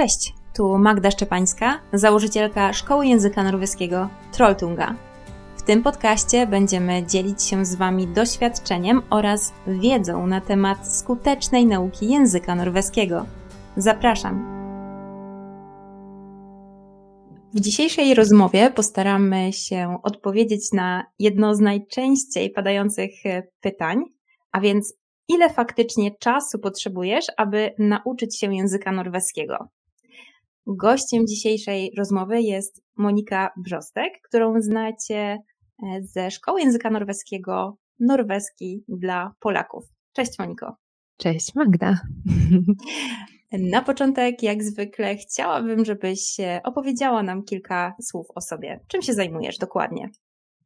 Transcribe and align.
Cześć, 0.00 0.34
tu 0.54 0.78
Magda 0.78 1.10
Szczepańska, 1.10 1.80
założycielka 1.92 2.72
Szkoły 2.72 3.06
Języka 3.06 3.42
Norweskiego 3.42 4.08
Trolltunga. 4.32 4.94
W 5.56 5.62
tym 5.62 5.82
podcaście 5.82 6.46
będziemy 6.46 7.06
dzielić 7.06 7.42
się 7.42 7.64
z 7.64 7.74
Wami 7.74 8.06
doświadczeniem 8.06 9.02
oraz 9.10 9.52
wiedzą 9.66 10.26
na 10.26 10.40
temat 10.40 10.96
skutecznej 10.96 11.66
nauki 11.66 12.08
języka 12.08 12.54
norweskiego. 12.54 13.26
Zapraszam! 13.76 14.44
W 17.54 17.60
dzisiejszej 17.60 18.14
rozmowie 18.14 18.70
postaramy 18.70 19.52
się 19.52 19.98
odpowiedzieć 20.02 20.72
na 20.72 21.04
jedno 21.18 21.54
z 21.54 21.60
najczęściej 21.60 22.50
padających 22.50 23.10
pytań, 23.60 24.04
a 24.52 24.60
więc 24.60 24.94
ile 25.28 25.50
faktycznie 25.50 26.10
czasu 26.10 26.58
potrzebujesz, 26.58 27.26
aby 27.36 27.74
nauczyć 27.78 28.38
się 28.38 28.54
języka 28.54 28.92
norweskiego? 28.92 29.68
Gościem 30.76 31.26
dzisiejszej 31.26 31.92
rozmowy 31.98 32.40
jest 32.40 32.82
Monika 32.96 33.50
Brzostek, 33.56 34.12
którą 34.28 34.60
znacie 34.60 35.16
e, 35.16 36.02
ze 36.02 36.30
Szkoły 36.30 36.60
Języka 36.60 36.90
Norweskiego 36.90 37.76
Norweski 38.00 38.84
dla 38.88 39.32
Polaków. 39.40 39.84
Cześć 40.12 40.38
Moniko. 40.38 40.76
Cześć 41.16 41.54
Magda. 41.54 42.00
Na 43.52 43.82
początek, 43.82 44.42
jak 44.42 44.64
zwykle, 44.64 45.16
chciałabym, 45.16 45.84
żebyś 45.84 46.36
opowiedziała 46.64 47.22
nam 47.22 47.42
kilka 47.42 47.94
słów 48.02 48.26
o 48.34 48.40
sobie. 48.40 48.80
Czym 48.88 49.02
się 49.02 49.12
zajmujesz 49.12 49.58
dokładnie? 49.58 50.10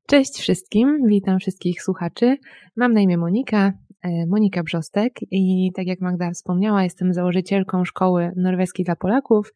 Cześć 0.06 0.38
wszystkim, 0.38 0.98
witam 1.06 1.38
wszystkich 1.38 1.82
słuchaczy. 1.82 2.36
Mam 2.76 2.92
na 2.92 3.00
imię 3.00 3.18
Monika, 3.18 3.66
e, 3.66 3.72
Monika 4.28 4.62
Brzostek 4.62 5.12
i 5.30 5.70
tak 5.76 5.86
jak 5.86 6.00
Magda 6.00 6.30
wspomniała, 6.30 6.82
jestem 6.82 7.14
założycielką 7.14 7.84
Szkoły 7.84 8.32
Norweskiej 8.36 8.84
dla 8.84 8.96
Polaków. 8.96 9.52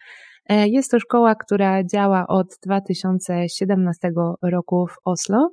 E, 0.48 0.68
jest 0.68 0.90
to 0.90 1.00
szkoła, 1.00 1.34
która 1.34 1.84
działa 1.84 2.26
od 2.26 2.46
2017 2.64 4.10
roku 4.42 4.86
w 4.86 4.96
Oslo. 5.04 5.50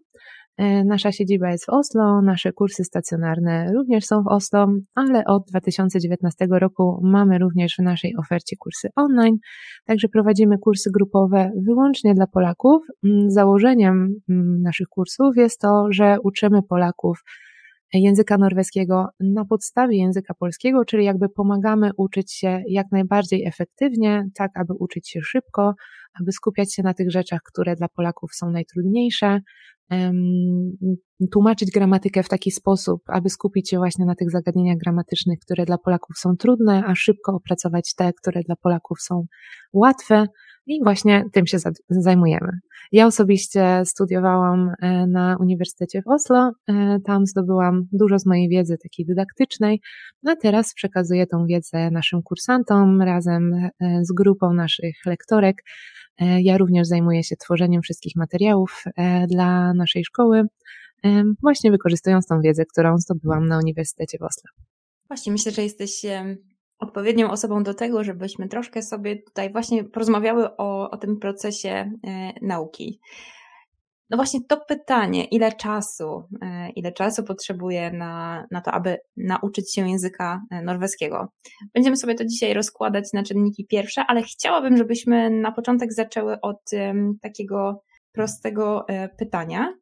E, 0.58 0.83
nasza 0.83 1.11
siedziba 1.11 1.52
jest 1.52 1.66
w 1.66 1.70
Oslo, 1.70 2.22
nasze 2.22 2.52
kursy 2.53 2.83
stacjonarne 2.83 3.73
również 3.73 4.05
są 4.05 4.23
w 4.23 4.28
Oslo, 4.28 4.67
ale 4.95 5.25
od 5.25 5.44
2019 5.50 6.48
roku 6.52 7.00
mamy 7.03 7.38
również 7.38 7.75
w 7.80 7.83
naszej 7.83 8.16
ofercie 8.17 8.55
kursy 8.59 8.89
online, 8.95 9.38
także 9.86 10.08
prowadzimy 10.08 10.58
kursy 10.58 10.89
grupowe 10.94 11.52
wyłącznie 11.66 12.14
dla 12.14 12.27
Polaków. 12.27 12.83
Mm, 13.03 13.31
założeniem 13.31 14.16
mm, 14.30 14.61
naszych 14.61 14.88
kursów 14.88 15.38
jest 15.38 15.61
to, 15.61 15.88
że 15.92 16.17
uczymy 16.23 16.64
Polaków 16.70 17.23
języka 17.94 18.38
norweskiego 18.38 19.08
na 19.19 19.45
podstawie 19.45 19.97
języka 19.97 20.33
polskiego, 20.33 20.86
czyli 20.86 21.05
jakby 21.05 21.30
pomagamy 21.30 21.92
uczyć 21.97 22.33
się 22.33 22.64
jak 22.67 22.88
najbardziej 22.92 23.45
efektywnie, 23.45 24.25
tak 24.36 24.52
aby 24.55 24.73
uczyć 24.80 25.09
się 25.09 25.22
szybko, 25.22 25.73
aby 26.22 26.31
skupiać 26.31 26.73
się 26.73 26.83
na 26.83 26.94
tych 26.94 27.11
rzeczach, 27.11 27.39
które 27.45 27.75
dla 27.75 27.88
Polaków 27.88 28.30
są 28.33 28.52
najtrudniejsze, 28.52 29.39
tłumaczyć 31.31 31.72
gramatykę 31.72 32.23
w 32.23 32.30
taki 32.30 32.52
sposób, 32.52 33.02
aby 33.08 33.30
skupić 33.30 33.69
się 33.69 33.77
właśnie 33.77 34.05
na 34.05 34.16
tych 34.16 34.31
zagadnieniach 34.31 34.77
gramatycznych, 34.77 35.39
które 35.39 35.66
dla 35.66 35.77
Polaków 35.77 36.17
są 36.17 36.36
trudne, 36.38 36.83
a 36.86 36.95
szybko 36.95 37.33
opracować 37.33 37.94
te, 37.95 38.14
które 38.14 38.42
dla 38.44 38.55
Polaków 38.55 39.02
są 39.02 39.25
łatwe. 39.73 40.25
I 40.67 40.83
właśnie 40.83 41.23
tym 41.33 41.47
się 41.47 41.58
zajmujemy. 41.89 42.59
Ja 42.91 43.08
osobiście 43.08 43.81
studiowałam 43.85 44.71
e, 44.81 45.08
na 45.08 45.38
Uniwersytecie 45.39 46.02
w 46.02 46.08
Oslo, 46.08 46.52
e, 46.67 46.99
tam 47.05 47.25
zdobyłam 47.25 47.88
dużo 47.91 48.19
z 48.19 48.25
mojej 48.25 48.49
wiedzy 48.49 48.77
takiej 48.83 49.05
dydaktycznej, 49.05 49.81
a 50.27 50.36
teraz 50.36 50.73
przekazuję 50.73 51.27
tą 51.27 51.45
wiedzę 51.45 51.91
naszym 51.91 52.21
kursantom 52.23 53.02
razem 53.02 53.53
e, 53.53 53.69
z 54.02 54.11
grupą 54.11 54.53
naszych 54.53 54.95
lektorek. 55.05 55.63
Ja 56.19 56.58
również 56.58 56.88
zajmuję 56.88 57.23
się 57.23 57.36
tworzeniem 57.36 57.81
wszystkich 57.81 58.16
materiałów 58.16 58.83
dla 59.27 59.73
naszej 59.73 60.05
szkoły, 60.05 60.43
właśnie 61.41 61.71
wykorzystując 61.71 62.27
tą 62.27 62.42
wiedzę, 62.42 62.65
którą 62.65 62.98
zdobyłam 62.98 63.45
na 63.45 63.58
Uniwersytecie 63.58 64.17
w 64.17 64.23
Oslo. 64.23 64.49
Właśnie, 65.08 65.31
myślę, 65.31 65.52
że 65.52 65.64
jesteś 65.64 66.05
odpowiednią 66.80 67.31
osobą 67.31 67.63
do 67.63 67.73
tego, 67.73 68.03
żebyśmy 68.03 68.47
troszkę 68.47 68.81
sobie 68.81 69.21
tutaj 69.21 69.52
właśnie 69.52 69.83
porozmawiały 69.83 70.58
o, 70.58 70.89
o 70.89 70.97
tym 70.97 71.19
procesie 71.19 71.69
e, 71.69 71.91
nauki. 72.41 72.99
No 74.09 74.17
właśnie 74.17 74.39
to 74.47 74.58
pytanie, 74.67 75.25
ile 75.25 75.52
czasu, 75.52 76.23
e, 76.41 76.69
ile 76.69 76.91
czasu 76.91 77.23
potrzebuje 77.23 77.91
na, 77.91 78.45
na 78.52 78.61
to, 78.61 78.71
aby 78.71 78.97
nauczyć 79.17 79.73
się 79.73 79.89
języka 79.89 80.41
e, 80.52 80.61
norweskiego. 80.61 81.27
Będziemy 81.73 81.97
sobie 81.97 82.15
to 82.15 82.25
dzisiaj 82.25 82.53
rozkładać 82.53 83.13
na 83.13 83.23
czynniki 83.23 83.65
pierwsze, 83.65 84.03
ale 84.07 84.23
chciałabym, 84.23 84.77
żebyśmy 84.77 85.30
na 85.30 85.52
początek 85.52 85.93
zaczęły 85.93 86.42
od 86.42 86.61
takiego 87.21 87.83
prostego 88.11 88.86
pytania. 89.17 89.73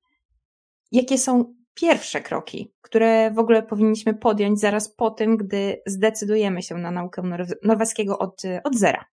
Jakie 0.91 1.17
są 1.17 1.53
pierwsze 1.73 2.21
kroki, 2.21 2.73
które 2.81 3.31
w 3.31 3.39
ogóle 3.39 3.63
powinniśmy 3.63 4.13
podjąć 4.13 4.59
zaraz 4.59 4.95
po 4.95 5.11
tym, 5.11 5.37
gdy 5.37 5.81
zdecydujemy 5.85 6.61
się 6.61 6.75
na 6.75 6.91
naukę 6.91 7.21
norweskiego 7.63 8.19
od, 8.19 8.41
od 8.63 8.75
zera? 8.75 9.05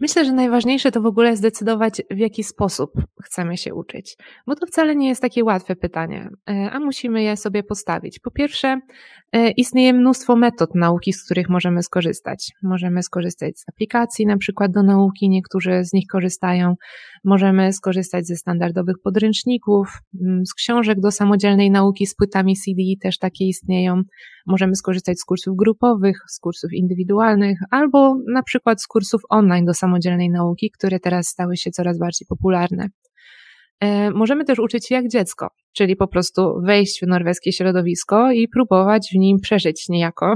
Myślę, 0.00 0.24
że 0.24 0.32
najważniejsze 0.32 0.92
to 0.92 1.00
w 1.00 1.06
ogóle 1.06 1.36
zdecydować, 1.36 2.02
w 2.10 2.18
jaki 2.18 2.44
sposób 2.44 2.90
chcemy 3.24 3.56
się 3.56 3.74
uczyć, 3.74 4.16
bo 4.46 4.54
to 4.54 4.66
wcale 4.66 4.96
nie 4.96 5.08
jest 5.08 5.22
takie 5.22 5.44
łatwe 5.44 5.76
pytanie, 5.76 6.28
e, 6.50 6.70
a 6.72 6.80
musimy 6.80 7.22
je 7.22 7.36
sobie 7.36 7.62
postawić. 7.62 8.18
Po 8.18 8.30
pierwsze, 8.30 8.80
e, 9.32 9.50
istnieje 9.50 9.92
mnóstwo 9.92 10.36
metod 10.36 10.74
nauki, 10.74 11.12
z 11.12 11.24
których 11.24 11.48
możemy 11.48 11.82
skorzystać. 11.82 12.52
Możemy 12.62 13.02
skorzystać 13.02 13.58
z 13.58 13.68
aplikacji, 13.68 14.26
na 14.26 14.36
przykład 14.36 14.72
do 14.72 14.82
nauki, 14.82 15.28
niektórzy 15.28 15.84
z 15.84 15.92
nich 15.92 16.06
korzystają. 16.12 16.74
Możemy 17.24 17.72
skorzystać 17.72 18.26
ze 18.26 18.36
standardowych 18.36 18.96
podręczników, 19.02 19.88
mm, 20.20 20.46
z 20.46 20.54
książek 20.54 21.00
do 21.00 21.10
samodzielnej 21.10 21.70
nauki 21.70 22.06
z 22.06 22.14
płytami 22.14 22.56
CD 22.56 22.82
też 23.02 23.18
takie 23.18 23.44
istnieją. 23.44 24.02
Możemy 24.46 24.76
skorzystać 24.76 25.20
z 25.20 25.24
kursów 25.24 25.56
grupowych, 25.56 26.18
z 26.28 26.38
kursów 26.38 26.72
indywidualnych, 26.72 27.58
albo 27.70 28.16
na 28.32 28.42
przykład 28.42 28.82
z 28.82 28.86
kursów 28.86 29.22
online 29.28 29.64
do 29.64 29.74
samodzielnej 29.74 30.30
nauki, 30.30 30.70
które 30.70 31.00
teraz 31.00 31.28
stały 31.28 31.56
się 31.56 31.70
coraz 31.70 31.98
bardziej 31.98 32.26
popularne. 32.28 32.88
E, 33.80 34.10
możemy 34.10 34.44
też 34.44 34.58
uczyć 34.58 34.86
się 34.86 34.94
jak 34.94 35.08
dziecko, 35.08 35.48
czyli 35.72 35.96
po 35.96 36.08
prostu 36.08 36.60
wejść 36.66 37.00
w 37.02 37.06
norweskie 37.06 37.52
środowisko 37.52 38.32
i 38.32 38.48
próbować 38.48 39.10
w 39.14 39.18
nim 39.18 39.40
przeżyć 39.40 39.88
niejako, 39.88 40.34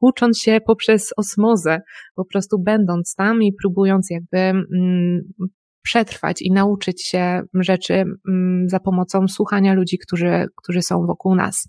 ucząc 0.00 0.38
się 0.38 0.58
poprzez 0.66 1.12
osmozę, 1.16 1.80
po 2.14 2.24
prostu 2.24 2.58
będąc 2.58 3.14
tam 3.14 3.42
i 3.42 3.52
próbując 3.52 4.10
jakby 4.10 4.38
mm, 4.38 5.20
przetrwać 5.86 6.42
i 6.42 6.52
nauczyć 6.52 7.06
się 7.06 7.42
rzeczy 7.54 7.94
mm, 8.28 8.68
za 8.68 8.80
pomocą 8.80 9.28
słuchania 9.28 9.74
ludzi, 9.74 9.98
którzy, 9.98 10.46
którzy 10.56 10.82
są 10.82 11.06
wokół 11.06 11.34
nas. 11.34 11.68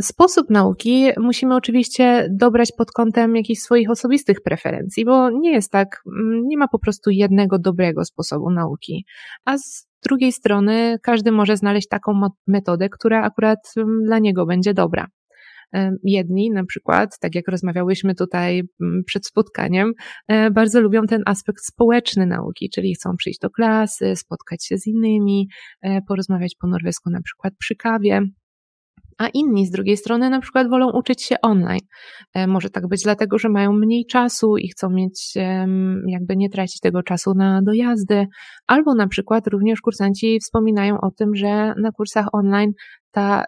Sposób 0.00 0.50
nauki 0.50 1.08
musimy 1.16 1.54
oczywiście 1.54 2.28
dobrać 2.30 2.72
pod 2.78 2.90
kątem 2.90 3.36
jakichś 3.36 3.60
swoich 3.60 3.90
osobistych 3.90 4.42
preferencji, 4.42 5.04
bo 5.04 5.30
nie 5.30 5.52
jest 5.52 5.72
tak, 5.72 6.02
mm, 6.06 6.42
nie 6.46 6.58
ma 6.58 6.68
po 6.68 6.78
prostu 6.78 7.10
jednego 7.10 7.58
dobrego 7.58 8.04
sposobu 8.04 8.50
nauki. 8.50 9.04
A 9.44 9.58
z 9.58 9.86
drugiej 10.06 10.32
strony 10.32 10.98
każdy 11.02 11.32
może 11.32 11.56
znaleźć 11.56 11.88
taką 11.88 12.20
metodę, 12.46 12.88
która 12.88 13.22
akurat 13.22 13.58
mm, 13.76 14.02
dla 14.04 14.18
niego 14.18 14.46
będzie 14.46 14.74
dobra. 14.74 15.06
Jedni, 16.04 16.50
na 16.50 16.64
przykład, 16.64 17.18
tak 17.20 17.34
jak 17.34 17.48
rozmawiałyśmy 17.48 18.14
tutaj 18.14 18.62
mm, 18.80 19.02
przed 19.06 19.26
spotkaniem, 19.26 19.92
e, 20.28 20.50
bardzo 20.50 20.80
lubią 20.80 21.06
ten 21.06 21.22
aspekt 21.26 21.64
społeczny 21.64 22.26
nauki, 22.26 22.70
czyli 22.74 22.94
chcą 22.94 23.16
przyjść 23.16 23.38
do 23.38 23.50
klasy, 23.50 24.16
spotkać 24.16 24.66
się 24.66 24.78
z 24.78 24.86
innymi, 24.86 25.48
e, 25.82 26.02
porozmawiać 26.08 26.54
po 26.60 26.68
norwesku 26.68 27.10
na 27.10 27.22
przykład 27.22 27.54
przy 27.58 27.76
kawie 27.76 28.22
a 29.18 29.28
inni 29.28 29.66
z 29.66 29.70
drugiej 29.70 29.96
strony 29.96 30.30
na 30.30 30.40
przykład 30.40 30.70
wolą 30.70 30.92
uczyć 30.92 31.22
się 31.22 31.36
online. 31.42 31.80
E, 32.34 32.46
może 32.46 32.70
tak 32.70 32.88
być 32.88 33.02
dlatego, 33.02 33.38
że 33.38 33.48
mają 33.48 33.72
mniej 33.72 34.06
czasu 34.06 34.56
i 34.56 34.68
chcą 34.68 34.90
mieć, 34.90 35.34
jakby 36.06 36.36
nie 36.36 36.50
tracić 36.50 36.80
tego 36.80 37.02
czasu 37.02 37.34
na 37.34 37.62
dojazdy, 37.62 38.26
albo 38.66 38.94
na 38.94 39.08
przykład 39.08 39.46
również 39.46 39.80
kursanci 39.80 40.38
wspominają 40.40 41.00
o 41.00 41.10
tym, 41.10 41.34
że 41.34 41.74
na 41.74 41.92
kursach 41.92 42.26
online 42.32 42.72
ta 43.10 43.44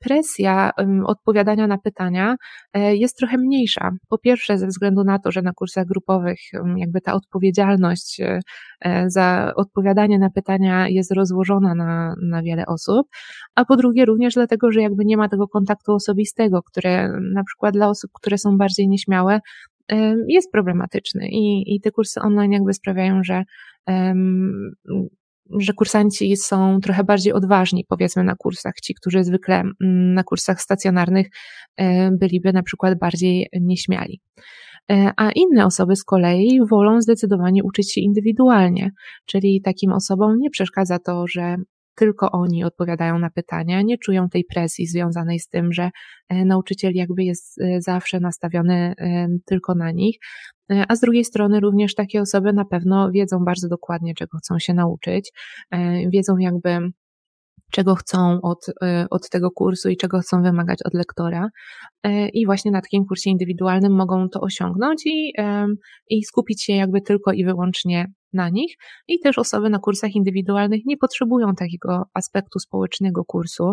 presja 0.00 0.70
odpowiadania 1.06 1.66
na 1.66 1.78
pytania 1.78 2.36
e, 2.72 2.96
jest 2.96 3.16
trochę 3.16 3.38
mniejsza. 3.38 3.90
Po 4.08 4.18
pierwsze, 4.18 4.58
ze 4.58 4.66
względu 4.66 5.04
na 5.04 5.18
to, 5.18 5.32
że 5.32 5.42
na 5.42 5.52
kursach 5.52 5.86
grupowych 5.86 6.38
jakby 6.76 7.00
ta 7.00 7.14
odpowiedzialność 7.14 8.20
e, 8.20 8.40
e, 8.80 9.10
za 9.10 9.52
odpowiadanie 9.56 10.18
na 10.18 10.30
pytania 10.30 10.88
jest 10.88 11.12
rozłożona 11.12 11.74
na, 11.74 12.14
na 12.22 12.42
wiele 12.42 12.66
osób, 12.66 13.06
a 13.54 13.64
po 13.64 13.76
drugie 13.76 14.04
również 14.04 14.34
dlatego, 14.34 14.72
że 14.72 14.82
jakby 14.82 15.04
nie 15.04 15.16
ma 15.16 15.28
tego 15.28 15.48
kontaktu 15.48 15.92
osobistego, 15.92 16.62
które 16.62 17.08
na 17.34 17.44
przykład 17.44 17.74
dla 17.74 17.88
osób, 17.88 18.10
które 18.14 18.38
są 18.38 18.56
bardziej 18.56 18.88
nieśmiałe, 18.88 19.40
jest 20.28 20.52
problematyczny 20.52 21.28
i, 21.28 21.74
i 21.74 21.80
te 21.80 21.90
kursy 21.90 22.20
online 22.20 22.52
jakby 22.52 22.74
sprawiają, 22.74 23.24
że 23.24 23.44
że 25.58 25.72
kursanci 25.72 26.36
są 26.36 26.80
trochę 26.80 27.04
bardziej 27.04 27.32
odważni, 27.32 27.84
powiedzmy, 27.88 28.24
na 28.24 28.34
kursach. 28.34 28.74
Ci, 28.82 28.94
którzy 28.94 29.24
zwykle 29.24 29.54
mm, 29.54 29.74
na 30.14 30.24
kursach 30.24 30.60
stacjonarnych 30.60 31.26
e, 31.76 32.10
byliby 32.10 32.52
na 32.52 32.62
przykład 32.62 32.98
bardziej 32.98 33.46
nieśmiali. 33.60 34.20
a 35.16 35.30
inne 35.32 35.66
osoby 35.66 35.96
z 35.96 36.04
kolei 36.04 36.60
wolą 36.70 37.00
zdecydowanie 37.00 37.64
uczyć 37.64 37.92
się 37.92 38.00
indywidualnie, 38.00 38.90
czyli 39.26 39.62
takim 39.62 39.92
osobom 39.92 40.38
nie 40.38 40.50
przeszkadza 40.50 40.98
to, 40.98 41.26
że 41.26 41.56
tylko 41.98 42.30
oni 42.30 42.64
odpowiadają 42.64 43.18
na 43.18 43.30
pytania, 43.30 43.82
nie 43.82 43.98
czują 43.98 44.28
tej 44.28 44.44
presji 44.44 44.86
związanej 44.86 45.38
z 45.38 45.48
tym, 45.48 45.72
że 45.72 45.90
e, 46.28 46.44
nauczyciel 46.44 46.92
jakby 46.94 47.24
jest 47.24 47.60
e, 47.60 47.80
zawsze 47.80 48.20
nastawiony 48.20 48.94
tylko 49.46 49.74
na 49.74 49.90
nich. 49.90 50.16
E, 50.72 50.84
a 50.88 50.96
z 50.96 51.00
drugiej 51.00 51.24
strony 51.24 51.60
również 51.60 51.94
takie 51.94 52.20
osoby 52.20 52.52
na 52.52 52.64
pewno 52.64 53.10
wiedzą 53.10 53.44
bardzo 53.44 53.68
dokładnie, 53.68 54.14
czego 54.14 54.38
chcą 54.38 54.58
się 54.58 54.74
nauczyć, 54.74 55.32
wiedzą 56.12 56.36
jakby 56.36 56.78
czego 57.70 57.94
chcą 57.94 58.40
od, 58.42 58.66
od 59.10 59.28
tego 59.30 59.50
kursu 59.50 59.88
i 59.88 59.96
czego 59.96 60.20
chcą 60.20 60.42
wymagać 60.42 60.78
od 60.84 60.94
lektora. 60.94 61.48
I 62.32 62.46
właśnie 62.46 62.70
na 62.70 62.80
takim 62.80 63.04
kursie 63.04 63.30
indywidualnym 63.30 63.96
mogą 63.96 64.28
to 64.28 64.40
osiągnąć 64.40 65.06
i, 65.06 65.32
i 66.08 66.24
skupić 66.24 66.64
się 66.64 66.72
jakby 66.72 67.00
tylko 67.00 67.32
i 67.32 67.44
wyłącznie 67.44 68.06
na 68.32 68.48
nich. 68.48 68.74
I 69.08 69.20
też 69.20 69.38
osoby 69.38 69.70
na 69.70 69.78
kursach 69.78 70.14
indywidualnych 70.14 70.80
nie 70.86 70.96
potrzebują 70.96 71.54
takiego 71.54 72.02
aspektu 72.14 72.58
społecznego 72.58 73.24
kursu, 73.24 73.72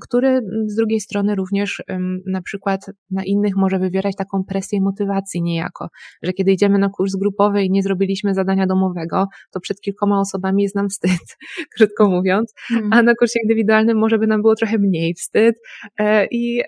który 0.00 0.40
z 0.66 0.74
drugiej 0.76 1.00
strony 1.00 1.34
również 1.34 1.82
na 2.26 2.42
przykład 2.42 2.80
na 3.10 3.24
innych 3.24 3.56
może 3.56 3.78
wywierać 3.78 4.16
taką 4.16 4.44
presję 4.44 4.80
motywacji 4.80 5.42
niejako, 5.42 5.88
że 6.22 6.32
kiedy 6.32 6.52
idziemy 6.52 6.78
na 6.78 6.88
kurs 6.88 7.16
grupowy 7.16 7.62
i 7.62 7.70
nie 7.70 7.82
zrobiliśmy 7.82 8.34
zadania 8.34 8.66
domowego, 8.66 9.26
to 9.50 9.60
przed 9.60 9.80
kilkoma 9.80 10.20
osobami 10.20 10.62
jest 10.62 10.74
nam 10.74 10.88
wstyd, 10.88 11.36
krótko 11.76 12.08
mówiąc, 12.08 12.54
a 12.90 13.02
na 13.02 13.14
kursie 13.14 13.38
indywidualnym 13.42 13.98
może 13.98 14.18
by 14.18 14.26
nam 14.26 14.42
było 14.42 14.54
trochę 14.54 14.78
mniej 14.78 15.14
wstyd. 15.14 15.56
E, 15.98 16.26
i 16.30 16.62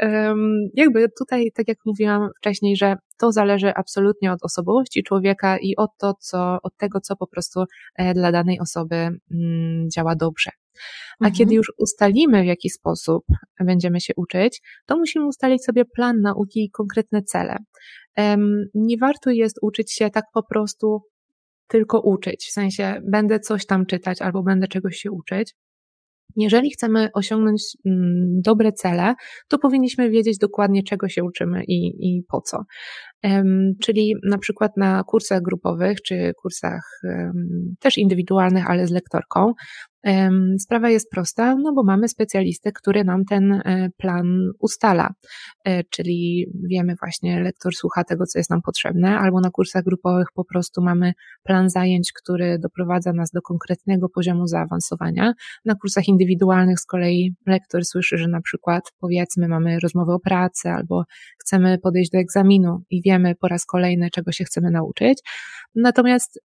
jakby 0.74 1.08
tutaj, 1.18 1.52
tak 1.54 1.68
jak 1.68 1.78
mówiłam 1.84 2.28
wcześniej, 2.38 2.76
że 2.76 2.96
to 3.18 3.32
zależy 3.32 3.74
absolutnie 3.74 4.32
od 4.32 4.42
osobowości 4.42 5.02
człowieka 5.02 5.58
i 5.58 5.76
od, 5.76 5.90
to, 5.98 6.14
co, 6.20 6.58
od 6.62 6.76
tego, 6.76 7.00
co 7.00 7.16
po 7.16 7.26
prostu 7.26 7.64
e, 7.96 8.14
dla 8.14 8.32
danej 8.32 8.60
osoby 8.60 8.94
mm, 8.94 9.90
działa 9.90 10.14
dobrze. 10.16 10.50
A 11.20 11.24
mhm. 11.24 11.34
kiedy 11.34 11.54
już 11.54 11.72
ustalimy, 11.78 12.42
w 12.42 12.46
jaki 12.46 12.70
sposób 12.70 13.24
będziemy 13.60 14.00
się 14.00 14.12
uczyć, 14.16 14.62
to 14.86 14.96
musimy 14.96 15.26
ustalić 15.26 15.64
sobie 15.64 15.84
plan 15.84 16.20
nauki 16.20 16.64
i 16.64 16.70
konkretne 16.70 17.22
cele. 17.22 17.56
Nie 18.74 18.98
warto 18.98 19.30
jest 19.30 19.58
uczyć 19.62 19.92
się 19.92 20.10
tak 20.10 20.24
po 20.34 20.42
prostu 20.42 21.02
tylko 21.68 22.00
uczyć, 22.00 22.46
w 22.46 22.52
sensie 22.52 23.00
będę 23.04 23.40
coś 23.40 23.66
tam 23.66 23.86
czytać 23.86 24.22
albo 24.22 24.42
będę 24.42 24.68
czegoś 24.68 24.96
się 24.96 25.10
uczyć, 25.10 25.54
jeżeli 26.36 26.70
chcemy 26.70 27.08
osiągnąć 27.14 27.62
mm, 27.86 28.40
dobre 28.44 28.72
cele, 28.72 29.14
to 29.48 29.58
powinniśmy 29.58 30.10
wiedzieć 30.10 30.38
dokładnie, 30.38 30.82
czego 30.82 31.08
się 31.08 31.24
uczymy 31.24 31.64
i, 31.64 31.86
i 32.00 32.22
po 32.28 32.40
co. 32.40 32.58
Czyli 33.82 34.14
na 34.28 34.38
przykład 34.38 34.76
na 34.76 35.02
kursach 35.06 35.42
grupowych 35.42 36.02
czy 36.02 36.32
kursach 36.42 37.00
też 37.80 37.98
indywidualnych, 37.98 38.70
ale 38.70 38.86
z 38.86 38.90
lektorką, 38.90 39.52
Sprawa 40.58 40.90
jest 40.90 41.10
prosta, 41.10 41.56
no 41.56 41.72
bo 41.72 41.82
mamy 41.82 42.08
specjalistę, 42.08 42.72
który 42.72 43.04
nam 43.04 43.24
ten 43.24 43.52
e, 43.52 43.88
plan 43.96 44.50
ustala, 44.58 45.10
e, 45.64 45.84
czyli 45.84 46.46
wiemy 46.70 46.94
właśnie, 47.00 47.42
lektor 47.42 47.74
słucha 47.74 48.04
tego, 48.04 48.26
co 48.26 48.38
jest 48.38 48.50
nam 48.50 48.62
potrzebne, 48.62 49.18
albo 49.18 49.40
na 49.40 49.50
kursach 49.50 49.84
grupowych 49.84 50.26
po 50.34 50.44
prostu 50.44 50.82
mamy 50.82 51.12
plan 51.42 51.70
zajęć, 51.70 52.12
który 52.12 52.58
doprowadza 52.58 53.12
nas 53.12 53.30
do 53.30 53.42
konkretnego 53.42 54.08
poziomu 54.08 54.46
zaawansowania. 54.46 55.32
Na 55.64 55.74
kursach 55.74 56.08
indywidualnych 56.08 56.80
z 56.80 56.86
kolei 56.86 57.34
lektor 57.46 57.84
słyszy, 57.84 58.18
że 58.18 58.28
na 58.28 58.40
przykład 58.40 58.82
powiedzmy 59.00 59.48
mamy 59.48 59.78
rozmowę 59.80 60.14
o 60.14 60.20
pracy 60.20 60.68
albo 60.68 61.04
chcemy 61.38 61.78
podejść 61.78 62.10
do 62.10 62.18
egzaminu 62.18 62.82
i 62.90 63.02
wiemy 63.02 63.34
po 63.34 63.48
raz 63.48 63.66
kolejny, 63.66 64.10
czego 64.10 64.32
się 64.32 64.44
chcemy 64.44 64.70
nauczyć. 64.70 65.18
Natomiast 65.74 66.40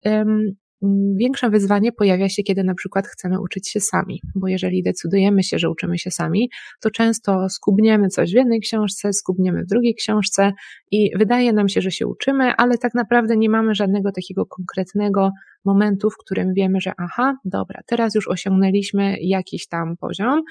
większe 1.15 1.51
wyzwanie 1.51 1.93
pojawia 1.93 2.29
się, 2.29 2.43
kiedy 2.43 2.65
na 2.65 2.75
przykład 2.75 3.07
chcemy 3.07 3.41
uczyć 3.41 3.69
się 3.69 3.81
sami, 3.81 4.21
bo 4.35 4.49
jeżeli 4.49 4.83
decydujemy 4.83 5.43
się, 5.43 5.59
że 5.59 5.71
uczymy 5.71 5.99
się 5.99 6.11
sami, 6.11 6.51
to 6.81 6.91
często 6.91 7.49
skubniemy 7.49 8.09
coś 8.09 8.33
w 8.33 8.35
jednej 8.35 8.61
książce, 8.61 9.13
skubniemy 9.13 9.63
w 9.63 9.67
drugiej 9.67 9.95
książce 9.95 10.53
i 10.91 11.11
wydaje 11.19 11.53
nam 11.53 11.69
się, 11.69 11.81
że 11.81 11.91
się 11.91 12.07
uczymy, 12.07 12.53
ale 12.57 12.79
tak 12.79 12.95
naprawdę 12.95 13.37
nie 13.37 13.51
mamy 13.51 13.75
żadnego 13.75 14.13
takiego 14.13 14.47
konkretnego 14.47 15.31
momentu, 15.65 16.11
w 16.11 16.17
którym 16.17 16.55
wiemy, 16.55 16.81
że 16.81 16.93
aha, 16.99 17.37
dobra, 17.45 17.81
teraz 17.87 18.15
już 18.15 18.29
osiągnęliśmy 18.29 19.17
jakiś 19.21 19.69
tam 19.69 19.97
poziom 19.97 20.43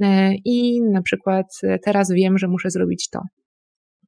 e, 0.00 0.34
i 0.44 0.82
na 0.82 1.02
przykład 1.02 1.60
teraz 1.84 2.10
wiem, 2.10 2.38
że 2.38 2.48
muszę 2.48 2.70
zrobić 2.70 3.08
to. 3.10 3.20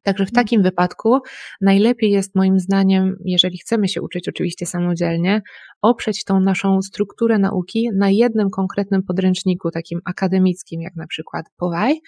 Także 0.05 0.25
w 0.25 0.29
mhm. 0.29 0.45
takim 0.45 0.63
wypadku 0.63 1.19
najlepiej 1.61 2.11
jest 2.11 2.35
moim 2.35 2.59
zdaniem, 2.59 3.17
jeżeli 3.25 3.59
chcemy 3.59 3.89
się 3.89 4.03
uczyć 4.03 4.29
oczywiście 4.29 4.67
samodzielnie, 4.67 5.43
oprzeć 5.83 6.25
tą 6.25 6.41
naszą 6.41 6.83
strukturę 6.83 7.39
nauki 7.39 7.91
na 7.95 8.11
jednym 8.11 8.51
konkretnym 8.51 9.03
podręczniku, 9.03 9.71
takim 9.71 10.01
akademickim, 10.05 10.83
jak 10.83 10.97
na 10.97 11.07
przykład 11.07 11.47
Powaj, 11.57 12.01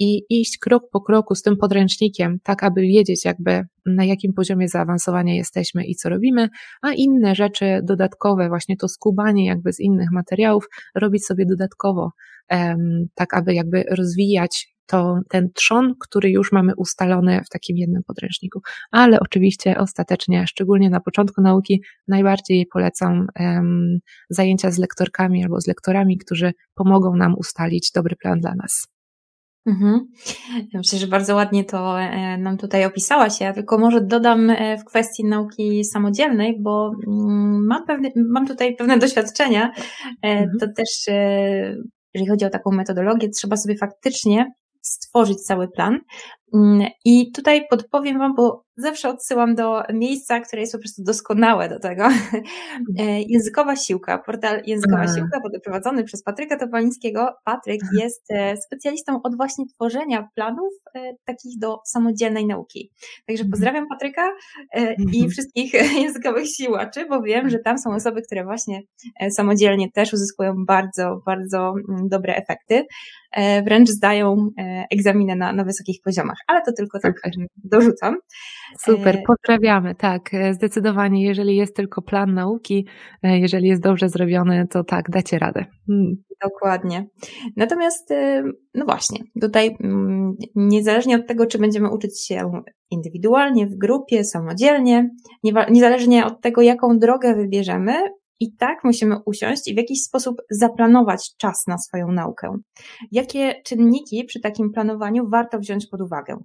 i 0.00 0.22
iść 0.28 0.58
krok 0.58 0.82
po 0.92 1.00
kroku 1.00 1.34
z 1.34 1.42
tym 1.42 1.56
podręcznikiem, 1.56 2.38
tak 2.42 2.62
aby 2.62 2.80
wiedzieć 2.80 3.24
jakby 3.24 3.62
na 3.86 4.04
jakim 4.04 4.32
poziomie 4.32 4.68
zaawansowania 4.68 5.34
jesteśmy 5.34 5.84
i 5.84 5.94
co 5.94 6.08
robimy, 6.08 6.48
a 6.82 6.92
inne 6.92 7.34
rzeczy 7.34 7.80
dodatkowe, 7.84 8.48
właśnie 8.48 8.76
to 8.76 8.88
skubanie 8.88 9.46
jakby 9.46 9.72
z 9.72 9.80
innych 9.80 10.08
materiałów, 10.12 10.64
robić 10.94 11.26
sobie 11.26 11.46
dodatkowo, 11.46 12.10
tak 13.14 13.34
aby 13.34 13.54
jakby 13.54 13.84
rozwijać 13.90 14.74
to 14.90 15.18
ten 15.28 15.48
trzon, 15.54 15.94
który 16.00 16.30
już 16.30 16.52
mamy 16.52 16.72
ustalony 16.76 17.40
w 17.46 17.48
takim 17.48 17.76
jednym 17.76 18.02
podręczniku. 18.06 18.60
Ale 18.90 19.20
oczywiście 19.20 19.78
ostatecznie, 19.78 20.46
szczególnie 20.46 20.90
na 20.90 21.00
początku 21.00 21.42
nauki, 21.42 21.82
najbardziej 22.08 22.66
polecam 22.72 23.26
um, 23.40 23.98
zajęcia 24.30 24.70
z 24.70 24.78
lektorkami 24.78 25.44
albo 25.44 25.60
z 25.60 25.66
lektorami, 25.66 26.18
którzy 26.18 26.52
pomogą 26.74 27.16
nam 27.16 27.34
ustalić 27.38 27.90
dobry 27.94 28.16
plan 28.16 28.40
dla 28.40 28.54
nas. 28.54 28.86
Mhm. 29.66 30.08
Myślę, 30.74 30.98
że 30.98 31.06
bardzo 31.06 31.34
ładnie 31.34 31.64
to 31.64 32.00
e, 32.00 32.38
nam 32.38 32.58
tutaj 32.58 32.84
opisałaś. 32.84 33.40
Ja 33.40 33.52
tylko 33.52 33.78
może 33.78 34.00
dodam 34.00 34.50
e, 34.50 34.78
w 34.78 34.84
kwestii 34.84 35.24
nauki 35.24 35.84
samodzielnej, 35.84 36.56
bo 36.60 36.92
mm, 37.06 37.66
mam, 37.66 37.86
pewne, 37.86 38.08
mam 38.16 38.46
tutaj 38.46 38.76
pewne 38.76 38.98
doświadczenia. 38.98 39.72
E, 40.24 40.28
mhm. 40.28 40.50
To 40.60 40.66
też, 40.76 40.88
jeżeli 42.14 42.28
chodzi 42.30 42.44
o 42.44 42.50
taką 42.50 42.70
metodologię, 42.70 43.28
trzeba 43.28 43.56
sobie 43.56 43.76
faktycznie 43.76 44.46
stworzyć 44.82 45.38
cały 45.42 45.68
plan. 45.68 46.00
Mm, 46.54 46.88
I 47.04 47.32
tutaj 47.32 47.66
podpowiem 47.70 48.18
Wam, 48.18 48.34
bo 48.34 48.64
zawsze 48.80 49.08
odsyłam 49.08 49.54
do 49.54 49.82
miejsca, 49.92 50.40
które 50.40 50.62
jest 50.62 50.72
po 50.72 50.78
prostu 50.78 51.02
doskonałe 51.02 51.68
do 51.68 51.80
tego. 51.80 52.08
E, 52.98 53.22
językowa 53.22 53.76
Siłka, 53.76 54.18
portal 54.18 54.62
Językowa 54.66 55.02
Aha. 55.02 55.14
Siłka, 55.14 55.40
prowadzony 55.64 56.04
przez 56.04 56.22
Patryka 56.22 56.58
Topalińskiego. 56.58 57.28
Patryk 57.44 57.80
Aha. 57.82 57.92
jest 58.02 58.30
e, 58.30 58.56
specjalistą 58.56 59.22
od 59.22 59.36
właśnie 59.36 59.64
tworzenia 59.74 60.28
planów 60.34 60.72
e, 60.94 61.12
takich 61.24 61.58
do 61.58 61.78
samodzielnej 61.86 62.46
nauki. 62.46 62.90
Także 63.26 63.42
mhm. 63.42 63.50
pozdrawiam 63.50 63.88
Patryka 63.88 64.28
i 64.76 65.16
mhm. 65.16 65.30
wszystkich 65.30 65.72
językowych 66.02 66.48
siłaczy, 66.48 67.06
bo 67.08 67.22
wiem, 67.22 67.50
że 67.50 67.58
tam 67.58 67.78
są 67.78 67.94
osoby, 67.94 68.22
które 68.22 68.44
właśnie 68.44 68.80
samodzielnie 69.30 69.90
też 69.92 70.12
uzyskują 70.12 70.54
bardzo, 70.66 71.20
bardzo 71.26 71.74
mm, 71.88 72.08
dobre 72.08 72.34
efekty. 72.36 72.84
Wręcz 73.64 73.88
zdają 73.88 74.48
egzaminy 74.90 75.36
na, 75.36 75.52
na 75.52 75.64
wysokich 75.64 76.02
poziomach, 76.04 76.38
ale 76.46 76.62
to 76.62 76.72
tylko 76.72 76.98
tak 77.00 77.14
dorzucam. 77.56 78.16
Super, 78.78 79.16
e, 79.16 79.22
pozdrawiamy. 79.26 79.94
Tak, 79.94 80.34
e, 80.34 80.54
zdecydowanie, 80.54 81.24
jeżeli 81.24 81.56
jest 81.56 81.76
tylko 81.76 82.02
plan 82.02 82.34
nauki, 82.34 82.86
e, 83.22 83.38
jeżeli 83.38 83.68
jest 83.68 83.82
dobrze 83.82 84.08
zrobiony, 84.08 84.66
to 84.70 84.84
tak, 84.84 85.10
dacie 85.10 85.38
radę. 85.38 85.64
Hmm. 85.86 86.14
Dokładnie. 86.42 87.06
Natomiast, 87.56 88.08
no 88.74 88.84
właśnie, 88.84 89.18
tutaj 89.40 89.76
mm, 89.80 90.36
niezależnie 90.54 91.16
od 91.16 91.26
tego, 91.26 91.46
czy 91.46 91.58
będziemy 91.58 91.90
uczyć 91.90 92.26
się 92.26 92.62
indywidualnie, 92.90 93.66
w 93.66 93.76
grupie, 93.76 94.24
samodzielnie, 94.24 95.10
niezależnie 95.70 96.26
od 96.26 96.40
tego, 96.40 96.62
jaką 96.62 96.98
drogę 96.98 97.34
wybierzemy, 97.34 97.92
i 98.40 98.56
tak 98.56 98.84
musimy 98.84 99.16
usiąść 99.26 99.68
i 99.68 99.74
w 99.74 99.76
jakiś 99.76 100.02
sposób 100.02 100.36
zaplanować 100.50 101.36
czas 101.36 101.66
na 101.66 101.78
swoją 101.78 102.12
naukę. 102.12 102.56
Jakie 103.12 103.54
czynniki 103.64 104.24
przy 104.24 104.40
takim 104.40 104.72
planowaniu 104.72 105.28
warto 105.28 105.58
wziąć 105.58 105.86
pod 105.86 106.00
uwagę? 106.00 106.36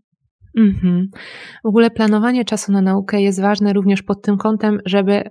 Mhm. 0.58 1.10
W 1.64 1.68
ogóle 1.68 1.92
planowanie 1.92 2.46
czasu 2.46 2.72
na 2.72 2.82
naukę 2.82 3.22
jest 3.22 3.42
ważne 3.42 3.74
również 3.74 4.04
pod 4.04 4.22
tym 4.22 4.38
kątem, 4.38 4.80
żeby 4.86 5.24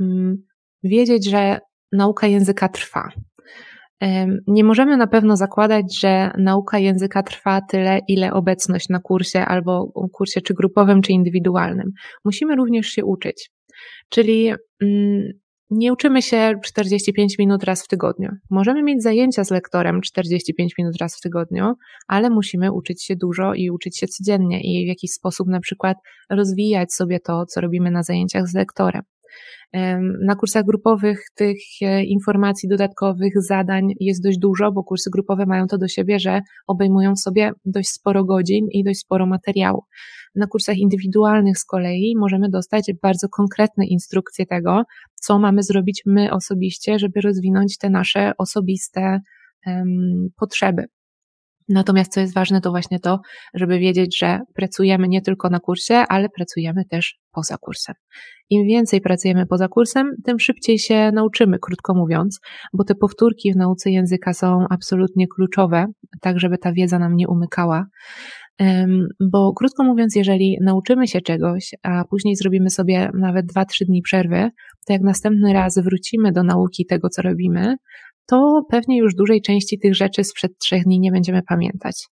mm, 0.00 0.36
wiedzieć, 0.82 1.30
że 1.30 1.58
nauka 1.92 2.26
języka 2.26 2.68
trwa. 2.68 3.08
Nie 4.46 4.64
możemy 4.64 4.96
na 4.96 5.06
pewno 5.06 5.36
zakładać, 5.36 5.98
że 6.00 6.30
nauka 6.38 6.78
języka 6.78 7.22
trwa 7.22 7.60
tyle, 7.60 8.00
ile 8.08 8.32
obecność 8.32 8.88
na 8.88 9.00
kursie 9.00 9.40
albo 9.40 9.92
kursie 10.12 10.40
czy 10.40 10.54
grupowym, 10.54 11.02
czy 11.02 11.12
indywidualnym. 11.12 11.92
Musimy 12.24 12.56
również 12.56 12.86
się 12.86 13.04
uczyć. 13.04 13.50
Czyli 14.08 14.52
mm, 14.82 15.32
nie 15.72 15.92
uczymy 15.92 16.22
się 16.22 16.54
45 16.64 17.38
minut 17.38 17.64
raz 17.64 17.84
w 17.84 17.88
tygodniu. 17.88 18.28
Możemy 18.50 18.82
mieć 18.82 19.02
zajęcia 19.02 19.44
z 19.44 19.50
lektorem 19.50 20.00
45 20.00 20.74
minut 20.78 20.96
raz 21.00 21.16
w 21.16 21.20
tygodniu, 21.20 21.74
ale 22.08 22.30
musimy 22.30 22.72
uczyć 22.72 23.04
się 23.04 23.16
dużo 23.16 23.54
i 23.54 23.70
uczyć 23.70 23.98
się 23.98 24.06
codziennie 24.06 24.60
i 24.60 24.84
w 24.84 24.88
jakiś 24.88 25.10
sposób 25.12 25.48
na 25.48 25.60
przykład 25.60 25.96
rozwijać 26.30 26.94
sobie 26.94 27.20
to, 27.20 27.46
co 27.46 27.60
robimy 27.60 27.90
na 27.90 28.02
zajęciach 28.02 28.48
z 28.48 28.54
lektorem. 28.54 29.02
Na 30.20 30.36
kursach 30.36 30.64
grupowych 30.64 31.24
tych 31.34 31.58
e, 31.82 32.04
informacji 32.04 32.68
dodatkowych, 32.68 33.42
zadań 33.42 33.92
jest 34.00 34.22
dość 34.22 34.38
dużo, 34.38 34.72
bo 34.72 34.84
kursy 34.84 35.10
grupowe 35.10 35.46
mają 35.46 35.66
to 35.66 35.78
do 35.78 35.88
siebie, 35.88 36.18
że 36.18 36.40
obejmują 36.66 37.16
sobie 37.16 37.52
dość 37.64 37.88
sporo 37.88 38.24
godzin 38.24 38.66
i 38.70 38.84
dość 38.84 39.00
sporo 39.00 39.26
materiału. 39.26 39.82
Na 40.34 40.46
kursach 40.46 40.76
indywidualnych 40.76 41.58
z 41.58 41.64
kolei 41.64 42.14
możemy 42.18 42.48
dostać 42.48 42.92
bardzo 43.02 43.28
konkretne 43.28 43.86
instrukcje 43.86 44.46
tego, 44.46 44.82
co 45.14 45.38
mamy 45.38 45.62
zrobić 45.62 46.02
my 46.06 46.32
osobiście, 46.32 46.98
żeby 46.98 47.20
rozwinąć 47.20 47.78
te 47.78 47.90
nasze 47.90 48.32
osobiste 48.38 49.20
um, 49.66 50.28
potrzeby. 50.36 50.84
Natomiast 51.72 52.12
co 52.12 52.20
jest 52.20 52.34
ważne, 52.34 52.60
to 52.60 52.70
właśnie 52.70 53.00
to, 53.00 53.20
żeby 53.54 53.78
wiedzieć, 53.78 54.18
że 54.18 54.40
pracujemy 54.54 55.08
nie 55.08 55.22
tylko 55.22 55.50
na 55.50 55.60
kursie, 55.60 55.94
ale 55.94 56.28
pracujemy 56.28 56.84
też 56.84 57.18
poza 57.32 57.56
kursem. 57.60 57.94
Im 58.50 58.66
więcej 58.66 59.00
pracujemy 59.00 59.46
poza 59.46 59.68
kursem, 59.68 60.10
tym 60.24 60.38
szybciej 60.38 60.78
się 60.78 61.10
nauczymy, 61.14 61.58
krótko 61.58 61.94
mówiąc, 61.94 62.40
bo 62.72 62.84
te 62.84 62.94
powtórki 62.94 63.52
w 63.52 63.56
nauce 63.56 63.90
języka 63.90 64.32
są 64.32 64.66
absolutnie 64.70 65.26
kluczowe, 65.28 65.86
tak 66.20 66.40
żeby 66.40 66.58
ta 66.58 66.72
wiedza 66.72 66.98
nam 66.98 67.16
nie 67.16 67.28
umykała. 67.28 67.86
Bo 69.20 69.52
krótko 69.52 69.84
mówiąc, 69.84 70.16
jeżeli 70.16 70.58
nauczymy 70.60 71.08
się 71.08 71.20
czegoś, 71.20 71.74
a 71.82 72.04
później 72.04 72.36
zrobimy 72.36 72.70
sobie 72.70 73.10
nawet 73.14 73.46
2-3 73.46 73.84
dni 73.86 74.02
przerwy, 74.02 74.50
to 74.86 74.92
jak 74.92 75.02
następny 75.02 75.52
raz 75.52 75.78
wrócimy 75.78 76.32
do 76.32 76.42
nauki 76.42 76.86
tego, 76.86 77.08
co 77.08 77.22
robimy, 77.22 77.76
to 78.32 78.62
pewnie 78.70 78.98
już 78.98 79.14
dużej 79.14 79.42
części 79.42 79.78
tych 79.78 79.94
rzeczy 79.94 80.24
sprzed 80.24 80.58
trzech 80.58 80.84
dni 80.84 81.00
nie 81.00 81.12
będziemy 81.12 81.42
pamiętać. 81.42 82.06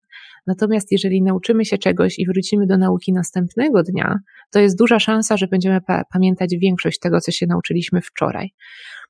Natomiast 0.47 0.93
jeżeli 0.93 1.23
nauczymy 1.23 1.65
się 1.65 1.79
czegoś 1.79 2.19
i 2.19 2.27
wrócimy 2.27 2.67
do 2.67 2.79
nauki 2.79 3.13
następnego 3.13 3.83
dnia, 3.83 4.19
to 4.53 4.61
jest 4.61 4.79
duża 4.79 4.99
szansa, 4.99 5.37
że 5.37 5.47
będziemy 5.47 5.81
pa 5.81 6.03
pamiętać 6.13 6.57
większość 6.61 6.99
tego, 6.99 7.21
co 7.21 7.33
się 7.33 7.47
nauczyliśmy 7.47 8.01
wczoraj. 8.01 8.51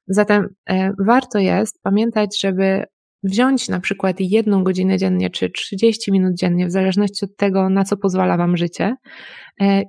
Zatem 0.07 0.49
e, 0.69 0.93
warto 0.99 1.39
jest 1.39 1.83
pamiętać, 1.83 2.41
żeby 2.41 2.85
wziąć 3.23 3.69
na 3.69 3.81
przykład 3.81 4.17
jedną 4.21 4.65
godzinę 4.65 4.99
dziennie 4.99 5.31
czy 5.31 5.51
30 5.51 6.13
minut 6.13 6.35
dziennie, 6.35 6.67
w 6.67 6.71
zależności 6.71 7.25
od 7.25 7.37
tego, 7.37 7.71
na 7.71 7.85
co 7.85 7.97
pozwala 7.97 8.37
Wam 8.37 8.57
życie, 8.57 8.95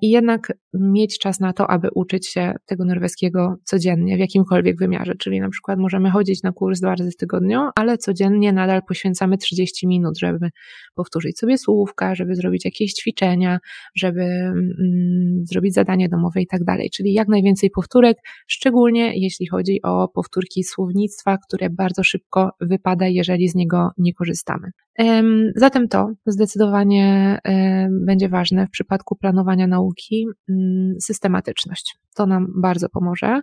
i 0.01 0.10
jednak 0.10 0.53
mieć 0.74 1.20
czas 1.20 1.39
na 1.39 1.53
to, 1.53 1.70
aby 1.70 1.88
uczyć 1.96 2.27
się 2.27 2.53
tego 2.65 2.86
norweskiego 2.86 3.56
codziennie, 3.63 4.18
w 4.18 4.20
jakimkolwiek 4.20 4.77
wymiarze. 4.80 5.15
Czyli 5.15 5.39
na 5.39 5.50
przykład 5.50 5.80
możemy 5.80 6.10
chodzić 6.10 6.44
na 6.44 6.51
kurs 6.51 6.80
dwa 6.80 6.96
razy 6.96 7.12
w 7.12 7.18
tygodniu, 7.18 7.70
ale 7.75 7.98
codziennie 7.98 8.53
nadal 8.53 8.82
poświęcamy 8.88 9.38
30 9.38 9.88
minut, 9.88 10.20
żeby 10.20 10.50
powtórzyć 10.96 11.39
sobie 11.39 11.58
słówka, 11.58 12.15
żeby 12.15 12.36
zrobić 12.36 12.65
jakieś 12.65 12.94
ćwiczenia, 12.94 13.60
żeby 13.96 14.22
mm, 14.24 15.44
zrobić 15.46 15.74
zadanie 15.74 16.10
domowe 16.10 16.41
i 16.41 16.48
tak 16.48 16.63
dalej. 16.63 16.89
Czyli 16.94 17.13
jak 17.13 17.27
najwięcej 17.27 17.70
powtórek, 17.70 18.18
szczególnie 18.48 19.12
jeśli 19.15 19.48
chodzi 19.48 19.82
o 19.84 20.08
powtórki 20.08 20.63
słownictwa, 20.63 21.38
które 21.48 21.70
bardzo 21.70 22.03
szybko 22.03 22.50
wypada, 22.62 23.08
jeżeli 23.08 23.50
z 23.50 23.56
niego 23.56 23.89
nie 23.98 24.13
korzystamy. 24.13 24.72
Zatem 25.56 25.88
to 25.88 26.12
zdecydowanie 26.25 27.39
będzie 28.06 28.30
ważne 28.30 28.68
w 28.68 28.70
przypadku 28.70 29.15
planowania 29.15 29.61
nauki 29.68 30.25
mm, 30.50 30.94
systematyczność. 31.01 31.98
To 32.15 32.25
nam 32.25 32.48
bardzo 32.62 32.89
pomoże 32.89 33.41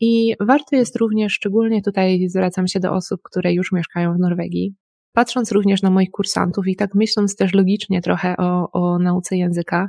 i 0.00 0.34
warto 0.40 0.76
jest 0.76 0.96
również, 0.96 1.32
szczególnie 1.32 1.82
tutaj 1.82 2.28
zwracam 2.28 2.68
się 2.68 2.80
do 2.80 2.92
osób, 2.92 3.20
które 3.22 3.52
już 3.52 3.72
mieszkają 3.72 4.14
w 4.14 4.18
Norwegii, 4.18 4.74
patrząc 5.12 5.52
również 5.52 5.82
na 5.82 5.90
moich 5.90 6.10
kursantów 6.10 6.66
i 6.66 6.76
tak 6.76 6.94
myśląc 6.94 7.36
też 7.36 7.54
logicznie 7.54 8.02
trochę 8.02 8.34
o, 8.36 8.72
o 8.72 8.98
nauce 8.98 9.36
języka, 9.36 9.88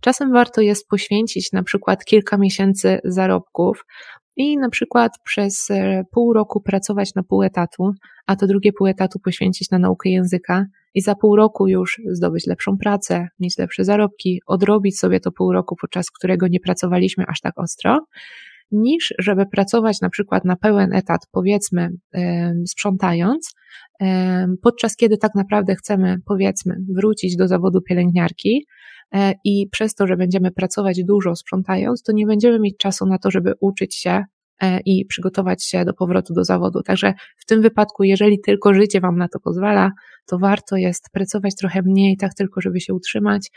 czasem 0.00 0.32
warto 0.32 0.60
jest 0.60 0.88
poświęcić 0.88 1.52
na 1.52 1.62
przykład 1.62 2.04
kilka 2.04 2.38
miesięcy 2.38 2.98
zarobków 3.04 3.84
i 4.36 4.58
na 4.58 4.68
przykład 4.68 5.12
przez 5.24 5.70
e, 5.70 6.04
pół 6.10 6.32
roku 6.32 6.60
pracować 6.60 7.14
na 7.14 7.22
pół 7.22 7.42
etatu, 7.42 7.92
a 8.26 8.36
to 8.36 8.46
drugie 8.46 8.72
pół 8.72 8.86
etatu 8.86 9.18
poświęcić 9.24 9.70
na 9.70 9.78
naukę 9.78 10.10
języka 10.10 10.64
i 10.94 11.00
za 11.00 11.14
pół 11.14 11.36
roku 11.36 11.68
już 11.68 12.00
zdobyć 12.12 12.46
lepszą 12.46 12.78
pracę, 12.78 13.28
mieć 13.40 13.58
lepsze 13.58 13.84
zarobki, 13.84 14.40
odrobić 14.46 14.98
sobie 14.98 15.20
to 15.20 15.32
pół 15.32 15.52
roku, 15.52 15.76
podczas 15.80 16.10
którego 16.10 16.48
nie 16.48 16.60
pracowaliśmy 16.60 17.24
aż 17.28 17.40
tak 17.40 17.58
ostro, 17.58 18.06
niż 18.72 19.14
żeby 19.18 19.46
pracować 19.46 20.00
na 20.00 20.10
przykład 20.10 20.44
na 20.44 20.56
pełen 20.56 20.92
etat, 20.92 21.20
powiedzmy, 21.30 21.90
sprzątając, 22.66 23.54
podczas 24.62 24.96
kiedy 24.96 25.18
tak 25.18 25.34
naprawdę 25.34 25.74
chcemy, 25.74 26.16
powiedzmy, 26.24 26.76
wrócić 26.88 27.36
do 27.36 27.48
zawodu 27.48 27.82
pielęgniarki, 27.82 28.66
E, 29.14 29.34
i 29.44 29.68
przez 29.70 29.94
to, 29.94 30.06
że 30.06 30.16
będziemy 30.16 30.50
pracować 30.50 31.04
dużo 31.04 31.36
sprzątając, 31.36 32.02
to 32.02 32.12
nie 32.12 32.26
będziemy 32.26 32.58
mieć 32.60 32.76
czasu 32.76 33.06
na 33.06 33.18
to, 33.18 33.30
żeby 33.30 33.52
uczyć 33.60 33.94
się 33.96 34.24
i 34.84 35.06
przygotować 35.06 35.64
się 35.64 35.84
do 35.84 35.94
powrotu 35.94 36.34
do 36.34 36.44
zawodu. 36.44 36.82
Także 36.82 37.14
w 37.36 37.46
tym 37.46 37.62
wypadku, 37.62 38.04
jeżeli 38.04 38.40
tylko 38.40 38.74
życie 38.74 39.00
Wam 39.00 39.18
na 39.18 39.28
to 39.28 39.40
pozwala, 39.40 39.90
to 40.26 40.38
warto 40.38 40.76
jest 40.76 41.04
pracować 41.12 41.54
trochę 41.56 41.82
mniej, 41.82 42.16
tak 42.16 42.34
tylko, 42.34 42.60
żeby 42.60 42.80
się 42.80 42.94
utrzymać, 42.94 43.50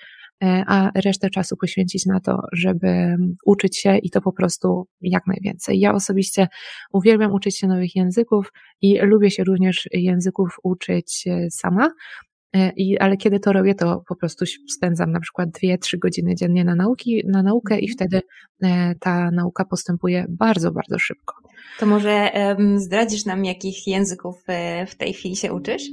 e, 0.43 0.63
a 0.67 0.91
resztę 1.05 1.29
czasu 1.29 1.57
poświęcić 1.57 2.05
na 2.05 2.19
to, 2.19 2.37
żeby 2.53 3.15
uczyć 3.45 3.77
się 3.77 3.97
i 3.97 4.09
to 4.09 4.21
po 4.21 4.33
prostu 4.33 4.87
jak 5.01 5.27
najwięcej. 5.27 5.79
Ja 5.79 5.93
osobiście 5.93 6.47
uwielbiam 6.93 7.31
uczyć 7.31 7.57
się 7.57 7.67
nowych 7.67 7.95
języków 7.95 8.51
i 8.81 8.99
lubię 8.99 9.31
się 9.31 9.43
również 9.43 9.87
języków 9.91 10.55
uczyć 10.63 11.25
sama. 11.49 11.89
E, 12.55 12.71
I, 12.75 12.97
ale 12.97 13.17
kiedy 13.17 13.39
to 13.39 13.53
robię, 13.53 13.75
to 13.75 14.03
po 14.07 14.15
prostu 14.15 14.45
spędzam 14.75 15.11
na 15.11 15.19
przykład 15.19 15.49
dwie, 15.49 15.77
trzy 15.77 15.97
godziny 15.97 16.35
dziennie 16.35 16.63
na, 16.63 16.75
nauki, 16.75 17.23
na 17.27 17.43
naukę 17.43 17.79
i 17.79 17.91
mhm. 17.91 17.93
wtedy 17.93 18.21
e, 18.63 18.95
ta 18.99 19.31
nauka 19.31 19.65
postępuje 19.65 20.25
bardzo, 20.29 20.71
bardzo 20.71 20.99
szybko. 20.99 21.35
To 21.79 21.85
może 21.85 22.29
um, 22.35 22.79
zdradzisz 22.79 23.25
nam, 23.25 23.45
jakich 23.45 23.87
języków 23.87 24.43
e, 24.47 24.85
w 24.85 24.95
tej 24.95 25.13
chwili 25.13 25.35
się 25.35 25.53
uczysz? 25.53 25.83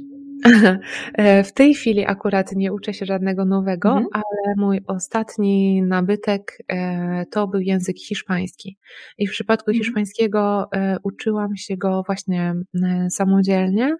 E, 1.13 1.43
w 1.43 1.53
tej 1.53 1.73
chwili 1.73 2.05
akurat 2.05 2.51
nie 2.55 2.73
uczę 2.73 2.93
się 2.93 3.05
żadnego 3.05 3.45
nowego, 3.45 3.89
mhm. 3.89 4.07
ale 4.13 4.55
mój 4.57 4.81
ostatni 4.87 5.81
nabytek 5.81 6.57
e, 6.67 7.25
to 7.31 7.47
był 7.47 7.59
język 7.59 7.97
hiszpański. 7.99 8.77
I 9.17 9.27
w 9.27 9.31
przypadku 9.31 9.71
mhm. 9.71 9.83
hiszpańskiego 9.83 10.67
e, 10.73 10.97
uczyłam 11.03 11.55
się 11.55 11.77
go 11.77 12.03
właśnie 12.05 12.53
samodzielnie, 13.09 13.95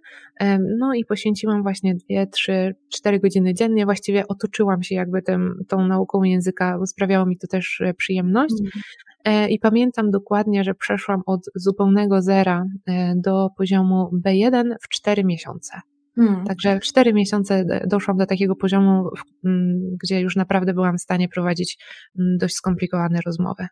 no 0.79 0.93
i 0.93 1.05
poświęciłam 1.05 1.63
właśnie 1.63 1.95
dwie, 1.95 2.27
trzy, 2.27 2.75
cztery 2.89 3.19
godziny 3.19 3.53
dziennie. 3.53 3.85
Właściwie 3.85 4.27
otoczyłam 4.27 4.83
się 4.83 4.95
jakby 4.95 5.21
tym, 5.21 5.63
tą 5.67 5.87
nauką 5.87 6.23
języka, 6.23 6.77
bo 6.79 6.87
sprawiało 6.87 7.25
mi 7.25 7.37
to 7.37 7.47
też 7.47 7.81
przyjemność. 7.97 8.55
Mhm. 9.25 9.49
I 9.49 9.59
pamiętam 9.59 10.11
dokładnie, 10.11 10.63
że 10.63 10.73
przeszłam 10.73 11.21
od 11.25 11.41
zupełnego 11.55 12.21
zera 12.21 12.65
do 13.15 13.49
poziomu 13.57 14.09
B1 14.25 14.75
w 14.81 14.89
cztery 14.89 15.23
miesiące. 15.23 15.81
Hmm. 16.15 16.45
Także 16.45 16.79
w 16.79 16.83
cztery 16.83 17.13
miesiące 17.13 17.65
doszłam 17.87 18.17
do 18.17 18.25
takiego 18.25 18.55
poziomu, 18.55 19.09
gdzie 20.03 20.21
już 20.21 20.35
naprawdę 20.35 20.73
byłam 20.73 20.97
w 20.97 21.01
stanie 21.01 21.29
prowadzić 21.29 21.77
dość 22.15 22.55
skomplikowane 22.55 23.19
rozmowy. 23.25 23.67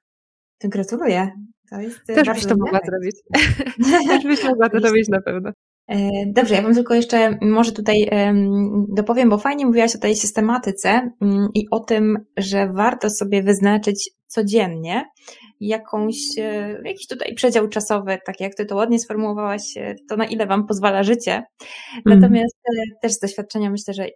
To 0.59 0.69
gratuluję. 0.69 1.31
To 1.69 1.81
jest 1.81 2.09
e, 2.09 2.13
Też 2.13 2.27
byś 2.27 2.45
to 2.45 2.55
mogła 2.57 2.79
zrobić. 2.85 3.15
Też 4.07 4.23
byś 4.23 4.43
mogła 4.43 4.69
to 4.69 4.79
zrobić 4.79 5.07
na 5.09 5.21
pewno. 5.21 5.51
E, 5.87 6.09
dobrze, 6.27 6.55
ja 6.55 6.61
Wam 6.61 6.73
tylko 6.73 6.93
jeszcze 6.93 7.37
może 7.41 7.71
tutaj 7.71 8.09
dopowiem, 8.95 9.29
bo 9.29 9.37
fajnie 9.37 9.65
mówiłaś 9.65 9.95
o 9.95 9.99
tej 9.99 10.15
systematyce 10.15 11.11
i 11.55 11.65
o 11.71 11.79
tym, 11.79 12.17
że 12.37 12.73
warto 12.73 13.09
sobie 13.09 13.43
wyznaczyć 13.43 14.11
codziennie 14.27 15.05
jakąś, 15.59 16.15
e, 16.37 16.81
jakiś 16.85 17.07
tutaj 17.07 17.33
przedział 17.35 17.67
czasowy, 17.67 18.17
tak 18.25 18.39
jak 18.39 18.55
ty 18.55 18.65
to 18.65 18.75
ładnie 18.75 18.99
sformułowałaś, 18.99 19.77
e, 19.77 19.95
to 20.09 20.15
na 20.15 20.25
ile 20.25 20.47
wam 20.47 20.67
pozwala 20.67 21.03
życie. 21.03 21.43
Mhm. 21.97 22.19
Natomiast 22.19 22.57
mm. 22.73 22.85
też 23.01 23.11
z 23.11 23.19
doświadczenia 23.19 23.69
myślę, 23.69 23.93
że 23.93 24.07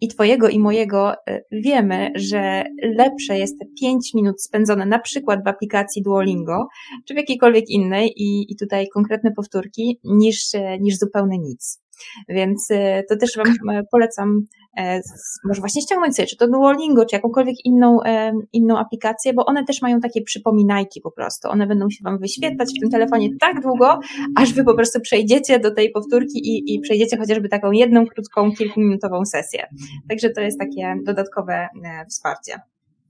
i 0.00 0.08
Twojego, 0.08 0.48
i 0.48 0.58
mojego 0.58 1.14
wiemy, 1.52 2.10
że 2.14 2.64
lepsze 2.82 3.38
jest 3.38 3.58
te 3.58 3.66
5 3.80 4.14
minut 4.14 4.42
spędzone 4.42 4.86
na 4.86 4.98
przykład 4.98 5.44
w 5.44 5.48
aplikacji 5.48 6.02
Duolingo, 6.02 6.66
czy 7.08 7.14
w 7.14 7.16
jakiejkolwiek 7.16 7.64
innej, 7.68 8.12
i, 8.16 8.52
i 8.52 8.56
tutaj 8.56 8.86
konkretne 8.94 9.30
powtórki, 9.36 10.00
niż, 10.04 10.46
niż 10.80 10.98
zupełnie 10.98 11.38
nic. 11.38 11.82
Więc 12.28 12.70
y, 12.70 13.04
to 13.08 13.16
też 13.16 13.36
Wam 13.36 13.46
e, 13.70 13.82
polecam, 13.90 14.40
e, 14.78 15.00
może 15.44 15.60
właśnie 15.60 15.82
ściągnąć 15.82 16.16
sobie, 16.16 16.26
czy 16.26 16.36
to 16.36 16.48
Duolingo, 16.48 17.06
czy 17.06 17.16
jakąkolwiek 17.16 17.56
inną, 17.64 18.02
e, 18.02 18.32
inną 18.52 18.78
aplikację, 18.78 19.32
bo 19.32 19.46
one 19.46 19.64
też 19.64 19.82
mają 19.82 20.00
takie 20.00 20.22
przypominajki 20.22 21.00
po 21.00 21.10
prostu. 21.10 21.48
One 21.48 21.66
będą 21.66 21.90
się 21.90 22.04
Wam 22.04 22.18
wyświetlać 22.18 22.68
w 22.76 22.80
tym 22.80 22.90
telefonie 22.90 23.28
tak 23.40 23.62
długo, 23.62 24.00
aż 24.36 24.52
Wy 24.52 24.64
po 24.64 24.74
prostu 24.74 25.00
przejdziecie 25.00 25.58
do 25.58 25.74
tej 25.74 25.90
powtórki 25.90 26.38
i, 26.38 26.74
i 26.74 26.80
przejdziecie 26.80 27.16
chociażby 27.16 27.48
taką 27.48 27.72
jedną, 27.72 28.06
krótką, 28.06 28.52
kilkuminutową 28.52 29.24
sesję. 29.24 29.66
Także 30.08 30.30
to 30.30 30.40
jest 30.40 30.58
takie 30.58 30.94
dodatkowe 31.04 31.68
wsparcie. 32.08 32.60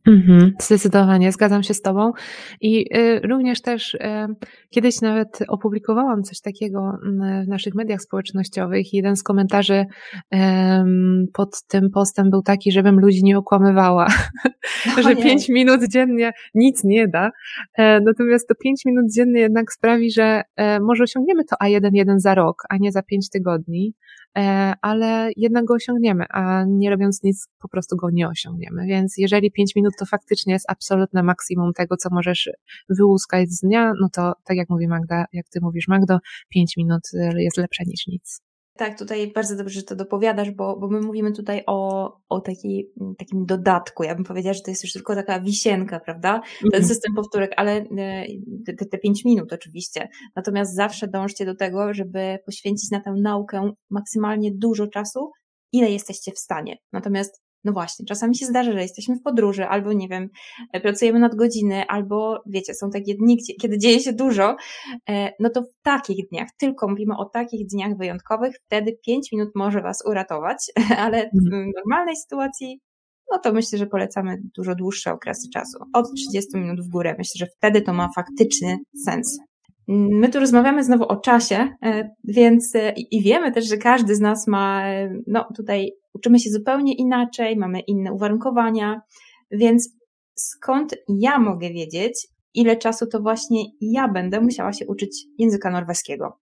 Mhm, 0.07 0.53
zdecydowanie, 0.61 1.33
zgadzam 1.33 1.63
się 1.63 1.75
z 1.75 1.83
Tobą. 1.83 2.13
I 2.61 2.97
y, 2.97 3.21
również 3.21 3.63
też 3.63 3.95
y, 3.95 3.99
kiedyś 4.71 5.01
nawet 5.01 5.39
opublikowałam 5.49 6.23
coś 6.23 6.41
takiego 6.41 6.99
w 7.45 7.49
naszych 7.49 7.75
mediach 7.75 8.03
społecznościowych. 8.03 8.93
Jeden 8.93 9.17
z 9.17 9.23
komentarzy 9.23 9.85
pod 11.33 11.63
tym 11.69 11.91
postem 11.91 12.31
był 12.31 12.43
taki, 12.43 12.73
żebym 12.73 13.01
ludzi 13.01 13.25
nie 13.25 13.39
okłamywała, 13.39 14.07
no 14.97 15.03
że 15.09 15.17
pięć 15.17 15.49
minut 15.49 15.81
dziennie 15.89 16.33
nic 16.55 16.85
nie 16.85 17.09
da. 17.09 17.31
E, 17.79 18.01
natomiast 18.01 18.49
to 18.49 18.55
pięć 18.55 18.85
minut 18.87 19.05
dziennie 19.17 19.41
jednak 19.41 19.73
sprawi, 19.73 20.13
że 20.13 20.43
e, 20.57 20.81
może 20.81 21.05
osiągniemy 21.05 21.43
to 21.45 21.57
A1-1 21.65 22.19
za 22.19 22.35
rok, 22.35 22.63
a 22.69 22.77
nie 22.77 22.93
za 22.93 23.03
pięć 23.03 23.31
tygodni. 23.31 23.95
E, 24.39 24.75
ale 24.83 25.31
jednak 25.37 25.65
go 25.65 25.75
osiągniemy, 25.75 26.25
a 26.31 26.65
nie 26.69 26.91
robiąc 26.91 27.23
nic, 27.23 27.49
po 27.59 27.69
prostu 27.69 27.97
go 27.97 28.11
nie 28.11 28.29
osiągniemy. 28.29 28.87
Więc 28.87 29.15
jeżeli 29.19 29.51
5 29.51 29.77
minut 29.77 29.93
to 29.99 30.07
faktycznie 30.07 30.53
jest 30.53 30.71
absolutne 30.71 31.23
maksimum 31.23 31.73
tego, 31.73 31.97
co 31.97 32.09
możesz 32.13 32.51
wyłuskać 32.89 33.51
z 33.51 33.61
dnia, 33.61 33.93
no 34.01 34.09
to 34.13 34.33
tak 34.45 34.57
jak 34.57 34.71
mówi 34.71 34.89
Magda, 34.89 35.25
jak 35.33 35.49
ty 35.49 35.61
mówisz 35.63 35.89
Magdo, 35.89 36.19
5 36.49 36.77
minut 36.77 37.03
jest 37.37 37.57
lepsze 37.57 37.85
niż 37.87 38.07
nic. 38.07 38.43
Tak, 38.77 38.99
tutaj 38.99 39.33
bardzo 39.35 39.57
dobrze, 39.57 39.81
że 39.81 39.83
to 39.83 39.97
dopowiadasz, 39.97 40.51
bo, 40.51 40.77
bo 40.77 40.89
my 40.89 41.01
mówimy 41.01 41.33
tutaj 41.33 41.63
o, 41.67 42.13
o 42.29 42.41
taki, 42.41 42.87
takim 43.19 43.47
dodatku. 43.47 44.03
Ja 44.03 44.15
bym 44.15 44.25
powiedziała, 44.25 44.55
że 44.55 44.61
to 44.61 44.71
jest 44.71 44.85
już 44.85 44.93
tylko 44.93 45.15
taka 45.15 45.41
wisienka, 45.41 46.01
prawda? 46.01 46.41
Ten 46.61 46.67
mhm. 46.67 46.85
system 46.85 47.15
powtórek, 47.15 47.53
ale 47.57 47.73
e, 47.73 48.27
te, 48.67 48.87
te 48.87 48.99
pięć 48.99 49.25
minut 49.25 49.53
oczywiście. 49.53 50.09
Natomiast 50.37 50.75
zawsze 50.75 51.09
dążcie 51.09 51.45
do 51.45 51.55
tego, 51.55 51.95
żeby 51.95 52.39
poświęcić 52.47 52.91
na 52.91 53.01
tę 53.01 53.15
naukę 53.23 53.71
maksymalnie 53.91 54.51
dużo 54.55 54.87
czasu, 54.87 55.31
ile 55.73 55.91
jesteście 55.91 56.33
w 56.33 56.39
stanie. 56.39 56.77
Natomiast 56.93 57.43
no 57.65 57.73
właśnie, 57.73 58.07
czasami 58.07 58.37
się 58.37 58.47
zdarza, 58.47 58.73
że 58.73 58.83
jesteśmy 58.83 59.17
w 59.17 59.23
podróży, 59.23 59.67
albo 59.67 59.93
nie 59.93 60.09
wiem, 60.09 60.29
e, 60.73 60.81
pracujemy 60.81 61.19
nad 61.19 61.35
godziny, 61.35 61.87
albo 61.87 62.43
wiecie, 62.47 62.75
są 62.75 62.91
takie 62.91 63.15
dni, 63.15 63.39
kiedy 63.61 63.79
dzieje 63.79 64.01
się 64.01 64.13
dużo, 64.13 64.57
e, 65.09 65.33
no 65.41 65.51
to 65.51 65.63
w 65.63 65.83
takich 65.83 66.29
dniach, 66.29 66.49
tylko 66.59 66.89
mówimy 66.89 67.17
o 67.17 67.25
takich 67.25 67.67
dniach 67.67 67.97
wyjątkowych, 67.97 68.55
wtedy 68.67 68.99
5 69.07 69.33
minut 69.33 69.51
może 69.55 69.83
Was 69.83 70.03
uratować, 70.07 70.59
ale 71.05 71.31
w 71.35 71.47
mhm. 71.47 71.71
normalnej 71.77 72.17
sytuacji, 72.17 72.81
no 73.31 73.39
to 73.39 73.53
myślę, 73.53 73.79
że 73.79 73.87
polecamy 73.87 74.39
dużo 74.57 74.75
dłuższe 74.75 75.13
okresy 75.13 75.49
czasu, 75.53 75.79
od 75.95 76.07
30 76.17 76.57
minut 76.57 76.81
w 76.81 76.89
górę. 76.89 77.15
Myślę, 77.19 77.39
że 77.39 77.47
wtedy 77.57 77.83
to 77.83 77.93
ma 77.93 78.09
faktyczny 78.17 78.79
sens. 79.05 79.39
My 79.95 80.29
tu 80.29 80.41
rozmawiamy 80.41 80.85
znowu 80.85 81.05
o 81.05 81.17
czasie, 81.17 81.69
e, 81.85 82.11
więc 82.25 82.73
i 83.11 83.23
wiemy 83.23 83.53
też, 83.53 83.69
że 83.69 83.77
każdy 83.77 84.15
z 84.15 84.21
nas 84.21 84.47
ma, 84.47 84.85
no 85.27 85.49
tutaj 85.57 85.93
uczymy 86.15 86.39
się 86.39 86.51
zupełnie 86.51 86.95
inaczej, 86.95 87.57
mamy 87.57 87.81
inne 87.81 88.13
uwarunkowania, 88.13 89.01
więc 89.51 89.97
skąd 90.35 90.95
ja 91.09 91.39
mogę 91.39 91.71
wiedzieć, 91.71 92.29
ile 92.55 92.77
czasu 92.77 93.07
to 93.07 93.21
właśnie 93.21 93.65
ja 93.81 94.09
będę 94.09 94.41
musiała 94.41 94.73
się 94.73 94.87
uczyć 94.87 95.25
języka 95.39 95.71
norweskiego? 95.71 96.39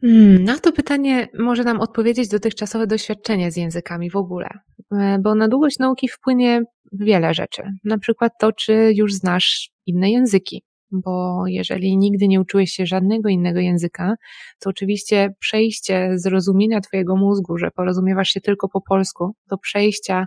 Hmm, 0.00 0.44
na 0.44 0.58
to 0.58 0.72
pytanie 0.72 1.28
może 1.38 1.64
nam 1.64 1.80
odpowiedzieć 1.80 2.28
dotychczasowe 2.28 2.86
doświadczenie 2.86 3.50
z 3.50 3.56
językami 3.56 4.10
w 4.10 4.16
ogóle, 4.16 4.48
e, 4.92 5.18
bo 5.18 5.34
na 5.34 5.48
długość 5.48 5.78
nauki 5.78 6.08
wpłynie 6.08 6.62
wiele 6.92 7.34
rzeczy. 7.34 7.62
Na 7.84 7.98
przykład 7.98 8.32
to, 8.40 8.52
czy 8.52 8.92
już 8.94 9.14
znasz 9.14 9.70
inne 9.86 10.10
języki 10.10 10.62
bo 10.92 11.44
jeżeli 11.46 11.96
nigdy 11.96 12.28
nie 12.28 12.40
uczyłeś 12.40 12.72
się 12.72 12.86
żadnego 12.86 13.28
innego 13.28 13.60
języka, 13.60 14.14
to 14.58 14.70
oczywiście 14.70 15.34
przejście 15.38 16.10
zrozumienia 16.14 16.80
Twojego 16.80 17.16
mózgu, 17.16 17.58
że 17.58 17.70
porozumiewasz 17.70 18.28
się 18.28 18.40
tylko 18.40 18.68
po 18.68 18.80
polsku, 18.80 19.34
do 19.50 19.58
przejścia 19.58 20.26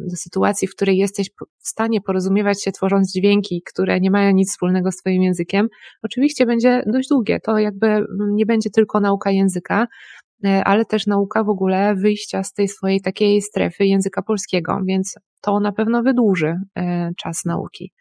do 0.00 0.16
sytuacji, 0.16 0.68
w 0.68 0.74
której 0.74 0.98
jesteś 0.98 1.30
w 1.58 1.68
stanie 1.68 2.00
porozumiewać 2.00 2.64
się 2.64 2.72
tworząc 2.72 3.12
dźwięki, 3.12 3.62
które 3.66 4.00
nie 4.00 4.10
mają 4.10 4.32
nic 4.32 4.50
wspólnego 4.50 4.92
z 4.92 4.96
Twoim 4.96 5.22
językiem, 5.22 5.68
oczywiście 6.02 6.46
będzie 6.46 6.82
dość 6.86 7.08
długie. 7.08 7.40
To 7.40 7.58
jakby 7.58 7.86
mm, 7.86 8.06
nie 8.34 8.46
będzie 8.46 8.70
tylko 8.70 9.00
nauka 9.00 9.30
języka, 9.30 9.86
e, 10.44 10.64
ale 10.64 10.84
też 10.84 11.06
nauka 11.06 11.44
w 11.44 11.48
ogóle 11.48 11.94
wyjścia 11.94 12.42
z 12.42 12.52
tej 12.52 12.68
swojej 12.68 13.00
takiej 13.00 13.42
strefy 13.42 13.86
języka 13.86 14.22
polskiego, 14.22 14.80
więc 14.86 15.14
to 15.40 15.60
na 15.60 15.72
pewno 15.72 16.02
wydłuży 16.02 16.56
e, 16.78 17.10
czas 17.16 17.44
nauki. 17.44 17.92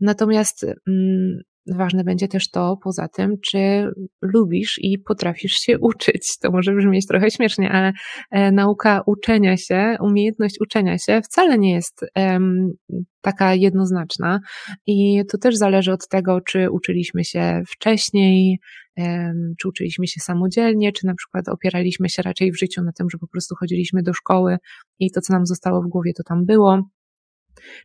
Natomiast 0.00 0.66
mm, 0.88 1.40
ważne 1.66 2.04
będzie 2.04 2.28
też 2.28 2.50
to, 2.50 2.76
poza 2.82 3.08
tym, 3.08 3.34
czy 3.40 3.90
lubisz 4.22 4.78
i 4.82 4.98
potrafisz 4.98 5.52
się 5.52 5.78
uczyć. 5.90 6.38
To 6.38 6.50
może 6.50 6.72
brzmieć 6.72 7.06
trochę 7.06 7.30
śmiesznie, 7.30 7.70
ale 7.70 7.92
e, 8.30 8.52
nauka 8.52 9.02
uczenia 9.06 9.56
się, 9.56 9.96
umiejętność 10.00 10.60
uczenia 10.60 10.98
się 10.98 11.20
wcale 11.22 11.58
nie 11.58 11.72
jest 11.72 12.04
taka 13.20 13.54
jednoznaczna 13.54 14.40
i 14.86 15.22
to 15.30 15.38
też 15.38 15.56
zależy 15.56 15.92
od 15.92 16.08
tego, 16.08 16.40
czy 16.40 16.70
uczyliśmy 16.70 17.24
się 17.24 17.62
wcześniej, 17.68 18.58
czy 19.60 19.68
uczyliśmy 19.68 20.06
się 20.06 20.20
samodzielnie, 20.20 20.92
czy 20.92 21.06
na 21.06 21.14
przykład 21.14 21.48
opieraliśmy 21.48 22.08
się 22.08 22.22
raczej 22.22 22.52
w 22.52 22.58
życiu 22.58 22.82
na 22.82 22.92
tym, 22.92 23.10
że 23.10 23.18
po 23.18 23.26
prostu 23.26 23.54
chodziliśmy 23.54 24.02
do 24.02 24.12
szkoły 24.12 24.56
i 24.98 25.10
to, 25.10 25.20
co 25.20 25.32
nam 25.32 25.46
zostało 25.46 25.82
w 25.82 25.88
głowie, 25.88 26.12
to 26.16 26.22
tam 26.22 26.44
było 26.44 26.82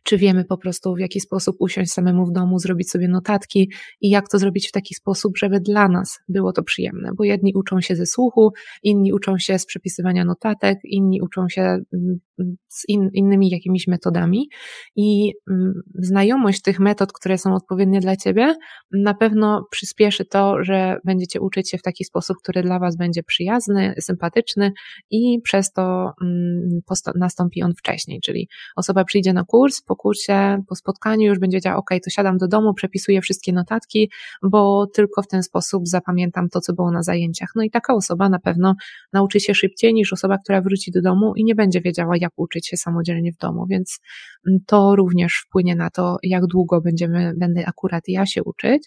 czy 0.02 0.18
wiemy 0.18 0.44
po 0.44 0.58
prostu, 0.58 0.94
w 0.94 0.98
jaki 0.98 1.20
sposób 1.20 1.56
usiąść 1.58 1.92
samemu 1.92 2.26
w 2.26 2.32
domu, 2.32 2.58
zrobić 2.58 2.90
sobie 2.90 3.08
notatki 3.08 3.70
i 4.00 4.10
jak 4.10 4.28
to 4.28 4.38
zrobić 4.38 4.68
w 4.68 4.72
taki 4.72 4.94
sposób, 4.94 5.38
żeby 5.38 5.60
dla 5.60 5.88
nas 5.88 6.18
było 6.28 6.52
to 6.52 6.62
przyjemne. 6.62 7.10
Bo 7.16 7.24
jedni 7.24 7.54
uczą 7.54 7.80
się 7.80 7.96
ze 7.96 8.06
słuchu, 8.06 8.50
inni 8.82 9.12
uczą 9.12 9.38
się 9.38 9.58
z 9.58 9.66
przepisywania 9.66 10.24
notatek, 10.24 10.78
inni 10.84 11.22
uczą 11.22 11.48
się 11.48 11.62
mm, 11.62 12.20
z 12.68 12.88
in, 12.88 13.10
innymi 13.14 13.50
jakimiś 13.50 13.86
metodami 13.86 14.48
i 14.96 15.32
mm, 15.50 15.72
znajomość 15.94 16.62
tych 16.62 16.80
metod, 16.80 17.12
które 17.12 17.38
są 17.38 17.54
odpowiednie 17.54 18.00
dla 18.00 18.16
Ciebie, 18.16 18.54
na 18.92 19.14
pewno 19.14 19.66
przyspieszy 19.70 20.24
to, 20.24 20.64
że 20.64 20.96
będziecie 21.04 21.40
uczyć 21.40 21.70
się 21.70 21.78
w 21.78 21.82
taki 21.82 22.04
sposób, 22.04 22.36
który 22.42 22.62
dla 22.62 22.78
Was 22.78 22.96
będzie 22.96 23.22
przyjazny, 23.22 23.94
sympatyczny 24.00 24.72
i 25.10 25.40
przez 25.44 25.72
to 25.72 26.12
mm, 26.22 26.80
nastąpi 27.14 27.62
on 27.62 27.74
wcześniej, 27.74 28.20
czyli 28.20 28.48
osoba 28.76 29.04
przyjdzie 29.04 29.32
na 29.32 29.44
kurs, 29.44 29.61
po 29.86 29.96
kursie, 29.96 30.62
po 30.68 30.74
spotkaniu 30.74 31.28
już 31.28 31.38
będzie 31.38 31.56
wiedziała, 31.56 31.76
ok, 31.76 31.90
to 32.04 32.10
siadam 32.10 32.38
do 32.38 32.48
domu, 32.48 32.74
przepisuję 32.74 33.20
wszystkie 33.20 33.52
notatki, 33.52 34.10
bo 34.42 34.86
tylko 34.86 35.22
w 35.22 35.28
ten 35.28 35.42
sposób 35.42 35.88
zapamiętam 35.88 36.48
to, 36.48 36.60
co 36.60 36.72
było 36.72 36.90
na 36.90 37.02
zajęciach. 37.02 37.52
No 37.56 37.62
i 37.62 37.70
taka 37.70 37.94
osoba 37.94 38.28
na 38.28 38.38
pewno 38.38 38.74
nauczy 39.12 39.40
się 39.40 39.54
szybciej 39.54 39.94
niż 39.94 40.12
osoba, 40.12 40.38
która 40.38 40.60
wróci 40.60 40.90
do 40.90 41.02
domu 41.02 41.32
i 41.36 41.44
nie 41.44 41.54
będzie 41.54 41.80
wiedziała, 41.80 42.16
jak 42.20 42.32
uczyć 42.36 42.68
się 42.68 42.76
samodzielnie 42.76 43.32
w 43.32 43.36
domu, 43.36 43.66
więc 43.66 44.00
mm, 44.48 44.60
to 44.66 44.96
również 44.96 45.44
wpłynie 45.46 45.76
na 45.76 45.90
to, 45.90 46.16
jak 46.22 46.46
długo 46.46 46.80
będziemy, 46.80 47.32
będę 47.36 47.66
akurat 47.66 48.08
ja 48.08 48.26
się 48.26 48.42
uczyć. 48.42 48.82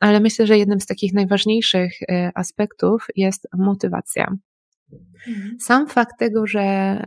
Ale 0.00 0.20
myślę, 0.20 0.46
że 0.46 0.58
jednym 0.58 0.80
z 0.80 0.86
takich 0.86 1.12
najważniejszych 1.12 1.92
e, 2.02 2.30
aspektów 2.34 3.06
jest 3.16 3.48
motywacja. 3.58 4.36
Mhm. 5.28 5.56
Sam 5.60 5.86
fakt 5.86 6.18
tego, 6.18 6.46
że 6.46 6.60
e, 6.60 7.04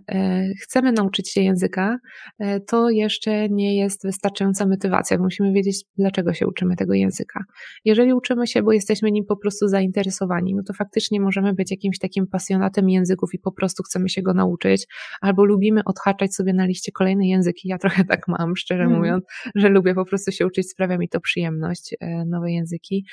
chcemy 0.63 0.91
nauczyć 0.91 1.31
się 1.31 1.41
języka, 1.41 1.97
e, 2.39 2.59
to 2.59 2.89
jeszcze 2.89 3.49
nie 3.49 3.77
jest 3.77 4.03
wystarczająca 4.03 4.67
motywacja. 4.67 5.17
Musimy 5.17 5.53
wiedzieć, 5.53 5.83
dlaczego 5.97 6.33
się 6.33 6.47
uczymy 6.47 6.75
tego 6.75 6.93
języka. 6.93 7.43
Jeżeli 7.85 8.13
uczymy 8.13 8.47
się, 8.47 8.63
bo 8.63 8.71
jesteśmy 8.71 9.11
nim 9.11 9.25
po 9.25 9.37
prostu 9.37 9.67
zainteresowani, 9.67 10.55
no 10.55 10.63
to 10.67 10.73
faktycznie 10.73 11.21
możemy 11.21 11.53
być 11.53 11.71
jakimś 11.71 11.99
takim 11.99 12.27
pasjonatem 12.27 12.89
języków 12.89 13.33
i 13.33 13.39
po 13.39 13.51
prostu 13.51 13.83
chcemy 13.83 14.09
się 14.09 14.21
go 14.21 14.33
nauczyć, 14.33 14.87
albo 15.21 15.45
lubimy 15.45 15.81
odhaczać 15.85 16.35
sobie 16.35 16.53
na 16.53 16.65
liście 16.65 16.91
kolejne 16.91 17.27
języki. 17.27 17.67
Ja 17.69 17.77
trochę 17.77 18.05
tak 18.05 18.27
mam, 18.27 18.55
szczerze 18.55 18.83
mm. 18.83 18.97
mówiąc, 18.97 19.23
że 19.55 19.69
lubię 19.69 19.95
po 19.95 20.05
prostu 20.05 20.31
się 20.31 20.47
uczyć, 20.47 20.69
sprawia 20.69 20.97
mi 20.97 21.09
to 21.09 21.19
przyjemność, 21.19 21.95
e, 21.99 22.25
nowe 22.25 22.51
języki. 22.51 23.05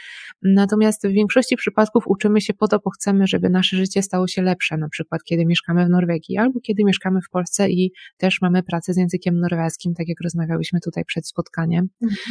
Natomiast 0.42 1.08
w 1.08 1.10
większości 1.10 1.56
przypadków 1.56 2.04
uczymy 2.06 2.40
się 2.40 2.54
po 2.54 2.68
to, 2.68 2.78
bo 2.84 2.90
chcemy, 2.90 3.26
żeby 3.26 3.50
nasze 3.50 3.76
życie 3.76 4.02
stało 4.02 4.26
się 4.26 4.42
lepsze, 4.42 4.76
na 4.76 4.88
przykład 4.94 5.24
kiedy 5.24 5.46
mieszkamy 5.46 5.86
w 5.86 5.88
Norwegii, 5.88 6.38
albo 6.38 6.60
kiedy 6.60 6.84
mieszkamy 6.84 7.20
w 7.26 7.30
Polsce 7.30 7.70
i 7.70 7.92
też 8.16 8.40
mamy 8.42 8.62
pracę 8.62 8.92
z 8.94 8.96
językiem 8.96 9.40
norweskim, 9.40 9.94
tak 9.94 10.08
jak 10.08 10.20
rozmawiałyśmy 10.24 10.80
tutaj 10.80 11.04
przed 11.04 11.28
spotkaniem. 11.28 11.88
Mhm. 12.02 12.24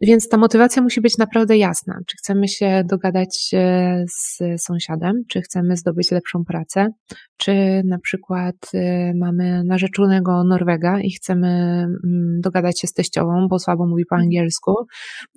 Więc 0.00 0.28
ta 0.28 0.36
motywacja 0.36 0.82
musi 0.82 1.00
być 1.00 1.18
naprawdę 1.18 1.56
jasna. 1.56 1.98
Czy 2.06 2.16
chcemy 2.16 2.48
się 2.48 2.82
dogadać 2.84 3.50
e, 3.54 4.04
z 4.08 4.38
sąsiadem, 4.62 5.22
czy 5.28 5.40
chcemy 5.40 5.76
zdobyć 5.76 6.10
lepszą 6.10 6.44
pracę, 6.44 6.88
czy 7.36 7.82
na 7.84 7.98
przykład 7.98 8.56
e, 8.74 9.12
mamy 9.14 9.64
narzeczonego 9.64 10.44
Norwega 10.44 11.00
i 11.00 11.10
chcemy 11.10 11.48
mm, 11.48 12.40
dogadać 12.40 12.80
się 12.80 12.86
z 12.86 12.92
teściową, 12.92 13.48
bo 13.50 13.58
słabo 13.58 13.86
mówi 13.86 14.04
po 14.10 14.16
angielsku 14.16 14.74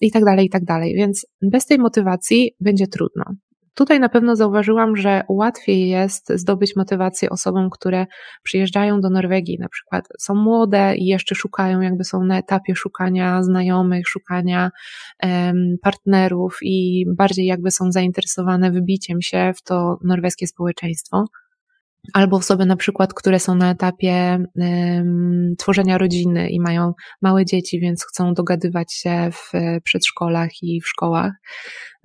i 0.01 0.11
tak 0.11 0.25
dalej, 0.25 0.45
i 0.45 0.49
tak 0.49 0.65
dalej. 0.65 0.95
Więc 0.95 1.25
bez 1.41 1.65
tej 1.65 1.79
motywacji 1.79 2.51
będzie 2.59 2.87
trudno. 2.87 3.23
Tutaj 3.75 3.99
na 3.99 4.09
pewno 4.09 4.35
zauważyłam, 4.35 4.97
że 4.97 5.23
łatwiej 5.29 5.89
jest 5.89 6.31
zdobyć 6.35 6.75
motywację 6.75 7.29
osobom, 7.29 7.69
które 7.69 8.05
przyjeżdżają 8.43 9.01
do 9.01 9.09
Norwegii, 9.09 9.57
na 9.59 9.69
przykład 9.69 10.07
są 10.19 10.35
młode 10.35 10.95
i 10.95 11.05
jeszcze 11.05 11.35
szukają, 11.35 11.81
jakby 11.81 12.03
są 12.03 12.23
na 12.23 12.38
etapie 12.38 12.75
szukania 12.75 13.43
znajomych, 13.43 14.07
szukania 14.07 14.71
um, 15.23 15.75
partnerów 15.81 16.57
i 16.61 17.05
bardziej 17.17 17.45
jakby 17.45 17.71
są 17.71 17.91
zainteresowane 17.91 18.71
wybiciem 18.71 19.21
się 19.21 19.51
w 19.55 19.61
to 19.61 19.97
norweskie 20.03 20.47
społeczeństwo. 20.47 21.25
albo 22.13 22.38
osoby 22.38 22.65
na 22.65 22.75
przykład, 22.75 23.13
które 23.13 23.39
są 23.39 23.55
na 23.55 23.71
etapie 23.71 24.39
um, 24.55 25.55
tworzenia 25.57 25.97
rodziny 25.97 26.49
i 26.49 26.59
mają 26.59 26.93
małe 27.21 27.45
dzieci, 27.45 27.79
więc 27.79 28.05
chcą 28.05 28.33
dogadywać 28.33 28.93
się 28.93 29.29
w 29.31 29.51
przedszkolach 29.83 30.49
i 30.61 30.81
w 30.81 30.88
szkołach. 30.88 31.31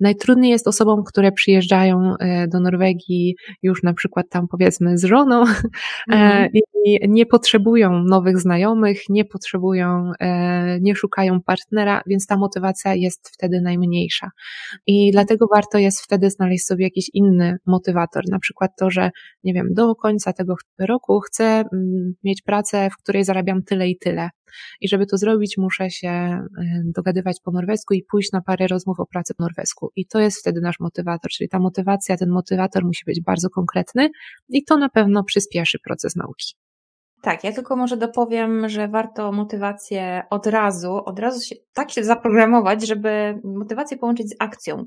Najtrudniej 0.01 0.51
jest 0.51 0.67
osobom, 0.67 1.03
które 1.03 1.31
przyjeżdżają 1.31 2.13
e, 2.19 2.47
do 2.47 2.59
Norwegii 2.59 3.35
już 3.63 3.83
na 3.83 3.93
przykład 3.93 4.25
tam 4.29 4.47
powiedzmy 4.47 4.97
z 4.97 5.03
żoną 5.03 5.43
e, 5.45 5.53
mhm. 6.09 6.49
i 6.53 7.09
nie 7.09 7.25
potrzebują 7.25 8.03
nowych 8.03 8.39
znajomych, 8.39 9.01
nie 9.09 9.25
potrzebują, 9.25 10.11
e, 10.19 10.79
nie 10.79 10.95
szukają 10.95 11.41
partnera, 11.41 12.01
więc 12.07 12.27
ta 12.27 12.37
motywacja 12.37 12.95
jest 12.95 13.29
wtedy 13.33 13.61
najmniejsza. 13.61 14.29
I 14.87 15.11
dlatego 15.11 15.45
warto 15.53 15.77
jest 15.77 16.01
wtedy 16.01 16.29
znaleźć 16.29 16.65
sobie 16.65 16.83
jakiś 16.83 17.05
inny 17.13 17.57
motywator, 17.65 18.23
na 18.29 18.39
przykład 18.39 18.71
to, 18.79 18.89
że 18.89 19.11
nie 19.43 19.53
wiem, 19.53 19.73
do 19.73 19.95
końca 19.95 20.33
tego 20.33 20.55
roku 20.79 21.19
chcę 21.19 21.43
mm, 21.43 22.13
mieć 22.23 22.41
pracę, 22.41 22.89
w 22.89 23.03
której 23.03 23.23
zarabiam 23.23 23.63
tyle 23.63 23.89
i 23.89 23.97
tyle. 23.97 24.29
I 24.81 24.87
żeby 24.87 25.05
to 25.05 25.17
zrobić, 25.17 25.57
muszę 25.57 25.89
się 25.89 26.39
dogadywać 26.95 27.37
po 27.43 27.51
norwesku 27.51 27.93
i 27.93 28.03
pójść 28.11 28.31
na 28.31 28.41
parę 28.41 28.67
rozmów 28.67 28.99
o 28.99 29.05
pracy 29.05 29.33
po 29.33 29.43
norwesku. 29.43 29.91
I 29.95 30.05
to 30.05 30.19
jest 30.19 30.39
wtedy 30.39 30.61
nasz 30.61 30.79
motywator, 30.79 31.31
czyli 31.31 31.49
ta 31.49 31.59
motywacja, 31.59 32.17
ten 32.17 32.29
motywator 32.29 32.85
musi 32.85 33.05
być 33.05 33.21
bardzo 33.21 33.49
konkretny 33.49 34.09
i 34.49 34.63
to 34.63 34.77
na 34.77 34.89
pewno 34.89 35.23
przyspieszy 35.23 35.79
proces 35.79 36.15
nauki. 36.15 36.55
Tak, 37.21 37.43
ja 37.43 37.51
tylko 37.51 37.75
może 37.75 37.97
dopowiem, 37.97 38.69
że 38.69 38.87
warto 38.87 39.31
motywację 39.31 40.23
od 40.29 40.47
razu, 40.47 41.01
od 41.05 41.19
razu 41.19 41.41
się 41.41 41.55
tak 41.73 41.91
się 41.91 42.03
zaprogramować, 42.03 42.87
żeby 42.87 43.39
motywację 43.43 43.97
połączyć 43.97 44.29
z 44.29 44.35
akcją. 44.39 44.85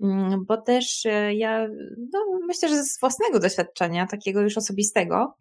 Mm, 0.00 0.44
bo 0.48 0.56
też 0.56 1.06
e, 1.06 1.34
ja 1.34 1.68
no, 2.12 2.20
myślę, 2.46 2.68
że 2.68 2.82
z 2.82 3.00
własnego 3.00 3.40
doświadczenia, 3.40 4.06
takiego 4.06 4.40
już 4.40 4.58
osobistego, 4.58 5.34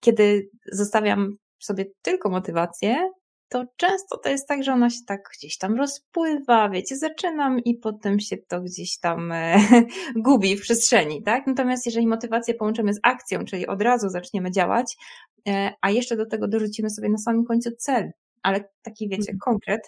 kiedy 0.00 0.50
zostawiam 0.72 1.36
sobie 1.60 1.86
tylko 2.02 2.30
motywację, 2.30 3.10
to 3.50 3.64
często 3.76 4.18
to 4.18 4.28
jest 4.28 4.48
tak, 4.48 4.64
że 4.64 4.72
ona 4.72 4.90
się 4.90 5.00
tak 5.06 5.20
gdzieś 5.38 5.58
tam 5.58 5.76
rozpływa, 5.76 6.68
wiecie, 6.68 6.96
zaczynam 6.96 7.58
i 7.58 7.74
potem 7.74 8.20
się 8.20 8.36
to 8.36 8.60
gdzieś 8.60 8.98
tam 8.98 9.32
e, 9.32 9.58
gubi 10.16 10.56
w 10.56 10.60
przestrzeni, 10.60 11.22
tak? 11.22 11.46
Natomiast 11.46 11.86
jeżeli 11.86 12.06
motywację 12.06 12.54
połączymy 12.54 12.94
z 12.94 13.00
akcją, 13.02 13.44
czyli 13.44 13.66
od 13.66 13.82
razu 13.82 14.08
zaczniemy 14.08 14.50
działać, 14.50 14.96
e, 15.48 15.72
a 15.80 15.90
jeszcze 15.90 16.16
do 16.16 16.26
tego 16.26 16.48
dorzucimy 16.48 16.90
sobie 16.90 17.08
na 17.08 17.18
samym 17.18 17.44
końcu 17.44 17.70
cel, 17.78 18.10
ale 18.42 18.64
taki 18.82 19.08
wiecie, 19.08 19.32
mhm. 19.32 19.38
konkret, 19.38 19.80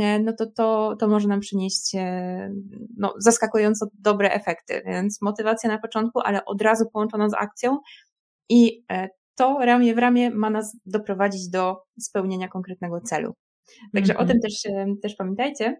e, 0.00 0.18
no 0.18 0.32
to, 0.32 0.46
to, 0.46 0.96
to 0.98 1.08
może 1.08 1.28
nam 1.28 1.40
przynieść 1.40 1.92
no, 2.96 3.14
zaskakująco 3.18 3.86
dobre 3.94 4.30
efekty. 4.30 4.82
Więc 4.86 5.22
motywacja 5.22 5.70
na 5.70 5.78
początku, 5.78 6.20
ale 6.20 6.44
od 6.44 6.62
razu 6.62 6.84
połączona 6.92 7.28
z 7.28 7.34
akcją 7.34 7.78
i 8.48 8.84
to 9.38 9.58
ramię 9.60 9.94
w 9.94 9.98
ramię 9.98 10.30
ma 10.30 10.50
nas 10.50 10.76
doprowadzić 10.86 11.48
do 11.48 11.82
spełnienia 12.00 12.48
konkretnego 12.48 13.00
celu. 13.00 13.34
Także 13.94 14.14
mm 14.14 14.22
-hmm. 14.22 14.26
o 14.26 14.32
tym 14.32 14.40
też, 14.40 14.62
też 15.02 15.14
pamiętajcie. 15.14 15.76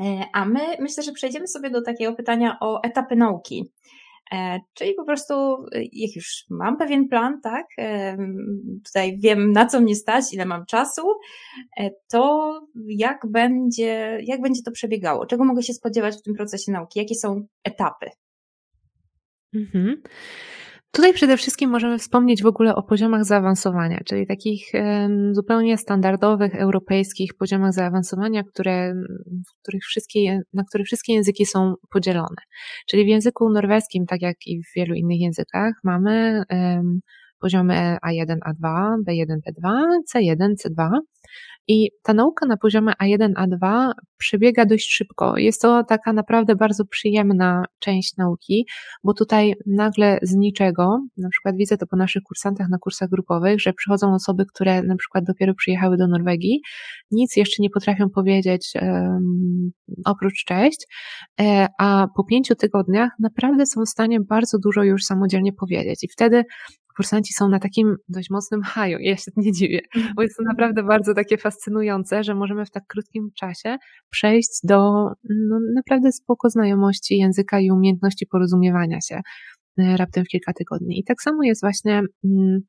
E, 0.00 0.24
a 0.32 0.44
my 0.44 0.60
myślę, 0.80 1.02
że 1.02 1.12
przejdziemy 1.12 1.48
sobie 1.48 1.70
do 1.70 1.82
takiego 1.82 2.12
pytania 2.12 2.56
o 2.60 2.82
etapy 2.82 3.16
nauki. 3.16 3.72
E, 4.32 4.60
czyli 4.74 4.94
po 4.94 5.04
prostu, 5.04 5.34
jak 5.92 6.16
już 6.16 6.44
mam 6.50 6.76
pewien 6.76 7.08
plan, 7.08 7.40
tak, 7.40 7.66
e, 7.78 8.16
tutaj 8.84 9.18
wiem 9.18 9.52
na 9.52 9.66
co 9.66 9.80
mnie 9.80 9.96
stać, 9.96 10.24
ile 10.32 10.44
mam 10.44 10.66
czasu, 10.66 11.02
to 12.08 12.52
jak 12.86 13.26
będzie, 13.30 14.18
jak 14.22 14.40
będzie 14.40 14.62
to 14.62 14.70
przebiegało? 14.70 15.26
Czego 15.26 15.44
mogę 15.44 15.62
się 15.62 15.72
spodziewać 15.72 16.16
w 16.16 16.22
tym 16.22 16.34
procesie 16.34 16.72
nauki? 16.72 16.98
Jakie 16.98 17.14
są 17.14 17.46
etapy? 17.64 18.10
Mhm. 19.54 20.02
Tutaj 20.94 21.12
przede 21.14 21.36
wszystkim 21.36 21.70
możemy 21.70 21.98
wspomnieć 21.98 22.42
w 22.42 22.46
ogóle 22.46 22.74
o 22.74 22.82
poziomach 22.82 23.24
zaawansowania, 23.24 24.00
czyli 24.04 24.26
takich 24.26 24.72
zupełnie 25.32 25.78
standardowych, 25.78 26.54
europejskich 26.54 27.34
poziomach 27.34 27.72
zaawansowania, 27.72 28.42
które, 28.44 28.94
w 29.48 29.62
których 29.62 29.82
wszystkie, 29.82 30.40
na 30.52 30.64
których 30.64 30.86
wszystkie 30.86 31.12
języki 31.14 31.46
są 31.46 31.74
podzielone. 31.90 32.36
Czyli 32.88 33.04
w 33.04 33.08
języku 33.08 33.50
norweskim, 33.50 34.06
tak 34.06 34.22
jak 34.22 34.36
i 34.46 34.62
w 34.62 34.74
wielu 34.76 34.94
innych 34.94 35.20
językach, 35.20 35.72
mamy 35.84 36.42
poziomy 37.40 37.96
A1, 38.06 38.36
A2, 38.48 38.94
B1, 39.08 39.36
B2, 39.48 39.82
C1, 40.14 40.54
C2. 40.66 40.90
I 41.68 41.90
ta 42.02 42.14
nauka 42.14 42.46
na 42.46 42.56
poziomie 42.56 42.92
A1, 43.02 43.32
A2 43.32 43.92
przebiega 44.18 44.66
dość 44.66 44.92
szybko. 44.92 45.38
Jest 45.38 45.62
to 45.62 45.84
taka 45.84 46.12
naprawdę 46.12 46.56
bardzo 46.56 46.84
przyjemna 46.84 47.64
część 47.78 48.16
nauki, 48.16 48.66
bo 49.04 49.14
tutaj 49.14 49.54
nagle 49.66 50.18
z 50.22 50.34
niczego, 50.34 50.98
na 51.16 51.28
przykład 51.28 51.56
widzę 51.56 51.76
to 51.76 51.86
po 51.86 51.96
naszych 51.96 52.22
kursantach 52.22 52.68
na 52.68 52.78
kursach 52.78 53.08
grupowych, 53.08 53.60
że 53.60 53.72
przychodzą 53.72 54.14
osoby, 54.14 54.44
które 54.54 54.82
na 54.82 54.96
przykład 54.96 55.24
dopiero 55.24 55.54
przyjechały 55.54 55.96
do 55.96 56.08
Norwegii, 56.08 56.60
nic 57.10 57.36
jeszcze 57.36 57.62
nie 57.62 57.70
potrafią 57.70 58.10
powiedzieć 58.10 58.72
um, 58.82 59.72
oprócz 60.04 60.44
cześć, 60.44 60.86
e, 61.40 61.68
a 61.78 62.06
po 62.16 62.24
pięciu 62.24 62.54
tygodniach 62.54 63.10
naprawdę 63.20 63.66
są 63.66 63.80
w 63.84 63.88
stanie 63.88 64.20
bardzo 64.20 64.58
dużo 64.58 64.82
już 64.82 65.04
samodzielnie 65.04 65.52
powiedzieć. 65.52 66.04
I 66.04 66.08
wtedy 66.08 66.44
kursanci 66.96 67.32
są 67.32 67.48
na 67.48 67.58
takim 67.58 67.96
dość 68.08 68.30
mocnym 68.30 68.62
haju. 68.62 68.98
Ja 69.00 69.16
się 69.16 69.30
nie 69.36 69.52
dziwię, 69.52 69.80
bo 70.16 70.22
jest 70.22 70.36
to 70.36 70.42
naprawdę 70.42 70.82
bardzo 70.82 71.14
takie 71.14 71.38
fascynujące, 71.38 72.24
że 72.24 72.34
możemy 72.34 72.66
w 72.66 72.70
tak 72.70 72.86
krótkim 72.86 73.30
czasie 73.34 73.76
przejść 74.10 74.60
do 74.64 74.78
no, 75.28 75.58
naprawdę 75.74 76.12
spoko 76.12 76.50
znajomości 76.50 77.18
języka 77.18 77.60
i 77.60 77.70
umiejętności 77.70 78.26
porozumiewania 78.26 79.00
się 79.00 79.20
e, 79.78 79.96
raptem 79.96 80.24
w 80.24 80.28
kilka 80.28 80.52
tygodni. 80.52 80.98
I 80.98 81.04
tak 81.04 81.22
samo 81.22 81.42
jest 81.42 81.60
właśnie 81.60 82.02
mm, 82.24 82.60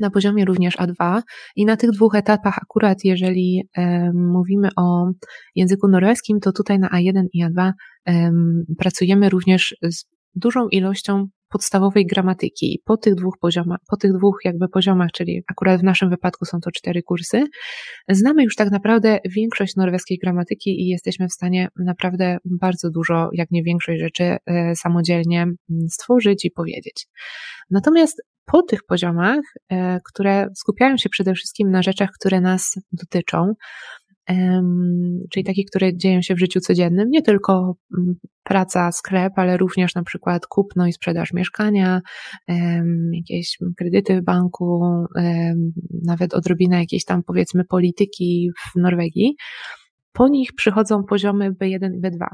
na 0.00 0.10
poziomie 0.10 0.44
również 0.44 0.76
A2 0.76 1.22
i 1.56 1.64
na 1.64 1.76
tych 1.76 1.90
dwóch 1.90 2.14
etapach 2.14 2.58
akurat 2.62 3.04
jeżeli 3.04 3.68
mówimy 4.14 4.68
o 4.76 5.10
języku 5.54 5.88
norweskim, 5.88 6.40
to 6.40 6.52
tutaj 6.52 6.78
na 6.78 6.88
A1 6.88 7.24
i 7.32 7.44
A2 7.44 7.72
um, 8.06 8.64
pracujemy 8.78 9.28
również 9.28 9.76
z 9.82 10.04
dużą 10.34 10.68
ilością 10.68 11.26
podstawowej 11.48 12.06
gramatyki. 12.06 12.82
Po 12.84 12.96
tych 12.96 13.14
dwóch 13.14 13.34
poziomach, 13.40 13.78
po 13.90 13.96
tych 13.96 14.12
dwóch 14.12 14.38
jakby 14.44 14.68
poziomach, 14.68 15.12
czyli 15.12 15.42
akurat 15.50 15.80
w 15.80 15.84
naszym 15.84 16.10
wypadku 16.10 16.44
są 16.44 16.60
to 16.60 16.70
cztery 16.70 17.02
kursy, 17.02 17.44
znamy 18.08 18.44
już 18.44 18.54
tak 18.56 18.70
naprawdę 18.70 19.18
większość 19.36 19.76
norweskiej 19.76 20.18
gramatyki 20.18 20.82
i 20.82 20.88
jesteśmy 20.88 21.28
w 21.28 21.32
stanie 21.32 21.68
naprawdę 21.76 22.38
bardzo 22.44 22.90
dużo, 22.90 23.28
jak 23.32 23.50
nie 23.50 23.62
większość 23.62 24.00
rzeczy 24.00 24.36
e, 24.46 24.76
samodzielnie 24.76 25.42
mm, 25.42 25.56
stworzyć 25.90 26.44
i 26.44 26.50
powiedzieć. 26.50 27.06
Natomiast 27.70 28.22
po 28.46 28.62
tych 28.62 28.80
poziomach, 28.88 29.40
e, 29.70 30.00
które 30.04 30.48
skupiają 30.56 30.96
się 30.96 31.08
przede 31.08 31.34
wszystkim 31.34 31.70
na 31.70 31.82
rzeczach, 31.82 32.10
które 32.20 32.40
nas 32.40 32.74
dotyczą, 32.92 33.52
czyli 35.30 35.44
takie, 35.44 35.64
które 35.64 35.96
dzieją 35.96 36.22
się 36.22 36.34
w 36.34 36.38
życiu 36.38 36.60
codziennym, 36.60 37.10
nie 37.10 37.22
tylko 37.22 37.76
mm, 37.98 38.14
praca, 38.42 38.92
sklep, 38.92 39.32
ale 39.36 39.56
również 39.56 39.94
na 39.94 40.02
przykład 40.02 40.46
kupno 40.46 40.86
i 40.86 40.92
sprzedaż 40.92 41.32
mieszkania, 41.32 42.00
jakieś 43.12 43.58
kredyty 43.76 44.20
w 44.20 44.24
banku, 44.24 44.82
nawet 46.04 46.34
odrobina 46.34 46.78
jakiejś 46.78 47.04
tam 47.04 47.22
powiedzmy 47.22 47.64
polityki 47.64 48.50
w 48.56 48.76
Norwegii. 48.76 49.36
Po 50.12 50.28
nich 50.28 50.50
przychodzą 50.56 51.04
poziomy 51.04 51.52
B1 51.52 51.94
i 51.94 52.00
B2. 52.00 52.26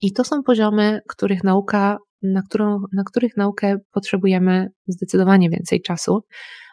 I 0.00 0.12
to 0.12 0.24
są 0.24 0.42
poziomy, 0.42 1.00
których 1.08 1.44
nauka, 1.44 1.98
na, 2.22 2.42
którą, 2.42 2.78
na 2.92 3.04
których 3.04 3.36
naukę 3.36 3.76
potrzebujemy 3.92 4.68
zdecydowanie 4.86 5.50
więcej 5.50 5.82
czasu, 5.82 6.22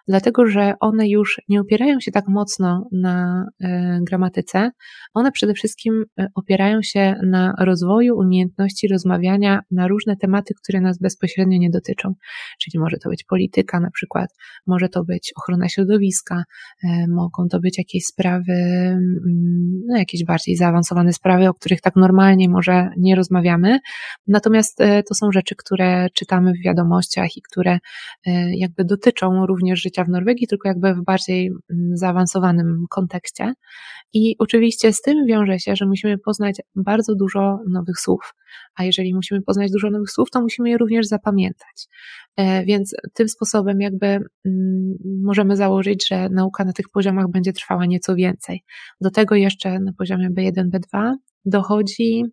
dlatego 0.08 0.48
że 0.48 0.74
one 0.80 1.10
już 1.10 1.42
nie 1.50 1.62
opierają 1.62 2.00
się 2.00 2.12
tak 2.12 2.28
mocno 2.28 2.88
na 2.92 3.46
e, 3.64 4.00
gramatyce, 4.02 4.72
one 5.14 5.32
przede 5.32 5.54
wszystkim 5.54 6.06
e, 6.20 6.28
opierają 6.36 6.82
się 6.82 7.16
na 7.24 7.56
rozwoju 7.60 8.18
umiejętności 8.18 8.88
rozmawiania 8.88 9.60
na 9.72 9.88
różne 9.88 10.16
tematy, 10.18 10.54
które 10.64 10.82
nas 10.82 10.98
bezpośrednio 11.00 11.58
nie 11.58 11.70
dotyczą. 11.70 12.14
Czyli 12.62 12.80
może 12.80 12.98
to 12.98 13.10
być 13.10 13.24
polityka 13.24 13.80
na 13.80 13.92
przykład, 13.92 14.30
może 14.68 14.90
to 14.90 15.04
być 15.04 15.34
ochrona 15.38 15.70
środowiska, 15.70 16.44
e, 16.84 17.08
mogą 17.08 17.48
to 17.48 17.60
być 17.60 17.78
jakieś 17.78 18.06
sprawy, 18.06 18.54
mm, 18.54 19.82
no 19.88 19.98
jakieś 19.98 20.26
bardziej 20.26 20.56
zaawansowane 20.56 21.14
sprawy, 21.14 21.50
o 21.50 21.54
których 21.54 21.82
tak 21.82 21.96
normalnie 21.96 22.50
może 22.50 22.90
nie 22.98 23.16
rozmawiamy. 23.16 23.80
Natomiast 24.28 24.78
to 25.10 25.16
są 25.16 25.32
rzeczy, 25.32 25.56
które 25.56 26.08
czytamy 26.14 26.54
w 26.54 26.64
wiadomościach 26.64 27.38
i 27.38 27.42
które 27.42 27.80
jakby 28.58 28.86
dotyczą 28.86 29.46
również 29.46 29.82
życia 29.82 29.95
życia 29.96 30.04
w 30.04 30.10
Norwegii, 30.10 30.48
tylko 30.48 30.68
jakby 30.68 30.94
w 30.94 31.04
bardziej 31.04 31.48
mm, 31.48 31.98
zaawansowanym 31.98 32.86
kontekście. 32.90 33.54
I 34.14 34.36
oczywiście 34.40 34.94
z 34.94 35.02
tym 35.02 35.26
wiąże 35.26 35.60
się, 35.60 35.76
że 35.76 35.86
musimy 35.86 36.18
poznać 36.18 36.62
bardzo 36.76 37.16
dużo 37.16 37.60
nowych 37.70 38.00
słów. 38.00 38.34
A 38.76 38.84
jeżeli 38.84 39.14
musimy 39.14 39.42
poznać 39.42 39.72
dużo 39.72 39.90
nowych 39.90 40.12
słów, 40.12 40.30
to 40.32 40.42
musimy 40.42 40.70
je 40.70 40.78
również 40.78 41.08
zapamiętać. 41.08 41.88
E, 42.38 42.66
więc 42.66 42.96
tym 43.14 43.30
sposobem 43.30 43.82
jakby 43.82 44.08
mm, 44.08 44.96
możemy 45.24 45.56
założyć, 45.56 46.08
że 46.08 46.30
nauka 46.30 46.66
na 46.66 46.74
tych 46.74 46.90
poziomach 46.90 47.26
będzie 47.32 47.54
trwała 47.54 47.86
nieco 47.86 48.16
więcej. 48.16 48.64
Do 49.02 49.12
tego 49.12 49.36
jeszcze 49.36 49.80
na 49.80 49.94
poziomie 49.94 50.30
B1, 50.30 50.70
B2 50.70 51.14
dochodzi 51.46 52.24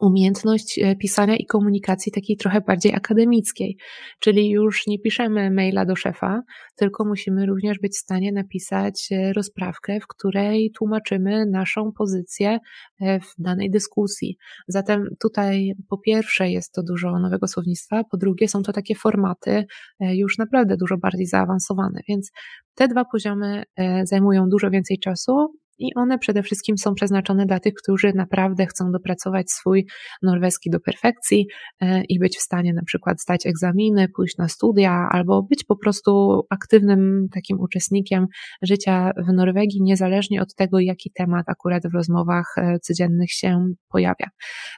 umiejętność 0.00 0.78
e, 0.78 0.96
pisania 0.96 1.36
i 1.36 1.46
komunikacji 1.46 2.12
takiej 2.12 2.36
trochę 2.36 2.60
bardziej 2.60 2.94
akademickiej, 2.94 3.76
czyli 4.20 4.50
już 4.50 4.86
nie 4.86 4.98
piszemy 4.98 5.50
maila 5.50 5.84
do 5.84 5.96
szefa, 5.96 6.42
tylko 6.76 7.04
musimy 7.04 7.46
również 7.46 7.78
być 7.78 7.92
w 7.92 8.00
stanie 8.00 8.32
napisać 8.32 9.08
e, 9.12 9.32
rozprawkę, 9.32 10.00
w 10.00 10.06
której 10.06 10.70
tłumaczymy 10.78 11.46
naszą 11.46 11.92
pozycję 11.92 12.58
e, 13.00 13.20
w 13.20 13.34
danej 13.38 13.70
dyskusji. 13.70 14.36
Zatem 14.68 15.08
tutaj 15.20 15.72
po 15.88 15.98
pierwsze 15.98 16.50
jest 16.50 16.72
to 16.72 16.82
dużo 16.82 17.18
nowego 17.18 17.48
słownictwa, 17.48 18.04
po 18.10 18.16
drugie 18.16 18.48
są 18.48 18.62
to 18.62 18.72
takie 18.72 18.94
formaty 18.94 19.64
już 20.00 20.38
naprawdę 20.38 20.76
dużo 20.76 20.96
bardziej 20.98 21.26
zaawansowane, 21.26 22.00
więc 22.08 22.30
te 22.74 22.88
dwa 22.88 23.04
poziomy 23.04 23.62
zajmują 24.04 24.48
dużo 24.48 24.70
więcej 24.70 24.98
czasu, 24.98 25.58
i 25.78 25.94
one 25.94 26.18
przede 26.18 26.42
wszystkim 26.42 26.78
są 26.78 26.94
przeznaczone 26.94 27.46
dla 27.46 27.60
tych, 27.60 27.74
którzy 27.74 28.12
naprawdę 28.14 28.66
chcą 28.66 28.92
dopracować 28.92 29.50
swój 29.50 29.86
norweski 30.22 30.70
do 30.70 30.80
perfekcji 30.80 31.46
e, 31.80 32.02
i 32.04 32.18
być 32.18 32.36
w 32.36 32.40
stanie 32.40 32.74
na 32.74 32.82
przykład 32.82 33.20
zdać 33.20 33.46
egzaminy, 33.46 34.08
pójść 34.16 34.36
na 34.36 34.48
studia 34.48 35.08
albo 35.10 35.42
być 35.42 35.64
po 35.64 35.76
prostu 35.76 36.42
aktywnym 36.50 37.28
takim 37.34 37.60
uczestnikiem 37.60 38.26
życia 38.62 39.12
w 39.28 39.32
Norwegii, 39.32 39.82
niezależnie 39.82 40.42
od 40.42 40.54
tego, 40.54 40.80
jaki 40.80 41.10
temat 41.10 41.48
akurat 41.48 41.82
w 41.86 41.94
rozmowach 41.94 42.54
e, 42.56 42.78
codziennych 42.78 43.32
się 43.32 43.66
pojawia. 43.88 44.26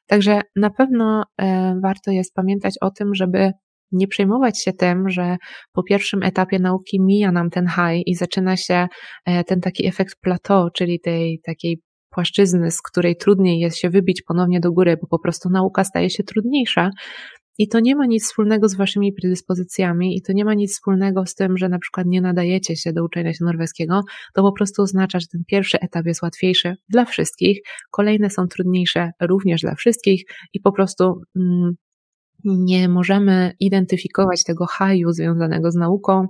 Także 0.07 0.41
na 0.57 0.71
pewno 0.71 1.25
e, 1.41 1.75
warto 1.83 2.11
jest 2.11 2.35
pamiętać 2.35 2.75
o 2.81 2.91
tym, 2.91 3.15
żeby 3.15 3.53
nie 3.93 4.09
przejmować 4.09 4.63
się 4.63 4.73
tym, 4.73 5.11
że 5.11 5.37
po 5.73 5.83
pierwszym 5.83 6.23
etapie 6.23 6.59
nauki 6.59 7.01
mija 7.01 7.33
nam 7.33 7.51
ten 7.51 7.67
high 7.67 8.07
i 8.07 8.15
zaczyna 8.15 8.57
się 8.57 8.87
e, 9.27 9.45
ten 9.45 9.61
taki 9.61 9.87
efekt 9.87 10.15
plateau, 10.21 10.71
czyli 10.71 11.01
tej 11.01 11.41
takiej 11.45 11.81
płaszczyzny, 12.11 12.71
z 12.71 12.83
której 12.83 13.17
trudniej 13.17 13.61
jest 13.61 13.77
się 13.77 13.91
wybić 13.91 14.23
ponownie 14.23 14.61
do 14.61 14.73
góry, 14.73 14.97
bo 15.03 15.07
po 15.07 15.19
prostu 15.19 15.51
nauka 15.51 15.85
staje 15.85 16.11
się 16.11 16.23
trudniejsza. 16.23 16.91
I 17.61 17.69
to 17.69 17.81
nie 17.81 17.97
ma 17.97 18.07
nic 18.07 18.25
wspólnego 18.25 18.69
z 18.69 18.77
waszymi 18.77 19.13
predyspozycjami 19.13 20.17
i 20.17 20.23
to 20.23 20.33
nie 20.33 20.45
ma 20.45 20.55
nic 20.55 20.73
wspólnego 20.73 21.27
z 21.27 21.35
tym, 21.35 21.57
że 21.57 21.69
na 21.69 21.79
przykład 21.79 22.07
nie 22.07 22.21
nadajecie 22.21 22.77
się 22.77 22.93
do 22.93 23.05
uczenia 23.05 23.33
się 23.33 23.45
norweskiego. 23.45 24.01
To 24.35 24.43
po 24.43 24.53
prostu 24.53 24.83
oznacza, 24.83 25.21
że 25.21 25.27
ten 25.33 25.43
pierwszy 25.47 25.81
etap 25.81 26.07
jest 26.07 26.23
łatwiejszy 26.23 26.75
dla 26.89 27.05
wszystkich, 27.05 27.61
kolejne 27.91 28.31
są 28.31 28.47
trudniejsze 28.47 29.11
również 29.21 29.61
dla 29.61 29.75
wszystkich 29.75 30.23
i 30.53 30.61
po 30.61 30.73
prostu 30.73 31.23
mm, 31.37 31.75
nie 32.45 32.89
możemy 32.89 33.53
identyfikować 33.61 34.45
tego 34.45 34.67
haju 34.67 35.13
związanego 35.13 35.71
z 35.71 35.75
nauką, 35.75 36.27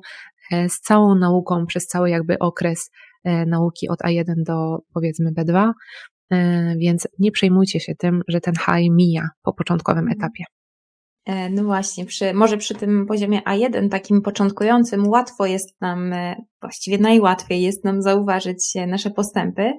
e, 0.53 0.69
z 0.69 0.81
całą 0.81 1.15
nauką 1.15 1.67
przez 1.67 1.87
cały 1.87 2.11
jakby 2.11 2.39
okres 2.39 2.91
e, 3.25 3.47
nauki 3.47 3.89
od 3.89 4.01
A1 4.01 4.35
do 4.47 4.79
powiedzmy 4.95 5.33
B2, 5.33 5.73
e, 6.31 6.75
więc 6.77 7.09
nie 7.19 7.33
przejmujcie 7.33 7.81
się 7.81 7.95
tym, 7.95 8.23
że 8.29 8.41
ten 8.41 8.55
haj 8.55 8.91
mija 8.91 9.29
po 9.43 9.53
początkowym 9.53 10.09
mhm. 10.09 10.19
etapie. 10.19 10.45
No 11.51 11.65
właśnie, 11.65 12.05
przy, 12.07 12.35
może 12.35 12.57
przy 12.57 12.75
tym 12.75 13.07
poziomie 13.07 13.41
A1, 13.43 13.89
takim 13.89 14.23
początkującym, 14.23 15.09
łatwo 15.09 15.47
jest 15.47 15.81
nam, 15.81 16.15
właściwie 16.61 16.99
najłatwiej 16.99 17.63
jest 17.63 17.85
nam 17.85 18.03
zauważyć 18.03 18.75
nasze 18.87 19.11
postępy, 19.11 19.73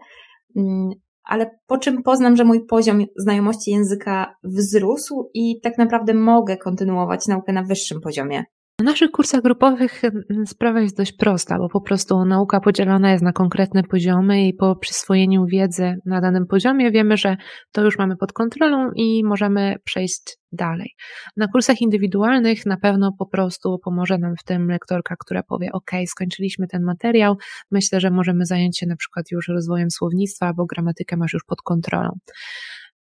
mm, 0.56 0.90
ale 1.24 1.60
po 1.68 1.78
czym 1.78 2.04
poznam, 2.04 2.36
że 2.36 2.44
mój 2.44 2.66
poziom 2.66 3.06
znajomości 3.18 3.72
języka 3.72 4.36
wzrósł 4.44 5.30
i 5.34 5.62
tak 5.62 5.78
naprawdę 5.78 6.14
mogę 6.14 6.58
kontynuować 6.58 7.28
naukę 7.28 7.54
na 7.54 7.64
wyższym 7.64 8.02
poziomie. 8.02 8.44
Na 8.80 8.86
naszych 8.86 9.12
kursach 9.12 9.42
grupowych 9.42 10.02
sprawa 10.46 10.82
jest 10.82 10.98
dość 10.98 11.12
prosta, 11.12 11.58
bo 11.58 11.70
po 11.70 11.82
prostu 11.82 12.26
nauka 12.26 12.60
podzielona 12.60 13.12
jest 13.12 13.24
na 13.24 13.34
konkretne 13.34 13.84
poziomy 13.84 14.48
i 14.48 14.54
po 14.54 14.76
przyswojeniu 14.76 15.46
wiedzy 15.46 15.96
na 16.06 16.22
danym 16.22 16.48
poziomie 16.48 16.92
wiemy, 16.92 17.18
że 17.18 17.38
to 17.72 17.84
już 17.84 17.98
mamy 17.98 18.18
pod 18.18 18.34
kontrolą 18.34 18.92
i 18.96 19.24
możemy 19.24 19.76
przejść 19.84 20.38
dalej. 20.52 20.90
Na 21.38 21.48
kursach 21.48 21.82
indywidualnych 21.82 22.66
na 22.66 22.78
pewno 22.78 23.12
po 23.20 23.26
prostu 23.26 23.80
pomoże 23.84 24.18
nam 24.18 24.34
w 24.40 24.44
tym 24.44 24.68
lektorka, 24.68 25.16
która 25.20 25.44
powie: 25.44 25.70
OK, 25.72 25.92
skończyliśmy 26.08 26.68
ten 26.68 26.84
materiał, 26.84 27.36
myślę, 27.72 28.00
że 28.00 28.12
możemy 28.12 28.46
zająć 28.46 28.80
się 28.80 28.86
na 28.86 28.96
przykład 28.96 29.26
już 29.32 29.48
rozwojem 29.48 29.92
słownictwa, 29.92 30.54
bo 30.54 30.66
gramatykę 30.66 31.18
masz 31.18 31.34
już 31.34 31.44
pod 31.44 31.62
kontrolą. 31.62 32.10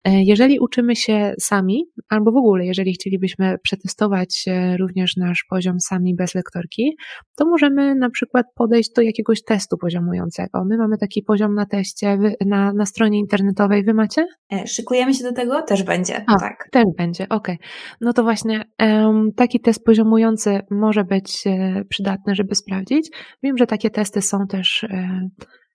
E, 0.05 0.23
jeżeli 0.23 0.61
uczymy 0.61 0.97
się 0.97 1.35
sami, 1.41 1.85
albo 2.09 2.33
w 2.33 2.37
ogóle, 2.37 2.67
jeżeli 2.67 2.93
chcielibyśmy 2.93 3.57
przetestować 3.63 4.45
e, 4.47 4.77
również 4.77 5.17
nasz 5.17 5.45
poziom 5.51 5.81
sami 5.81 6.15
bez 6.15 6.35
lektorki, 6.35 6.97
to 7.37 7.47
możemy 7.47 7.95
na 7.95 8.11
przykład 8.11 8.47
podejść 8.55 8.91
do 8.97 9.03
jakiegoś 9.03 9.45
testu 9.45 9.77
poziomującego. 9.79 10.65
My 10.65 10.77
mamy 10.79 10.99
taki 10.99 11.23
poziom 11.23 11.55
na 11.55 11.67
teście 11.67 12.19
na, 12.47 12.73
na 12.73 12.87
stronie 12.87 13.19
internetowej. 13.19 13.85
Wy 13.85 13.95
macie? 13.95 14.27
E, 14.53 14.67
szykujemy 14.67 15.15
się 15.15 15.25
do 15.25 15.33
tego? 15.33 15.63
Też 15.63 15.83
będzie. 15.83 16.25
A, 16.27 16.39
tak. 16.39 16.69
Też 16.73 16.85
będzie, 16.99 17.29
okej. 17.29 17.55
Okay. 17.55 17.69
No 18.01 18.13
to 18.13 18.23
właśnie 18.23 18.65
um, 18.81 19.33
taki 19.37 19.61
test 19.61 19.85
poziomujący 19.85 20.61
może 20.71 21.05
być 21.05 21.45
przydatny, 21.89 22.35
żeby 22.35 22.55
sprawdzić. 22.55 23.11
Wiem, 23.43 23.59
że 23.59 23.67
takie 23.67 23.91
testy 23.91 24.23
są 24.23 24.47
też 24.47 24.87
um, 24.91 25.29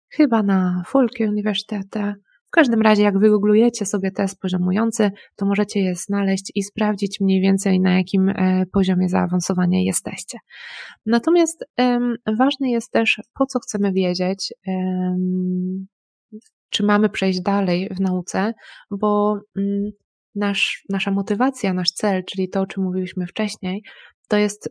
chyba 0.10 0.44
na 0.44 0.84
Folke 0.88 1.30
Uniwersytecie 1.30 2.16
w 2.54 2.56
każdym 2.56 2.82
razie, 2.82 3.04
jak 3.04 3.20
wygooglujecie 3.20 3.86
sobie 3.86 4.12
test 4.12 4.40
poziomujący, 4.40 5.12
to 5.36 5.46
możecie 5.46 5.80
je 5.80 5.96
znaleźć 5.96 6.52
i 6.56 6.64
sprawdzić 6.64 7.20
mniej 7.20 7.42
więcej, 7.42 7.80
na 7.80 7.98
jakim 7.98 8.30
e, 8.30 8.66
poziomie 8.72 9.10
zaawansowania 9.10 9.82
jesteście. 9.82 10.38
Natomiast 11.06 11.66
ważne 12.38 12.70
jest 12.70 12.92
też, 12.92 13.22
po 13.34 13.46
co 13.46 13.60
chcemy 13.60 13.92
wiedzieć, 13.92 14.54
czy 16.70 16.84
mamy 16.84 17.10
przejść 17.10 17.42
dalej 17.42 17.90
w 17.92 18.00
nauce, 18.00 18.54
bo 18.92 19.40
um, 19.56 19.92
nasz, 20.36 20.86
nasza 20.90 21.12
motywacja, 21.12 21.74
nasz 21.74 21.92
cel, 21.92 22.24
czyli 22.24 22.50
to, 22.50 22.62
o 22.62 22.66
czym 22.66 22.84
mówiliśmy 22.84 23.28
wcześniej, 23.28 23.84
to 24.28 24.38
jest 24.38 24.70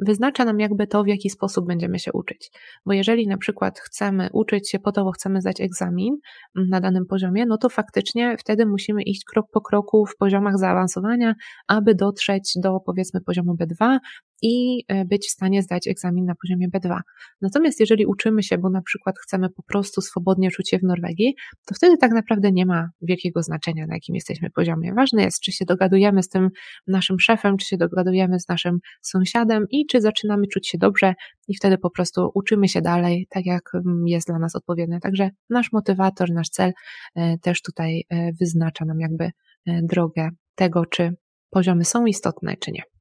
wyznacza 0.00 0.44
nam 0.44 0.60
jakby 0.60 0.86
to, 0.86 1.04
w 1.04 1.06
jaki 1.06 1.30
sposób 1.30 1.66
będziemy 1.66 1.98
się 1.98 2.12
uczyć. 2.12 2.50
Bo 2.86 2.92
jeżeli 2.92 3.26
na 3.26 3.36
przykład 3.36 3.78
chcemy 3.80 4.28
uczyć 4.32 4.70
się 4.70 4.78
po 4.78 4.92
to, 4.92 5.04
bo 5.04 5.12
chcemy 5.12 5.40
zdać 5.40 5.60
egzamin 5.60 6.16
na 6.54 6.80
danym 6.80 7.06
poziomie, 7.06 7.46
no 7.46 7.58
to 7.58 7.68
faktycznie 7.68 8.36
wtedy 8.38 8.66
musimy 8.66 9.02
iść 9.02 9.24
krok 9.24 9.46
po 9.52 9.60
kroku 9.60 10.06
w 10.06 10.16
poziomach 10.16 10.58
zaawansowania, 10.58 11.34
aby 11.68 11.94
dotrzeć 11.94 12.52
do 12.62 12.80
powiedzmy 12.86 13.20
poziomu 13.20 13.54
B2 13.54 13.98
i 14.42 14.84
e, 14.88 15.04
być 15.04 15.26
w 15.26 15.30
stanie 15.30 15.62
zdać 15.62 15.88
egzamin 15.88 16.24
na 16.24 16.34
poziomie 16.34 16.68
B2. 16.68 17.00
Natomiast 17.40 17.80
jeżeli 17.80 18.06
uczymy 18.06 18.42
się, 18.42 18.58
bo 18.58 18.70
na 18.70 18.82
przykład 18.82 19.18
chcemy 19.18 19.50
po 19.50 19.62
prostu 19.62 20.00
swobodnie 20.00 20.50
czuć 20.50 20.70
się 20.70 20.78
w 20.78 20.82
Norwegii, 20.82 21.34
to 21.66 21.74
wtedy 21.74 21.96
tak 21.96 22.12
naprawdę 22.12 22.52
nie 22.52 22.66
ma 22.66 22.88
wielkiego 23.02 23.42
znaczenia, 23.42 23.86
na 23.86 23.94
jakim 23.94 24.14
jesteśmy 24.14 24.50
poziomie. 24.50 24.94
Ważne 24.94 25.22
jest, 25.22 25.40
czy 25.40 25.52
się 25.52 25.64
dogadujemy 25.64 26.22
z 26.22 26.28
tym 26.28 26.48
naszym 26.86 27.20
szefem, 27.20 27.56
czy 27.56 27.66
się 27.66 27.76
dogadujemy 27.76 28.40
z 28.40 28.48
naszym 28.48 28.78
sąsiadem 29.02 29.66
i 29.70 29.86
czy 29.86 30.00
zaczynamy 30.00 30.46
czuć 30.46 30.68
się 30.68 30.78
dobrze 30.78 31.14
i 31.48 31.56
wtedy 31.56 31.78
po 31.78 31.90
prostu 31.90 32.30
uczymy 32.34 32.68
się 32.68 32.82
dalej, 32.82 33.26
tak 33.30 33.46
jak 33.46 33.74
mm, 33.74 34.06
jest 34.06 34.26
dla 34.26 34.38
nas 34.38 34.56
odpowiednie. 34.56 35.00
Także 35.00 35.30
nasz 35.50 35.72
motywator, 35.72 36.30
nasz 36.30 36.48
cel 36.48 36.72
e, 37.14 37.38
też 37.38 37.62
tutaj 37.62 38.04
e, 38.10 38.32
wyznacza 38.40 38.84
nam 38.84 39.00
jakby 39.00 39.30
drogę 39.66 40.28
tego, 40.54 40.86
czy 40.86 41.14
poziomy 41.50 41.84
są 41.84 42.06
istotne, 42.06 42.56
czy 42.56 42.72
nie. 42.72 42.91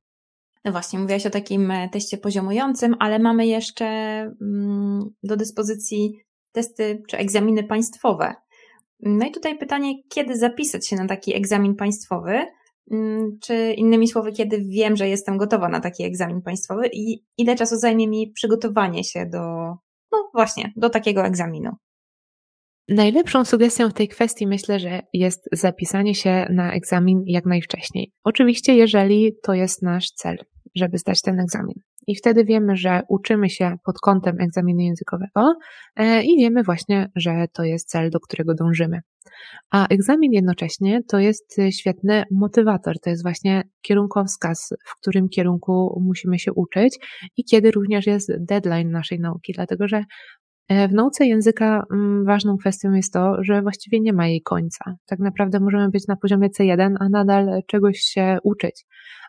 No 0.65 0.71
właśnie, 0.71 0.99
mówiłaś 0.99 1.25
o 1.25 1.29
takim 1.29 1.71
e, 1.71 1.89
teście 1.89 2.17
poziomującym, 2.17 2.95
ale 2.99 3.19
mamy 3.19 3.47
jeszcze 3.47 3.85
mm, 4.41 5.09
do 5.23 5.37
dyspozycji 5.37 6.19
testy 6.51 7.03
czy 7.09 7.17
egzaminy 7.17 7.63
państwowe. 7.63 8.35
No 8.99 9.27
i 9.27 9.31
tutaj 9.31 9.57
pytanie, 9.57 9.93
kiedy 10.09 10.37
zapisać 10.37 10.87
się 10.87 10.95
na 10.95 11.07
taki 11.07 11.35
egzamin 11.35 11.75
państwowy, 11.75 12.45
mm, 12.91 13.37
czy 13.41 13.73
innymi 13.73 14.07
słowy, 14.07 14.31
kiedy 14.31 14.65
wiem, 14.67 14.95
że 14.95 15.09
jestem 15.09 15.37
gotowa 15.37 15.69
na 15.69 15.79
taki 15.79 16.03
egzamin 16.03 16.41
państwowy 16.41 16.87
i 16.93 17.23
ile 17.37 17.55
czasu 17.55 17.75
zajmie 17.75 18.07
mi 18.07 18.31
przygotowanie 18.31 19.03
się 19.03 19.25
do, 19.25 19.39
no 20.11 20.29
właśnie, 20.33 20.73
do 20.75 20.89
takiego 20.89 21.25
egzaminu. 21.25 21.71
Najlepszą 22.91 23.45
sugestią 23.45 23.89
w 23.89 23.93
tej 23.93 24.07
kwestii 24.07 24.47
myślę, 24.47 24.79
że 24.79 25.01
jest 25.13 25.49
zapisanie 25.51 26.15
się 26.15 26.47
na 26.49 26.73
egzamin 26.73 27.23
jak 27.25 27.45
najwcześniej. 27.45 28.11
Oczywiście, 28.23 28.75
jeżeli 28.75 29.31
to 29.43 29.53
jest 29.53 29.81
nasz 29.81 30.11
cel, 30.11 30.37
żeby 30.75 30.97
zdać 30.97 31.21
ten 31.21 31.39
egzamin. 31.39 31.75
I 32.07 32.15
wtedy 32.15 32.45
wiemy, 32.45 32.75
że 32.75 33.01
uczymy 33.09 33.49
się 33.49 33.75
pod 33.85 33.99
kątem 33.99 34.35
egzaminu 34.41 34.79
językowego 34.79 35.55
e, 35.95 36.23
i 36.23 36.37
wiemy 36.37 36.63
właśnie, 36.63 37.09
że 37.15 37.45
to 37.53 37.63
jest 37.63 37.89
cel, 37.89 38.09
do 38.09 38.19
którego 38.19 38.53
dążymy. 38.53 38.99
A 39.71 39.87
egzamin 39.87 40.31
jednocześnie 40.31 41.01
to 41.07 41.19
jest 41.19 41.57
świetny 41.79 42.23
motywator, 42.31 42.99
to 42.99 43.09
jest 43.09 43.23
właśnie 43.23 43.63
kierunkowskaz, 43.81 44.69
w 44.85 44.95
którym 45.01 45.29
kierunku 45.29 46.01
musimy 46.05 46.39
się 46.39 46.53
uczyć 46.53 46.97
i 47.37 47.43
kiedy 47.43 47.71
również 47.71 48.07
jest 48.07 48.31
deadline 48.39 48.91
naszej 48.91 49.19
nauki, 49.19 49.53
dlatego 49.53 49.87
że 49.87 50.03
w 50.89 50.93
nauce 50.93 51.25
języka 51.25 51.83
mm, 51.91 52.25
ważną 52.25 52.57
kwestią 52.57 52.91
jest 52.91 53.13
to, 53.13 53.43
że 53.43 53.61
właściwie 53.61 53.99
nie 53.99 54.13
ma 54.13 54.27
jej 54.27 54.41
końca. 54.41 54.95
Tak 55.05 55.19
naprawdę 55.19 55.59
możemy 55.59 55.89
być 55.89 56.07
na 56.07 56.15
poziomie 56.15 56.49
C1, 56.49 56.95
a 56.99 57.09
nadal 57.09 57.61
czegoś 57.67 57.99
się 57.99 58.37
uczyć. 58.43 58.85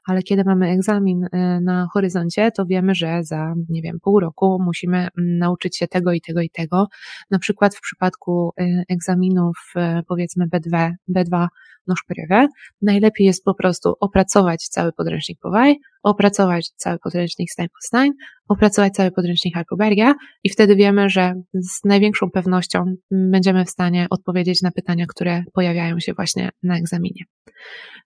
Ale 0.06 0.22
kiedy 0.22 0.44
mamy 0.44 0.70
egzamin 0.70 1.24
e, 1.32 1.60
na 1.60 1.86
horyzoncie, 1.92 2.50
to 2.50 2.66
wiemy, 2.66 2.94
że 2.94 3.24
za, 3.24 3.54
nie 3.68 3.82
wiem, 3.82 3.98
pół 4.02 4.20
roku 4.20 4.58
musimy 4.64 4.98
mm, 4.98 5.38
nauczyć 5.38 5.76
się 5.76 5.88
tego 5.88 6.12
i 6.12 6.20
tego 6.20 6.40
i 6.40 6.50
tego. 6.50 6.86
Na 7.30 7.38
przykład 7.38 7.76
w 7.76 7.80
przypadku 7.80 8.52
e, 8.60 8.82
egzaminów, 8.88 9.72
powiedzmy 10.08 10.46
B2, 10.46 10.90
B2 11.16 11.46
no 11.86 11.94
szprywy. 11.96 12.46
Najlepiej 12.82 13.26
jest 13.26 13.44
po 13.44 13.54
prostu 13.54 13.94
opracować 14.00 14.68
cały 14.68 14.92
podręcznik 14.92 15.38
Powaj, 15.40 15.76
opracować 16.02 16.68
cały 16.76 16.98
podręcznik 16.98 17.50
Steinstein, 17.50 18.12
opracować 18.48 18.92
cały 18.92 19.10
podręcznik 19.10 19.56
Hypobergia 19.56 20.14
i 20.44 20.50
wtedy 20.50 20.76
wiemy, 20.76 21.08
że 21.08 21.34
z 21.54 21.84
największą 21.84 22.30
pewnością 22.30 22.94
będziemy 23.10 23.64
w 23.64 23.70
stanie 23.70 24.06
odpowiedzieć 24.10 24.62
na 24.62 24.70
pytania, 24.70 25.06
które 25.08 25.44
pojawiają 25.52 26.00
się 26.00 26.12
właśnie 26.14 26.50
na 26.62 26.78
egzaminie. 26.78 27.24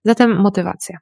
Zatem 0.05 0.41
motywacja. 0.41 0.99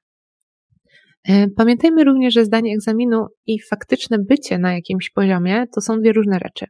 E, 1.29 1.49
pamiętajmy 1.49 2.05
również, 2.05 2.35
że 2.35 2.45
zdanie 2.45 2.75
egzaminu 2.75 3.27
i 3.47 3.61
faktyczne 3.61 4.19
bycie 4.19 4.59
na 4.59 4.75
jakimś 4.75 5.11
poziomie 5.11 5.65
to 5.75 5.81
są 5.81 6.01
dwie 6.01 6.13
różne 6.13 6.39
rzeczy. 6.45 6.67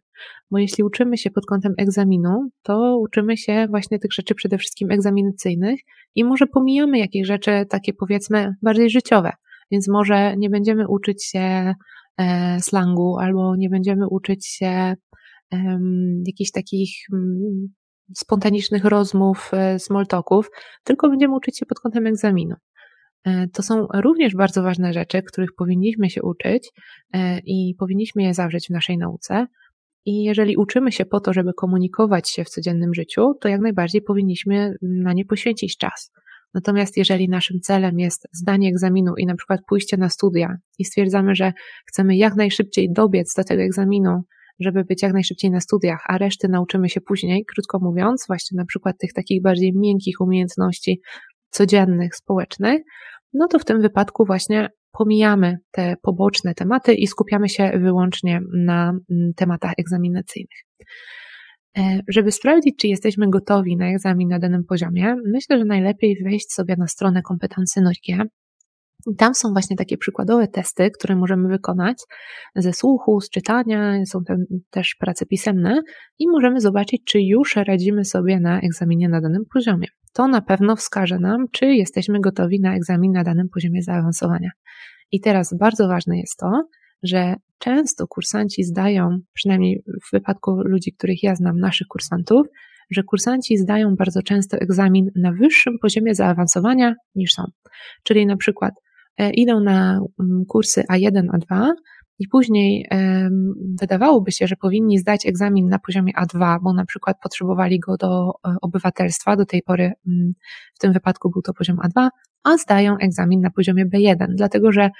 Bo 0.51 0.59
jeśli 0.59 0.85
uczymy 0.85 1.19
się 1.19 1.31
pod 1.31 1.47
kątem 1.47 1.73
egzaminu, 1.79 2.49
to 2.62 2.99
uczymy 2.99 3.37
się 3.37 3.67
właśnie 3.71 3.99
tych 3.99 4.12
rzeczy 4.12 4.35
przede 4.35 4.59
wszystkim 4.59 4.90
egzaminacyjnych 4.90 5.81
i 6.14 6.25
może 6.25 6.47
pomijamy 6.47 6.99
jakieś 6.99 7.27
rzeczy 7.27 7.67
takie 7.69 7.93
powiedzmy 7.93 8.55
bardziej 8.62 8.90
życiowe. 8.90 9.33
Więc 9.71 9.88
może 9.88 10.37
nie 10.37 10.51
będziemy 10.51 10.88
uczyć 10.88 11.25
się 11.25 11.75
e, 12.19 12.59
slangu 12.61 13.19
albo 13.19 13.57
nie 13.57 13.69
będziemy 13.69 14.09
uczyć 14.09 14.47
się 14.47 14.67
e, 14.67 15.79
jakichś 16.27 16.51
takich 16.51 16.90
mm, 17.12 17.69
spontanicznych 18.17 18.85
rozmów, 18.85 19.51
e, 19.53 19.79
small 19.79 20.07
talków, 20.07 20.51
tylko 20.85 21.09
będziemy 21.09 21.35
uczyć 21.37 21.59
się 21.59 21.67
pod 21.67 21.81
kątem 21.81 22.07
egzaminu. 22.07 22.55
E, 23.24 23.48
to 23.48 23.62
są 23.62 23.87
również 23.94 24.34
bardzo 24.34 24.62
ważne 24.62 24.92
rzeczy, 24.92 25.22
których 25.22 25.50
powinniśmy 25.56 26.10
się 26.10 26.22
uczyć 26.22 26.70
e, 27.14 27.38
i 27.38 27.74
powinniśmy 27.78 28.22
je 28.22 28.34
zawrzeć 28.34 28.66
w 28.66 28.70
naszej 28.70 28.98
nauce. 28.98 29.46
I 30.06 30.22
jeżeli 30.22 30.56
uczymy 30.56 30.92
się 30.92 31.04
po 31.04 31.20
to, 31.20 31.32
żeby 31.32 31.52
komunikować 31.52 32.30
się 32.30 32.44
w 32.44 32.48
codziennym 32.48 32.94
życiu, 32.94 33.34
to 33.40 33.48
jak 33.48 33.60
najbardziej 33.60 34.02
powinniśmy 34.02 34.74
na 34.82 35.12
nie 35.12 35.24
poświęcić 35.24 35.76
czas. 35.76 36.10
Natomiast 36.54 36.96
jeżeli 36.96 37.28
naszym 37.28 37.60
celem 37.60 37.98
jest 37.98 38.28
zdanie 38.32 38.68
egzaminu 38.68 39.14
i 39.18 39.26
na 39.26 39.34
przykład 39.34 39.60
pójście 39.68 39.96
na 39.96 40.08
studia 40.08 40.56
i 40.78 40.84
stwierdzamy, 40.84 41.34
że 41.34 41.52
chcemy 41.87 42.16
jak 42.16 42.37
najszybciej 42.37 42.92
dobiec 42.92 43.34
do 43.34 43.44
tego 43.44 43.62
egzaminu, 43.62 44.22
żeby 44.60 44.84
być 44.84 45.02
jak 45.02 45.12
najszybciej 45.12 45.50
na 45.50 45.60
studiach, 45.60 46.04
a 46.08 46.18
reszty 46.18 46.48
nauczymy 46.48 46.88
się 46.88 47.00
później, 47.00 47.44
krótko 47.44 47.78
mówiąc, 47.78 48.24
właśnie 48.26 48.56
na 48.56 48.64
przykład 48.64 48.96
tych 48.98 49.12
takich 49.12 49.42
bardziej 49.42 49.72
miękkich 49.76 50.20
umiejętności 50.20 51.00
codziennych, 51.50 52.16
społecznych, 52.16 52.82
no 53.35 53.49
to 53.49 53.59
w 53.59 53.64
tym 53.64 53.81
wypadku 53.81 54.25
właśnie 54.25 54.68
pomijamy 54.92 55.59
te 55.70 55.97
poboczne 56.03 56.55
tematy 56.55 56.94
i 56.94 57.07
skupiamy 57.07 57.49
się 57.49 57.73
wyłącznie 57.79 58.40
na 58.55 58.88
mm, 59.11 59.33
tematach 59.37 59.73
egzaminacyjnych. 59.79 60.59
E, 61.79 62.01
żeby 62.09 62.33
sprawdzić, 62.33 62.75
czy 62.79 62.88
jesteśmy 62.88 63.31
gotowi 63.31 63.77
na 63.77 63.88
egzamin 63.88 64.29
na 64.29 64.38
danym 64.38 64.64
poziomie, 64.64 65.16
myślę, 65.27 65.59
że 65.59 65.64
najlepiej 65.64 66.16
wejść 66.25 66.53
sobie 66.53 66.77
na 66.79 66.87
stronę 66.87 67.23
kompetencyjność.g 67.23 68.25
tam 69.18 69.35
są 69.35 69.53
właśnie 69.53 69.77
takie 69.77 69.99
przykładowe 69.99 70.49
testy, 70.49 70.90
które 70.90 71.16
możemy 71.16 71.49
wykonać 71.49 71.97
ze 72.57 72.73
słuchu, 72.73 73.20
z 73.20 73.31
czytania, 73.31 74.07
są 74.07 74.25
tam 74.25 74.37
też 74.70 74.97
prace 75.01 75.27
pisemne 75.27 75.83
i 76.18 76.29
możemy 76.29 76.61
zobaczyć, 76.61 77.03
czy 77.07 77.20
już 77.20 77.57
radzimy 77.57 78.05
sobie 78.05 78.40
na 78.40 78.61
egzaminie 78.61 79.09
na 79.09 79.20
danym 79.20 79.42
poziomie. 79.53 79.87
To 80.14 80.29
na 80.29 80.40
pewno 80.40 80.77
wskaże 80.77 81.18
nam, 81.18 81.46
czy 81.53 81.66
jesteśmy 81.66 82.20
gotowi 82.20 82.61
na 82.61 82.77
egzamin 82.77 83.12
na 83.12 83.24
danym 83.24 83.48
poziomie 83.48 83.83
zaawansowania. 83.83 84.50
I 85.12 85.20
teraz 85.20 85.55
bardzo 85.59 85.88
ważne 85.88 86.18
jest 86.18 86.37
to, 86.38 86.68
że 87.03 87.35
często 87.59 88.07
kursanci 88.07 88.64
zdają, 88.64 89.18
przynajmniej 89.33 89.83
w 90.07 90.12
wypadku 90.12 90.53
ludzi, 90.64 90.92
których 90.92 91.22
ja 91.22 91.35
znam, 91.35 91.59
naszych 91.59 91.87
kursantów, 91.87 92.46
że 92.90 93.03
kursanci 93.03 93.57
zdają 93.57 93.96
bardzo 93.96 94.22
często 94.22 94.57
egzamin 94.57 95.11
na 95.16 95.33
wyższym 95.33 95.79
poziomie 95.83 96.14
zaawansowania 96.14 96.94
niż 97.14 97.33
są. 97.33 97.44
Czyli 98.03 98.27
na 98.27 98.37
przykład 98.37 98.74
E, 99.18 99.31
idą 99.31 99.61
na 99.61 100.00
mm, 100.20 100.44
kursy 100.48 100.83
A1, 100.92 101.27
A2 101.29 101.70
i 102.18 102.29
później 102.29 102.88
wydawałoby 103.81 104.33
się, 104.33 104.46
że 104.46 104.57
powinni 104.57 104.98
zdać 104.98 105.27
egzamin 105.27 105.68
na 105.68 105.79
poziomie 105.79 106.12
A2, 106.22 106.59
bo 106.62 106.72
na 106.72 106.85
przykład 106.85 107.16
potrzebowali 107.22 107.81
go 107.81 107.96
do 107.96 108.31
e, 108.31 108.57
obywatelstwa, 108.62 109.37
do 109.37 109.46
tej 109.46 109.62
pory 109.62 109.92
mm, 110.07 110.33
w 110.74 110.79
tym 110.79 110.92
wypadku 110.92 111.31
był 111.31 111.42
to 111.42 111.53
poziom 111.55 111.77
A2, 111.77 112.09
a 112.44 112.57
zdają 112.57 112.96
egzamin 113.00 113.40
na 113.40 113.50
poziomie 113.50 113.87
B1, 113.87 114.27
dlatego 114.29 114.72
że 114.72 114.90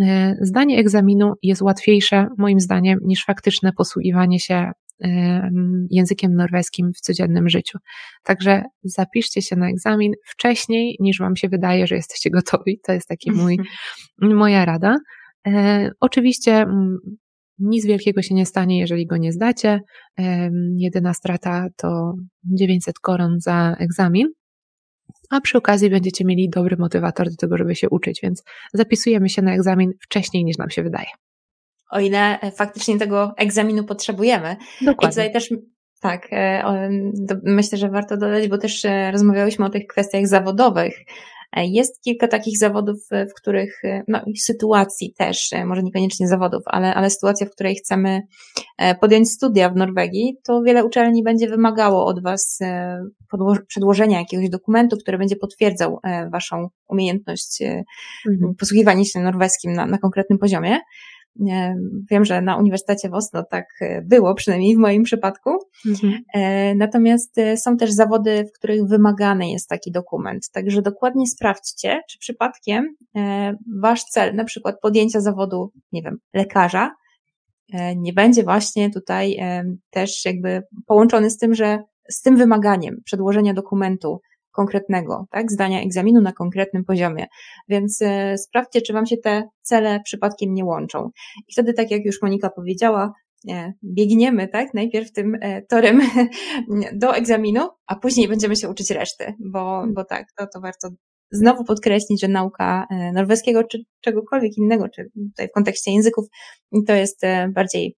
e, 0.00 0.36
zdanie 0.40 0.78
egzaminu 0.78 1.32
jest 1.42 1.62
łatwiejsze 1.62 2.26
moim 2.38 2.60
zdaniem 2.60 2.98
niż 3.02 3.24
faktyczne 3.24 3.72
posługiwanie 3.72 4.40
się 4.40 4.72
językiem 5.90 6.34
norweskim 6.34 6.92
w 6.96 7.00
codziennym 7.00 7.48
życiu. 7.48 7.78
Także 8.24 8.62
zapiszcie 8.82 9.42
się 9.42 9.56
na 9.56 9.68
egzamin 9.70 10.12
wcześniej, 10.26 10.96
niż 11.00 11.18
Wam 11.18 11.36
się 11.36 11.48
wydaje, 11.48 11.86
że 11.86 11.94
jesteście 11.94 12.30
gotowi. 12.30 12.80
To 12.86 12.92
jest 12.92 13.08
taki 13.08 13.32
mój, 13.32 13.58
moja 14.18 14.64
rada. 14.64 14.96
E, 15.46 15.90
oczywiście 16.00 16.66
nic 17.58 17.86
wielkiego 17.86 18.22
się 18.22 18.34
nie 18.34 18.46
stanie, 18.46 18.78
jeżeli 18.78 19.06
go 19.06 19.16
nie 19.16 19.32
zdacie. 19.32 19.80
Jedyna 20.76 21.14
strata 21.14 21.66
to 21.76 22.14
900 22.44 22.98
koron 22.98 23.40
za 23.40 23.76
egzamin, 23.78 24.26
a 25.30 25.40
przy 25.40 25.58
okazji 25.58 25.90
będziecie 25.90 26.24
mieli 26.24 26.50
dobry 26.50 26.76
motywator 26.76 27.30
do 27.30 27.36
tego, 27.36 27.56
żeby 27.56 27.74
się 27.74 27.88
uczyć, 27.88 28.20
więc 28.22 28.42
zapisujemy 28.74 29.28
się 29.28 29.42
na 29.42 29.54
egzamin 29.54 29.90
wcześniej 30.00 30.44
niż 30.44 30.58
nam 30.58 30.70
się 30.70 30.82
wydaje 30.82 31.08
o 31.90 32.00
ile 32.00 32.40
e, 32.40 32.50
faktycznie 32.50 32.98
tego 32.98 33.34
egzaminu 33.36 33.84
potrzebujemy. 33.84 34.56
Dokładnie. 34.80 35.06
I 35.06 35.10
tutaj 35.10 35.32
też 35.32 35.54
tak, 36.00 36.28
e, 36.32 36.88
myślę, 37.44 37.78
że 37.78 37.88
warto 37.88 38.16
dodać, 38.16 38.48
bo 38.48 38.58
też 38.58 38.84
e, 38.84 39.10
rozmawiałyśmy 39.10 39.64
o 39.64 39.70
tych 39.70 39.86
kwestiach 39.86 40.26
zawodowych. 40.26 40.94
Jest 41.56 42.02
kilka 42.02 42.28
takich 42.28 42.58
zawodów, 42.58 42.96
w 43.30 43.34
których, 43.34 43.82
no 44.08 44.20
i 44.26 44.38
sytuacji 44.38 45.14
też, 45.18 45.50
może 45.66 45.82
niekoniecznie 45.82 46.28
zawodów, 46.28 46.62
ale, 46.66 46.94
ale 46.94 47.10
sytuacja, 47.10 47.46
w 47.46 47.50
której 47.50 47.74
chcemy 47.74 48.22
podjąć 49.00 49.30
studia 49.30 49.70
w 49.70 49.76
Norwegii, 49.76 50.36
to 50.44 50.62
wiele 50.62 50.84
uczelni 50.84 51.22
będzie 51.22 51.48
wymagało 51.48 52.06
od 52.06 52.22
Was 52.22 52.58
przedłożenia 53.66 54.18
jakiegoś 54.18 54.48
dokumentu, 54.48 54.96
który 54.96 55.18
będzie 55.18 55.36
potwierdzał 55.36 56.00
Waszą 56.32 56.68
umiejętność 56.88 57.62
mhm. 58.28 58.54
posługiwania 58.58 59.04
się 59.04 59.20
norweskim 59.20 59.72
na, 59.72 59.86
na 59.86 59.98
konkretnym 59.98 60.38
poziomie. 60.38 60.78
Wiem, 62.10 62.24
że 62.24 62.42
na 62.42 62.56
Uniwersytecie 62.56 63.08
w 63.08 63.14
Oslo 63.14 63.44
tak 63.50 63.66
e, 63.80 64.02
było, 64.02 64.34
przynajmniej 64.34 64.76
w 64.76 64.78
moim 64.78 65.02
przypadku. 65.02 65.50
Mhm. 65.86 66.22
E, 66.34 66.74
natomiast 66.74 67.38
e, 67.38 67.56
są 67.56 67.76
też 67.76 67.90
zawody, 67.90 68.44
w 68.44 68.58
których 68.58 68.84
wymagany 68.84 69.50
jest 69.50 69.68
taki 69.68 69.92
dokument. 69.92 70.50
Także 70.52 70.82
dokładnie 70.82 71.26
sprawdźcie, 71.26 72.00
czy 72.10 72.18
przypadkiem 72.18 72.96
wasz 73.80 74.04
cel, 74.04 74.34
na 74.34 74.44
przykład 74.44 74.80
podjęcia 74.80 75.20
zawodu, 75.20 75.72
nie 75.92 76.02
wiem, 76.02 76.18
lekarza, 76.34 76.90
nie 77.96 78.12
będzie 78.12 78.42
właśnie 78.42 78.90
tutaj 78.90 79.38
też 79.90 80.24
jakby 80.24 80.62
połączony 80.86 81.30
z 81.30 81.38
tym, 81.38 81.54
że 81.54 81.78
z 82.10 82.22
tym 82.22 82.36
wymaganiem 82.36 82.96
przedłożenia 83.04 83.54
dokumentu 83.54 84.20
konkretnego, 84.52 85.26
tak, 85.30 85.52
zdania 85.52 85.82
egzaminu 85.82 86.20
na 86.20 86.32
konkretnym 86.32 86.84
poziomie. 86.84 87.26
Więc 87.68 88.02
e, 88.02 88.38
sprawdźcie, 88.38 88.82
czy 88.82 88.92
Wam 88.92 89.06
się 89.06 89.16
te 89.16 89.42
cele 89.62 90.00
przypadkiem 90.04 90.54
nie 90.54 90.64
łączą. 90.64 91.10
I 91.48 91.52
wtedy, 91.52 91.72
tak 91.72 91.90
jak 91.90 92.04
już 92.04 92.22
Monika 92.22 92.50
powiedziała, 92.50 93.12
e, 93.48 93.72
biegniemy, 93.84 94.48
tak, 94.48 94.74
najpierw 94.74 95.12
tym 95.12 95.38
e, 95.40 95.62
torem 95.62 96.00
do 96.92 97.16
egzaminu, 97.16 97.68
a 97.86 97.96
później 97.96 98.28
będziemy 98.28 98.56
się 98.56 98.68
uczyć 98.68 98.90
reszty, 98.90 99.34
bo, 99.38 99.84
bo 99.94 100.04
tak, 100.04 100.26
to, 100.38 100.46
to 100.54 100.60
warto 100.60 100.88
znowu 101.32 101.64
podkreślić, 101.64 102.20
że 102.20 102.28
nauka 102.28 102.86
norweskiego 103.12 103.64
czy 103.64 103.78
czegokolwiek 104.00 104.56
innego, 104.56 104.88
czy 104.88 105.10
tutaj 105.30 105.48
w 105.48 105.52
kontekście 105.52 105.92
języków, 105.92 106.24
to 106.86 106.94
jest 106.94 107.22
bardziej 107.54 107.96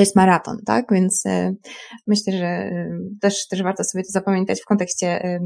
to 0.00 0.02
jest 0.02 0.16
maraton, 0.16 0.56
tak? 0.66 0.84
Więc 0.90 1.26
e, 1.26 1.54
myślę, 2.06 2.32
że 2.32 2.46
e, 2.46 2.98
też, 3.20 3.48
też 3.48 3.62
warto 3.62 3.84
sobie 3.84 4.04
to 4.04 4.10
zapamiętać 4.10 4.60
w 4.62 4.64
kontekście, 4.64 5.38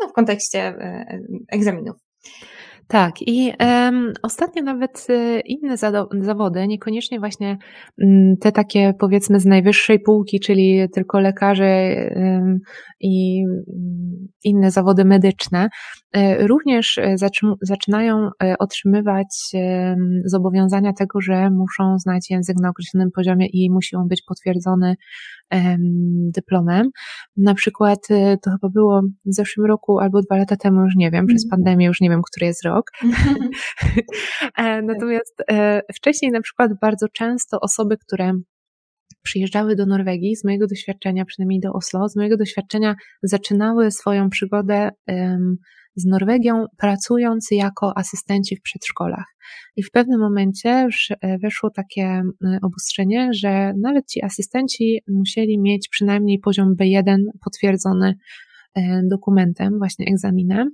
no, 0.00 0.08
w 0.08 0.12
kontekście 0.12 0.58
e, 0.58 1.18
egzaminów. 1.52 1.96
Tak, 2.88 3.14
i 3.22 3.52
um, 3.60 4.12
ostatnio 4.22 4.62
nawet 4.62 5.06
y, 5.10 5.40
inne 5.40 5.76
zawody, 6.20 6.66
niekoniecznie 6.68 7.20
właśnie 7.20 7.58
um, 7.98 8.36
te 8.40 8.52
takie 8.52 8.94
powiedzmy 8.98 9.40
z 9.40 9.46
najwyższej 9.46 10.00
półki, 10.00 10.40
czyli 10.40 10.88
tylko 10.94 11.20
lekarze 11.20 11.94
um, 12.16 12.58
i 13.00 13.44
inne 14.44 14.70
zawody 14.70 15.04
medyczne, 15.04 15.68
y, 16.16 16.46
również 16.46 17.00
zaczynają 17.62 18.28
otrzymywać 18.58 19.56
zobowiązania 20.24 20.92
tego, 20.92 21.20
że 21.20 21.50
muszą 21.50 21.98
znać 21.98 22.30
język 22.30 22.56
na 22.62 22.70
określonym 22.70 23.10
poziomie 23.14 23.46
i 23.46 23.70
musi 23.70 23.96
on 23.96 24.08
być 24.08 24.22
potwierdzony 24.28 24.94
dyplomem. 26.34 26.90
Na 27.36 27.54
przykład 27.54 27.98
to 28.42 28.50
chyba 28.50 28.68
było 28.72 29.02
w 29.02 29.34
zeszłym 29.34 29.66
roku 29.66 29.98
albo 29.98 30.20
dwa 30.22 30.36
lata 30.36 30.56
temu, 30.56 30.82
już 30.82 30.96
nie 30.96 31.10
wiem, 31.10 31.26
przez 31.26 31.44
mhm. 31.44 31.50
pandemię 31.50 31.86
już 31.86 32.00
nie 32.00 32.10
wiem, 32.10 32.22
który 32.22 32.46
jest 32.46 32.64
rok. 32.64 32.90
E, 34.56 34.82
natomiast 34.82 35.42
e, 35.50 35.82
wcześniej 35.94 36.30
na 36.30 36.40
przykład 36.40 36.72
bardzo 36.80 37.06
często 37.08 37.60
osoby, 37.60 37.96
które 37.96 38.32
przyjeżdżały 39.22 39.76
do 39.76 39.86
Norwegii, 39.86 40.36
z 40.36 40.44
mojego 40.44 40.66
doświadczenia, 40.66 41.24
przynajmniej 41.24 41.60
do 41.60 41.72
Oslo, 41.72 42.08
z 42.08 42.16
mojego 42.16 42.36
doświadczenia 42.36 42.94
zaczynały 43.22 43.90
swoją 43.90 44.30
przygodę 44.30 44.90
um, 45.08 45.56
z 45.96 46.04
Norwegią, 46.04 46.66
pracując 46.76 47.48
jako 47.50 47.98
asystenci 47.98 48.56
w 48.56 48.62
przedszkolach. 48.62 49.24
I 49.76 49.82
w 49.82 49.90
pewnym 49.90 50.20
momencie 50.20 50.88
e, 51.20 51.38
weszło 51.38 51.70
takie 51.70 52.02
e, 52.04 52.58
obostrzenie, 52.62 53.28
że 53.32 53.72
nawet 53.80 54.06
ci 54.06 54.24
asystenci 54.24 55.02
musieli 55.08 55.58
mieć 55.58 55.88
przynajmniej 55.88 56.38
poziom 56.38 56.74
B1 56.80 57.16
potwierdzony 57.44 58.14
e, 58.74 59.02
dokumentem, 59.10 59.78
właśnie 59.78 60.06
egzaminem, 60.06 60.70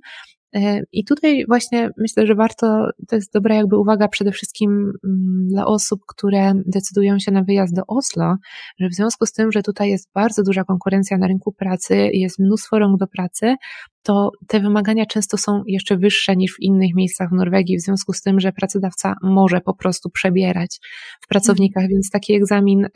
I 0.91 1.05
tutaj 1.05 1.45
właśnie 1.47 1.89
myślę, 1.97 2.27
że 2.27 2.35
warto, 2.35 2.89
to 3.07 3.15
jest 3.15 3.33
dobra 3.33 3.55
jakby 3.55 3.77
uwaga 3.77 4.07
przede 4.07 4.31
wszystkim 4.31 4.71
mm, 4.71 5.47
dla 5.47 5.65
osób, 5.65 6.01
które 6.07 6.53
decydują 6.65 7.19
się 7.19 7.31
na 7.31 7.43
wyjazd 7.43 7.75
do 7.75 7.81
Oslo, 7.87 8.35
że 8.79 8.89
w 8.89 8.93
związku 8.93 9.25
z 9.25 9.31
tym, 9.31 9.51
że 9.51 9.63
tutaj 9.63 9.89
jest 9.89 10.09
bardzo 10.15 10.43
duża 10.43 10.63
konkurencja 10.63 11.17
na 11.17 11.27
rynku 11.27 11.51
pracy, 11.51 11.95
jest 12.13 12.39
mnóstwo 12.39 12.79
rąk 12.79 12.99
do 12.99 13.07
pracy, 13.07 13.55
to 14.03 14.31
te 14.47 14.59
wymagania 14.59 15.05
często 15.05 15.37
są 15.37 15.63
jeszcze 15.67 15.97
wyższe 15.97 16.35
niż 16.35 16.53
w 16.53 16.59
innych 16.59 16.95
miejscach 16.95 17.29
w 17.29 17.35
Norwegii, 17.35 17.77
w 17.77 17.81
związku 17.81 18.13
z 18.13 18.21
tym, 18.21 18.39
że 18.39 18.51
pracodawca 18.51 19.15
może 19.23 19.61
po 19.61 19.73
prostu 19.73 20.09
przebierać 20.09 20.79
w 21.21 21.27
pracownikach, 21.27 21.87
więc 21.87 22.09
taki 22.09 22.33
egzamin 22.33 22.87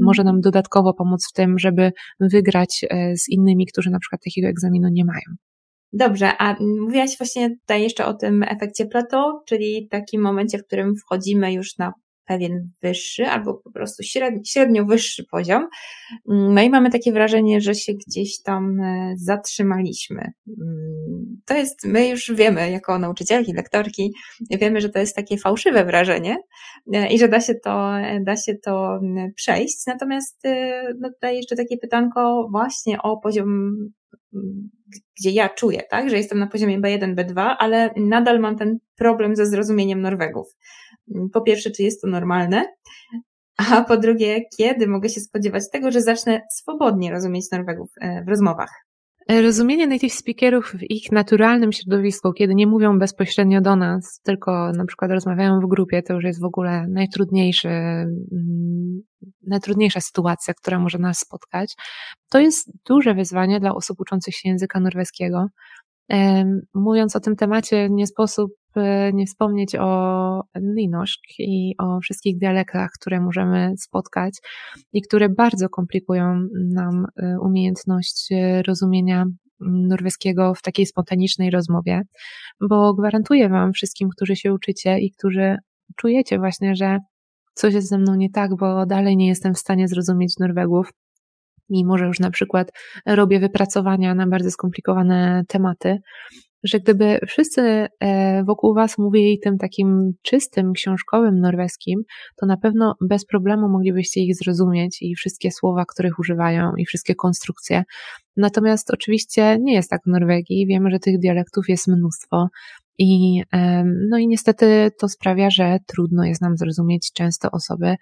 może 0.00 0.24
nam 0.24 0.40
dodatkowo 0.40 0.94
pomóc 0.94 1.28
w 1.30 1.32
tym, 1.32 1.58
żeby 1.58 1.92
wygrać 2.20 2.84
e, 2.90 3.16
z 3.16 3.28
innymi, 3.28 3.66
którzy 3.66 3.90
na 3.90 3.98
przykład 3.98 4.20
takiego 4.24 4.48
egzaminu 4.48 4.88
nie 4.88 5.04
mają. 5.04 5.36
Dobrze, 5.92 6.30
a 6.38 6.56
mówiłaś 6.60 7.18
właśnie 7.18 7.50
tutaj 7.50 7.82
jeszcze 7.82 8.06
o 8.06 8.14
tym 8.14 8.42
efekcie 8.42 8.86
plateau, 8.86 9.40
czyli 9.48 9.88
takim 9.90 10.22
momencie, 10.22 10.58
w 10.58 10.66
którym 10.66 10.94
wchodzimy 10.96 11.52
już 11.52 11.78
na 11.78 11.92
pewien 12.26 12.70
wyższy 12.82 13.26
albo 13.26 13.54
po 13.54 13.70
prostu 13.70 14.02
średnio, 14.44 14.84
wyższy 14.84 15.24
poziom. 15.24 15.68
No 16.26 16.62
i 16.62 16.70
mamy 16.70 16.90
takie 16.90 17.12
wrażenie, 17.12 17.60
że 17.60 17.74
się 17.74 17.92
gdzieś 18.06 18.42
tam 18.42 18.80
e, 18.80 19.14
zatrzymaliśmy. 19.16 20.32
Mm, 20.48 21.40
to 21.46 21.54
jest, 21.56 21.84
my 21.84 22.08
już 22.08 22.32
wiemy, 22.34 22.70
jako 22.70 22.98
nauczycielki, 22.98 23.52
lektorki, 23.52 24.12
wiemy, 24.50 24.80
że 24.80 24.88
to 24.88 24.98
jest 24.98 25.16
takie 25.16 25.38
fałszywe 25.38 25.84
wrażenie 25.84 26.36
e, 26.94 27.12
i 27.12 27.18
że 27.18 27.28
da 27.28 27.40
się 27.40 27.54
to, 27.54 27.92
da 28.20 28.36
się 28.36 28.54
to 28.54 29.00
przejść. 29.34 29.86
Natomiast 29.86 30.44
e, 30.44 30.82
no 31.00 31.10
tutaj 31.10 31.36
jeszcze 31.36 31.56
takie 31.56 31.76
pytanko 31.76 32.48
właśnie 32.50 33.02
o 33.02 33.16
poziom 33.16 33.76
gdzie 35.20 35.30
ja 35.30 35.48
czuję, 35.48 35.82
tak, 35.90 36.10
że 36.10 36.16
jestem 36.16 36.38
na 36.38 36.46
poziomie 36.46 36.80
B1, 36.80 37.14
B2, 37.14 37.54
ale 37.58 37.90
nadal 37.96 38.40
mam 38.40 38.56
ten 38.56 38.78
problem 38.96 39.36
ze 39.36 39.46
zrozumieniem 39.46 40.00
Norwegów. 40.00 40.46
Po 41.32 41.40
pierwsze, 41.40 41.70
czy 41.70 41.82
jest 41.82 42.02
to 42.02 42.08
normalne? 42.08 42.64
A 43.56 43.84
po 43.84 43.96
drugie, 43.96 44.40
kiedy 44.58 44.88
mogę 44.88 45.08
się 45.08 45.20
spodziewać 45.20 45.62
tego, 45.72 45.90
że 45.90 46.00
zacznę 46.00 46.40
swobodnie 46.50 47.10
rozumieć 47.10 47.50
Norwegów 47.52 47.90
e, 48.00 48.24
w 48.24 48.28
rozmowach? 48.28 48.86
Rozumienie 49.28 49.86
native 49.86 50.12
speakerów 50.12 50.72
w 50.72 50.90
ich 50.90 51.12
naturalnym 51.12 51.72
środowisku, 51.72 52.32
kiedy 52.32 52.54
nie 52.54 52.66
mówią 52.66 52.98
bezpośrednio 52.98 53.60
do 53.60 53.76
nas, 53.76 54.20
tylko 54.24 54.72
na 54.72 54.84
przykład 54.84 55.10
rozmawiają 55.10 55.60
w 55.60 55.68
grupie, 55.68 56.02
to 56.02 56.14
już 56.14 56.24
jest 56.24 56.40
w 56.40 56.44
ogóle 56.44 56.86
najtrudniejszy, 56.88 57.68
mm, 57.68 59.02
najtrudniejsza 59.46 60.00
sytuacja, 60.00 60.54
która 60.54 60.78
może 60.78 60.98
nas 60.98 61.18
spotkać. 61.18 61.74
To 62.30 62.38
jest 62.40 62.70
duże 62.88 63.14
wyzwanie 63.14 63.60
dla 63.60 63.74
osób 63.74 64.00
uczących 64.00 64.34
się 64.34 64.48
języka 64.48 64.80
norweskiego. 64.80 65.46
Mówiąc 66.74 67.16
o 67.16 67.20
tym 67.20 67.36
temacie, 67.36 67.88
nie 67.90 68.06
sposób 68.06 68.52
e, 68.76 69.12
nie 69.12 69.26
wspomnieć 69.26 69.76
o 69.76 70.42
Linoszk 70.56 71.20
i 71.38 71.74
o 71.78 72.00
wszystkich 72.00 72.38
dialektach, 72.38 72.90
które 73.00 73.20
możemy 73.20 73.74
spotkać 73.78 74.38
i 74.92 75.02
które 75.02 75.28
bardzo 75.28 75.68
komplikują 75.68 76.48
nam 76.74 77.06
e, 77.16 77.36
umiejętność 77.40 78.28
e, 78.32 78.62
rozumienia 78.62 79.24
norweskiego 79.60 80.54
w 80.54 80.62
takiej 80.62 80.86
spontanicznej 80.86 81.50
rozmowie, 81.50 82.02
bo 82.60 82.94
gwarantuję 82.94 83.48
Wam 83.48 83.72
wszystkim, 83.72 84.08
którzy 84.16 84.36
się 84.36 84.52
uczycie 84.52 84.98
i 84.98 85.10
którzy 85.10 85.56
czujecie 85.96 86.38
właśnie, 86.38 86.76
że 86.76 86.98
coś 87.56 87.74
jest 87.74 87.88
ze 87.88 87.98
mną 87.98 88.14
nie 88.14 88.30
tak, 88.30 88.56
bo 88.56 88.86
dalej 88.86 89.16
nie 89.16 89.28
jestem 89.28 89.54
w 89.54 89.58
stanie 89.58 89.88
zrozumieć 89.88 90.38
Norwegów, 90.38 90.92
mimo 91.70 91.98
że 91.98 92.06
już 92.06 92.20
na 92.20 92.30
przykład 92.30 92.72
robię 93.06 93.40
wypracowania 93.40 94.14
na 94.14 94.26
bardzo 94.26 94.50
skomplikowane 94.50 95.44
tematy, 95.48 95.98
że 96.64 96.80
gdyby 96.80 97.18
wszyscy 97.26 97.86
e, 98.00 98.44
wokół 98.44 98.74
Was 98.74 98.98
mówili 98.98 99.38
tym 99.38 99.58
takim 99.58 100.12
czystym, 100.22 100.72
książkowym 100.72 101.40
norweskim, 101.40 102.02
to 102.36 102.46
na 102.46 102.56
pewno 102.56 102.94
bez 103.00 103.26
problemu 103.26 103.68
moglibyście 103.68 104.20
ich 104.20 104.36
zrozumieć 104.36 105.02
i 105.02 105.14
wszystkie 105.14 105.50
słowa, 105.50 105.84
których 105.84 106.18
używają 106.18 106.72
i 106.76 106.86
wszystkie 106.86 107.14
konstrukcje. 107.14 107.84
Natomiast 108.36 108.90
oczywiście 108.90 109.58
nie 109.60 109.74
jest 109.74 109.90
tak 109.90 110.00
w 110.06 110.10
Norwegii. 110.10 110.66
Wiemy, 110.66 110.90
że 110.90 110.98
tych 110.98 111.18
dialektów 111.18 111.68
jest 111.68 111.88
mnóstwo. 111.88 112.48
I, 112.98 113.42
no 114.10 114.18
i 114.18 114.26
niestety 114.26 114.90
to 115.00 115.08
sprawia, 115.08 115.50
że 115.50 115.78
trudno 115.86 116.24
jest 116.24 116.42
nam 116.42 116.56
zrozumieć 116.56 117.12
często 117.12 117.50
osoby, 117.50 117.96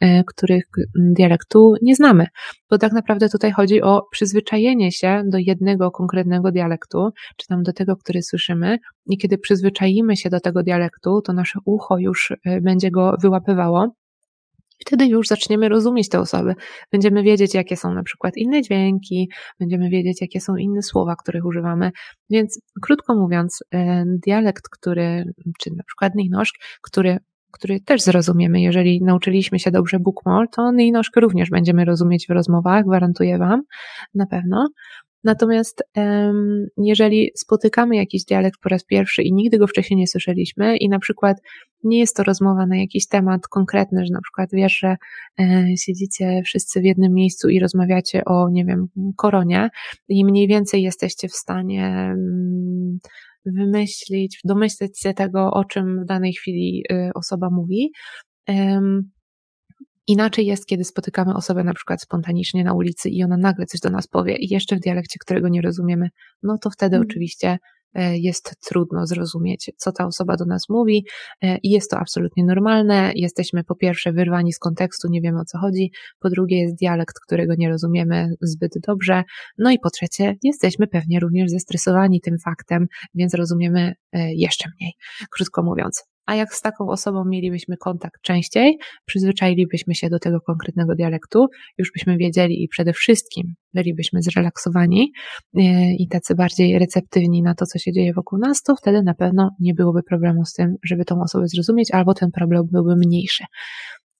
E, 0.00 0.24
których 0.24 0.64
dialektu 0.96 1.74
nie 1.82 1.94
znamy. 1.94 2.26
Bo 2.70 2.78
tak 2.78 2.92
naprawdę 2.92 3.28
tutaj 3.28 3.52
chodzi 3.52 3.82
o 3.82 4.02
przyzwyczajenie 4.10 4.92
się 4.92 5.22
do 5.26 5.38
jednego 5.38 5.90
konkretnego 5.90 6.52
dialektu, 6.52 7.08
czy 7.36 7.46
tam 7.46 7.62
do 7.62 7.72
tego, 7.72 7.96
który 7.96 8.22
słyszymy, 8.22 8.78
i 9.06 9.18
kiedy 9.18 9.38
przyzwyczaimy 9.38 10.16
się 10.16 10.30
do 10.30 10.40
tego 10.40 10.62
dialektu, 10.62 11.22
to 11.22 11.32
nasze 11.32 11.58
ucho 11.64 11.98
już 11.98 12.30
e, 12.30 12.60
będzie 12.60 12.90
go 12.90 13.14
wyłapywało. 13.22 13.94
Wtedy 14.78 15.06
już 15.06 15.28
zaczniemy 15.28 15.68
rozumieć 15.68 16.08
te 16.08 16.20
osoby. 16.20 16.54
Będziemy 16.92 17.22
wiedzieć, 17.22 17.54
jakie 17.54 17.76
są 17.76 17.94
na 17.94 18.02
przykład 18.02 18.36
inne 18.36 18.62
dźwięki, 18.62 19.30
będziemy 19.60 19.90
wiedzieć, 19.90 20.20
jakie 20.20 20.40
są 20.40 20.56
inne 20.56 20.82
słowa, 20.82 21.16
których 21.16 21.44
używamy. 21.44 21.90
Więc 22.30 22.60
krótko 22.82 23.14
mówiąc, 23.14 23.58
e, 23.74 24.04
dialekt, 24.06 24.68
który, 24.68 25.24
czy 25.58 25.70
na 25.70 25.84
przykład 25.84 26.14
Ninoszk, 26.14 26.54
który 26.82 27.18
który 27.50 27.80
też 27.80 28.02
zrozumiemy. 28.02 28.60
Jeżeli 28.60 29.02
nauczyliśmy 29.02 29.58
się 29.58 29.70
dobrze 29.70 29.98
bookmall, 29.98 30.48
to 30.52 30.72
Ninoszkę 30.72 31.20
również 31.20 31.50
będziemy 31.50 31.84
rozumieć 31.84 32.26
w 32.26 32.30
rozmowach, 32.30 32.84
gwarantuję 32.84 33.38
Wam, 33.38 33.62
na 34.14 34.26
pewno. 34.26 34.68
Natomiast 35.24 35.82
jeżeli 36.76 37.30
spotykamy 37.34 37.96
jakiś 37.96 38.24
dialekt 38.24 38.60
po 38.62 38.68
raz 38.68 38.84
pierwszy 38.84 39.22
i 39.22 39.32
nigdy 39.32 39.58
go 39.58 39.66
wcześniej 39.66 39.98
nie 39.98 40.06
słyszeliśmy 40.06 40.76
i 40.76 40.88
na 40.88 40.98
przykład 40.98 41.36
nie 41.84 41.98
jest 41.98 42.16
to 42.16 42.22
rozmowa 42.22 42.66
na 42.66 42.76
jakiś 42.76 43.08
temat 43.08 43.48
konkretny, 43.48 44.06
że 44.06 44.12
na 44.12 44.20
przykład 44.20 44.48
wiesz, 44.52 44.78
że 44.78 44.96
e, 45.40 45.66
siedzicie 45.76 46.42
wszyscy 46.44 46.80
w 46.80 46.84
jednym 46.84 47.14
miejscu 47.14 47.48
i 47.48 47.60
rozmawiacie 47.60 48.24
o, 48.24 48.48
nie 48.50 48.64
wiem, 48.64 48.86
koronie 49.16 49.68
i 50.08 50.24
mniej 50.24 50.48
więcej 50.48 50.82
jesteście 50.82 51.28
w 51.28 51.34
stanie 51.34 52.14
wymyślić, 53.46 54.40
domyśleć 54.44 55.00
się 55.00 55.14
tego, 55.14 55.50
o 55.50 55.64
czym 55.64 56.02
w 56.02 56.06
danej 56.06 56.32
chwili 56.32 56.84
y, 56.92 57.10
osoba 57.14 57.50
mówi. 57.50 57.92
Inaczej 60.08 60.46
jest, 60.46 60.66
kiedy 60.66 60.84
spotykamy 60.84 61.34
osobę 61.34 61.64
na 61.64 61.74
przykład 61.74 62.02
spontanicznie 62.02 62.64
na 62.64 62.74
ulicy 62.74 63.08
i 63.08 63.24
ona 63.24 63.36
nagle 63.36 63.66
coś 63.66 63.80
do 63.80 63.90
nas 63.90 64.06
powie 64.06 64.36
i 64.36 64.52
jeszcze 64.52 64.76
w 64.76 64.80
dialekcie, 64.80 65.18
którego 65.20 65.48
nie 65.48 65.62
rozumiemy, 65.62 66.08
no 66.42 66.58
to 66.58 66.70
wtedy 66.70 66.96
mm. 66.96 67.08
oczywiście 67.08 67.58
E, 67.94 68.18
jest 68.18 68.56
trudno 68.68 69.06
zrozumieć, 69.06 69.70
co 69.76 69.92
ta 69.92 70.06
osoba 70.06 70.36
do 70.36 70.44
nas 70.44 70.68
mówi 70.68 71.06
e, 71.42 71.58
i 71.62 71.70
jest 71.70 71.90
to 71.90 71.98
absolutnie 71.98 72.44
normalne. 72.44 73.12
Jesteśmy 73.14 73.64
po 73.64 73.74
pierwsze 73.74 74.12
wyrwani 74.12 74.52
z 74.52 74.58
kontekstu, 74.58 75.08
nie 75.10 75.20
wiemy 75.20 75.40
o 75.40 75.44
co 75.44 75.58
chodzi, 75.58 75.92
po 76.20 76.30
drugie 76.30 76.60
jest 76.60 76.74
dialekt, 76.74 77.14
którego 77.26 77.54
nie 77.58 77.68
rozumiemy 77.68 78.28
zbyt 78.40 78.72
dobrze, 78.86 79.22
no 79.58 79.70
i 79.70 79.78
po 79.78 79.90
trzecie 79.90 80.36
jesteśmy 80.42 80.86
pewnie 80.86 81.20
również 81.20 81.50
zestresowani 81.50 82.20
tym 82.20 82.38
faktem, 82.44 82.86
więc 83.14 83.34
rozumiemy 83.34 83.94
e, 84.12 84.34
jeszcze 84.34 84.70
mniej. 84.76 84.92
Krótko 85.30 85.62
mówiąc, 85.62 86.04
a 86.28 86.34
jak 86.34 86.54
z 86.54 86.60
taką 86.60 86.88
osobą 86.88 87.24
mielibyśmy 87.24 87.76
kontakt 87.76 88.22
częściej, 88.22 88.78
przyzwyczailibyśmy 89.04 89.94
się 89.94 90.08
do 90.10 90.18
tego 90.18 90.40
konkretnego 90.40 90.94
dialektu, 90.94 91.46
już 91.78 91.92
byśmy 91.92 92.16
wiedzieli 92.16 92.62
i 92.64 92.68
przede 92.68 92.92
wszystkim 92.92 93.54
bylibyśmy 93.74 94.22
zrelaksowani 94.22 95.12
e, 95.54 95.60
i 95.94 96.08
tacy 96.08 96.34
bardziej 96.34 96.78
receptywni 96.78 97.42
na 97.42 97.54
to, 97.54 97.66
co 97.66 97.78
się 97.78 97.92
dzieje 97.92 98.12
wokół 98.12 98.38
nas, 98.38 98.62
to 98.62 98.76
wtedy 98.76 99.02
na 99.02 99.14
pewno 99.14 99.50
nie 99.60 99.74
byłoby 99.74 100.02
problemu 100.02 100.44
z 100.44 100.52
tym, 100.52 100.74
żeby 100.84 101.04
tą 101.04 101.20
osobę 101.20 101.48
zrozumieć, 101.48 101.90
albo 101.90 102.14
ten 102.14 102.30
problem 102.30 102.62
byłby 102.72 102.96
mniejszy. 102.96 103.44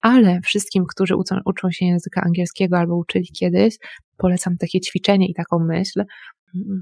Ale 0.01 0.41
wszystkim, 0.45 0.85
którzy 0.89 1.17
uczą, 1.17 1.37
uczą 1.45 1.71
się 1.71 1.87
języka 1.87 2.23
angielskiego 2.27 2.79
albo 2.79 2.97
uczyli 2.97 3.29
kiedyś, 3.39 3.77
polecam 4.17 4.57
takie 4.57 4.81
ćwiczenie 4.81 5.29
i 5.29 5.35
taką 5.35 5.59
myśl. 5.59 6.05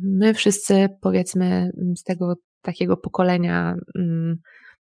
My 0.03 0.35
wszyscy, 0.35 0.89
powiedzmy, 1.01 1.71
z 1.97 2.03
tego 2.03 2.35
takiego 2.63 2.97
pokolenia, 2.97 3.75
mm, 3.99 4.37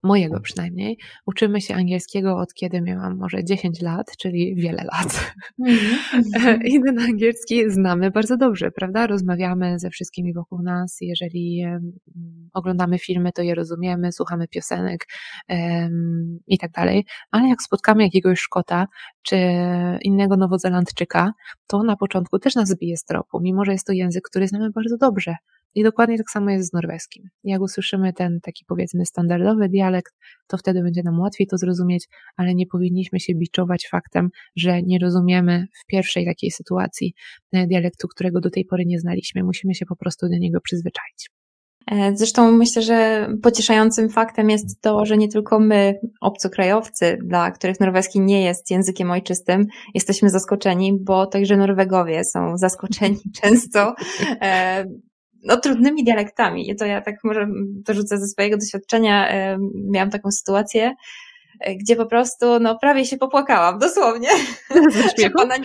mojego 0.04 0.39
przynajmniej, 0.39 0.97
uczymy 1.26 1.62
się 1.62 1.76
angielskiego 1.76 2.38
od 2.38 2.54
kiedy 2.54 2.82
miałam 2.82 3.18
może 3.18 3.43
10 3.43 3.82
lat, 3.82 4.18
czyli 4.18 4.56
wiele 4.56 4.84
lat. 4.84 5.34
Mm-hmm. 5.68 6.64
I 6.72 6.82
ten 6.84 6.99
angielski 6.99 7.72
znamy 7.72 8.12
bardzo 8.12 8.38
dobrze, 8.38 8.72
prawda? 8.72 9.08
Rozmawiamy 9.08 9.80
ze 9.80 9.89
wszystkimi 9.89 10.34
wokół 10.34 10.62
nas. 10.62 10.97
Jeżeli 11.01 11.66
oglądamy 12.54 12.99
filmy, 12.99 13.32
to 13.32 13.41
je 13.41 13.56
rozumiemy, 13.56 14.12
słuchamy 14.12 14.47
piosenek 14.47 15.06
um, 15.49 16.39
i 16.47 16.58
tak 16.58 16.72
dalej. 16.72 17.06
Ale 17.32 17.47
jak 17.47 17.62
spotkamy 17.62 18.04
jakiegoś 18.04 18.39
Szkota 18.39 18.88
czy 19.22 19.38
innego 20.01 20.38
Nowozelandczyka, 20.38 21.32
to 21.68 21.84
na 21.84 21.95
początku 21.95 22.39
też 22.39 22.56
nas 22.56 22.70
zbije 22.70 22.97
z 22.97 23.04
tropu, 23.06 23.39
mimo 23.41 23.66
że 23.66 23.72
jest 23.72 23.88
to 23.88 23.93
język, 23.93 24.24
który 24.30 24.47
znamy 24.47 24.70
bardzo 24.72 24.97
dobrze. 24.97 25.36
I 25.76 25.84
dokładnie 25.84 26.17
tak 26.17 26.30
samo 26.30 26.49
jest 26.49 26.69
z 26.69 26.74
norweskim. 26.74 27.24
Jak 27.43 27.61
usłyszymy 27.61 28.13
ten 28.13 28.39
taki 28.43 28.65
powiedzmy 28.67 29.05
standardowy 29.05 29.69
dialekt, 29.69 30.13
to 30.47 30.57
wtedy 30.57 30.84
będzie 30.84 31.01
nam 31.03 31.19
łatwiej 31.19 31.47
to 31.47 31.57
zrozumieć, 31.57 32.07
ale 32.38 32.55
nie 32.55 32.65
powinniśmy 32.67 33.19
się 33.19 33.34
biczować 33.36 33.88
faktem, 33.91 34.30
że 34.55 34.82
nie 34.82 34.99
rozumiemy 34.99 35.65
w 35.84 35.86
pierwszej 35.86 36.26
takiej 36.26 36.51
sytuacji 36.51 37.13
e, 37.51 37.67
dialektu, 37.67 38.07
którego 38.07 38.41
do 38.41 38.49
tej 38.49 38.65
pory 38.65 38.84
nie 38.86 38.99
znaliśmy. 38.99 39.43
Musimy 39.43 39.76
się 39.76 39.86
po 39.86 39.95
prostu 39.95 40.30
do 40.30 40.38
niego 40.38 40.61
przyzwyczaić. 40.61 41.30
E, 41.91 42.15
zresztą 42.15 42.51
myślę, 42.51 42.82
że 42.82 43.28
pocieszającym 43.43 44.09
faktem 44.09 44.49
jest 44.49 44.82
to, 44.82 45.05
że 45.05 45.17
nie 45.17 45.28
tylko 45.28 45.59
my, 45.59 45.99
obcokrajowcy, 46.21 47.17
dla 47.26 47.51
których 47.51 47.80
norweski 47.80 48.19
nie 48.21 48.43
jest 48.43 48.71
językiem 48.71 49.11
ojczystym, 49.11 49.65
jesteśmy 49.93 50.30
zaskoczeni, 50.30 50.99
bo 51.01 51.26
także 51.26 51.57
Norwegowie 51.57 52.21
są 52.26 52.57
zaskoczeni 52.57 53.17
często 53.41 53.95
e, 54.41 54.86
no, 55.44 55.58
trudnymi 55.58 56.04
dialektami. 56.04 56.70
I 56.70 56.76
to 56.76 56.86
ja 56.86 57.02
tak 57.02 57.16
może 57.24 57.48
dorzucę 57.68 58.18
ze 58.18 58.28
swojego 58.28 58.58
doświadczenia. 58.58 59.30
Miałam 59.91 60.10
taką 60.10 60.32
sytuację, 60.32 60.96
gdzie 61.80 61.95
po 61.95 62.06
prostu, 62.06 62.60
no 62.60 62.78
prawie 62.80 63.06
się 63.06 63.18
popłakałam, 63.18 63.80
dosłownie. 63.80 64.30
Pana... 65.38 65.56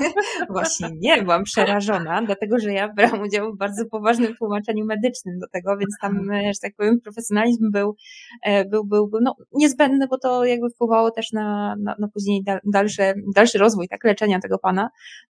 Właśnie 0.50 0.88
nie, 1.00 1.22
byłam 1.22 1.44
przerażona, 1.44 2.22
dlatego 2.22 2.58
że 2.58 2.72
ja 2.72 2.88
brałam 2.88 3.22
udział 3.22 3.52
w 3.52 3.56
bardzo 3.56 3.84
poważnym 3.90 4.36
tłumaczeniu 4.36 4.84
medycznym 4.84 5.38
do 5.38 5.46
tego, 5.48 5.76
więc 5.76 5.94
tam, 6.00 6.30
e, 6.30 6.54
że 6.54 6.60
tak 6.62 6.74
powiem, 6.76 7.00
profesjonalizm 7.00 7.70
był, 7.70 7.96
e, 8.42 8.64
był, 8.64 8.84
był, 8.84 9.08
był 9.08 9.20
no, 9.22 9.36
niezbędny, 9.52 10.06
bo 10.08 10.18
to 10.18 10.44
jakby 10.44 10.70
wpływało 10.70 11.10
też 11.10 11.32
na, 11.32 11.76
na, 11.78 11.94
na 11.98 12.08
później 12.08 12.44
dalszy, 12.64 13.14
dalszy 13.34 13.58
rozwój 13.58 13.88
tak, 13.88 14.04
leczenia 14.04 14.40
tego 14.40 14.58
pana. 14.58 14.90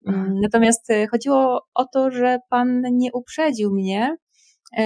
Mhm. 0.07 0.39
Natomiast 0.41 0.87
chodziło 1.11 1.67
o 1.73 1.85
to, 1.85 2.11
że 2.11 2.39
pan 2.49 2.81
nie 2.91 3.11
uprzedził 3.13 3.71
mnie, 3.71 4.17
E, 4.30 4.30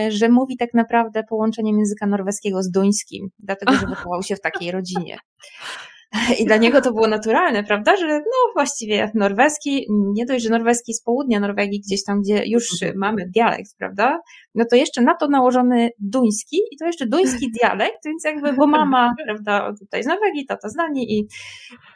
że 0.09 0.29
mówi 0.29 0.57
tak 0.57 0.73
naprawdę 0.73 1.23
połączeniem 1.23 1.79
języka 1.79 2.07
norweskiego 2.07 2.63
z 2.63 2.71
duńskim, 2.71 3.29
dlatego 3.39 3.73
że 3.73 3.87
wychował 3.87 4.23
się 4.23 4.35
w 4.35 4.41
takiej 4.41 4.71
rodzinie. 4.71 5.17
I 6.39 6.45
dla 6.45 6.57
niego 6.57 6.81
to 6.81 6.93
było 6.93 7.07
naturalne, 7.07 7.63
prawda, 7.63 7.97
że 7.97 8.07
no 8.07 8.53
właściwie 8.53 9.11
norweski, 9.13 9.87
nie 9.89 10.25
dość, 10.25 10.43
że 10.43 10.49
norweski 10.49 10.93
z 10.93 11.03
południa 11.03 11.39
Norwegii, 11.39 11.79
gdzieś 11.79 12.03
tam, 12.03 12.21
gdzie 12.21 12.45
już 12.45 12.81
mhm. 12.81 12.99
mamy 12.99 13.29
dialekt, 13.35 13.77
prawda, 13.77 14.19
no 14.55 14.65
to 14.69 14.75
jeszcze 14.75 15.01
na 15.01 15.15
to 15.15 15.27
nałożony 15.27 15.89
duński 15.99 16.57
i 16.71 16.77
to 16.77 16.85
jeszcze 16.85 17.05
duński 17.05 17.51
dialekt, 17.61 17.97
więc 18.05 18.23
jakby, 18.23 18.53
bo 18.53 18.67
mama, 18.67 19.13
prawda, 19.25 19.73
tutaj 19.79 20.03
z 20.03 20.05
Norwegii, 20.05 20.45
tata 20.45 20.69
z 20.69 20.75
Danii 20.75 21.19
i, 21.19 21.27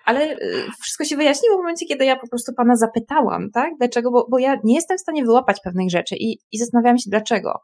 ale 0.06 0.32
y, 0.32 0.38
wszystko 0.82 1.06
się 1.06 1.16
wyjaśniło 1.16 1.56
w 1.56 1.60
momencie, 1.60 1.86
kiedy 1.86 2.06
ja 2.06 2.16
po 2.16 2.28
prostu 2.28 2.54
pana 2.54 2.76
zapytałam, 2.76 3.50
tak, 3.54 3.74
dlaczego, 3.80 4.12
bo, 4.12 4.28
bo 4.32 4.40
ja 4.40 4.58
nie 4.64 4.76
jestem 4.76 4.98
w 4.98 5.02
stanie 5.02 5.26
wyłapać 5.26 5.58
pewnych 5.64 5.90
rzeczy 5.90 6.16
i, 6.16 6.38
i 6.52 6.58
zastanawiałam 6.58 6.98
się 6.98 7.10
dlaczego. 7.10 7.60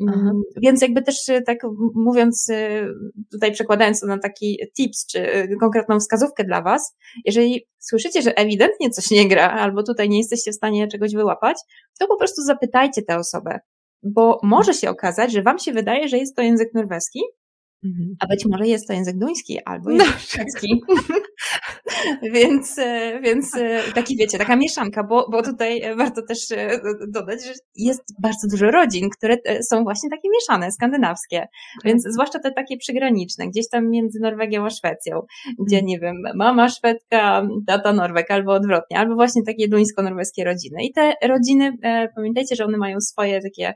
Mhm. 0.00 0.42
Więc 0.62 0.82
jakby 0.82 1.02
też 1.02 1.28
y, 1.28 1.42
tak 1.42 1.58
mówiąc, 1.94 2.48
y, 2.48 2.86
tutaj 3.32 3.52
przekładając 3.52 4.00
to 4.00 4.06
na 4.06 4.18
taki 4.18 4.58
tips, 4.76 5.06
czy 5.06 5.36
y, 5.36 5.56
konkretną 5.60 6.00
wskazówkę 6.00 6.44
dla 6.44 6.62
Was, 6.62 6.96
jeżeli 7.24 7.66
słyszycie, 7.78 8.22
że 8.22 8.38
ewidentnie 8.38 8.90
coś 8.90 9.10
nie 9.10 9.28
gra, 9.28 9.50
albo 9.50 9.82
tutaj 9.82 10.08
nie 10.08 10.18
jesteście 10.18 10.52
w 10.52 10.54
stanie 10.54 10.88
czegoś 10.88 11.14
wyłapać, 11.14 11.56
to 11.98 12.06
po 12.06 12.16
prostu 12.16 12.42
zapytajcie 12.42 13.02
tę 13.02 13.16
osobę, 13.16 13.58
bo 14.02 14.40
może 14.42 14.74
się 14.74 14.90
okazać, 14.90 15.32
że 15.32 15.42
Wam 15.42 15.58
się 15.58 15.72
wydaje, 15.72 16.08
że 16.08 16.18
jest 16.18 16.36
to 16.36 16.42
język 16.42 16.74
norweski, 16.74 17.20
Mhm. 17.84 18.16
A 18.20 18.26
być 18.26 18.46
może 18.46 18.66
jest 18.66 18.86
to 18.86 18.92
język 18.92 19.18
duński 19.18 19.58
albo 19.64 19.90
język 19.90 20.18
szwedzki. 20.28 20.82
więc, 22.34 22.78
e, 22.78 23.20
więc 23.20 23.56
e, 23.56 23.82
taki 23.94 24.16
wiecie, 24.16 24.38
taka 24.38 24.56
mieszanka, 24.56 25.04
bo, 25.04 25.26
bo 25.30 25.42
tutaj 25.42 25.82
warto 25.96 26.22
też 26.22 26.52
e, 26.52 26.80
dodać, 27.08 27.44
że 27.44 27.52
jest 27.76 28.02
bardzo 28.22 28.48
dużo 28.48 28.70
rodzin, 28.70 29.10
które 29.10 29.36
są 29.70 29.82
właśnie 29.82 30.10
takie 30.10 30.28
mieszane, 30.34 30.72
skandynawskie. 30.72 31.48
Więc 31.84 32.04
tak. 32.04 32.12
zwłaszcza 32.12 32.38
te 32.38 32.52
takie 32.52 32.76
przygraniczne, 32.76 33.48
gdzieś 33.48 33.68
tam 33.68 33.90
między 33.90 34.20
Norwegią 34.20 34.66
a 34.66 34.70
Szwecją, 34.70 35.20
gdzie 35.66 35.76
mhm. 35.76 35.86
nie 35.86 35.98
wiem, 35.98 36.16
mama 36.34 36.68
Szwedka, 36.68 37.48
tata 37.66 37.92
Norweg, 37.92 38.30
albo 38.30 38.52
odwrotnie, 38.52 38.98
albo 38.98 39.14
właśnie 39.14 39.42
takie 39.42 39.68
duńsko-norweskie 39.68 40.44
rodziny. 40.44 40.84
I 40.84 40.92
te 40.92 41.12
rodziny, 41.28 41.72
pamiętajcie, 42.16 42.56
że 42.56 42.64
one 42.64 42.78
mają 42.78 43.00
swoje 43.00 43.40
takie 43.42 43.74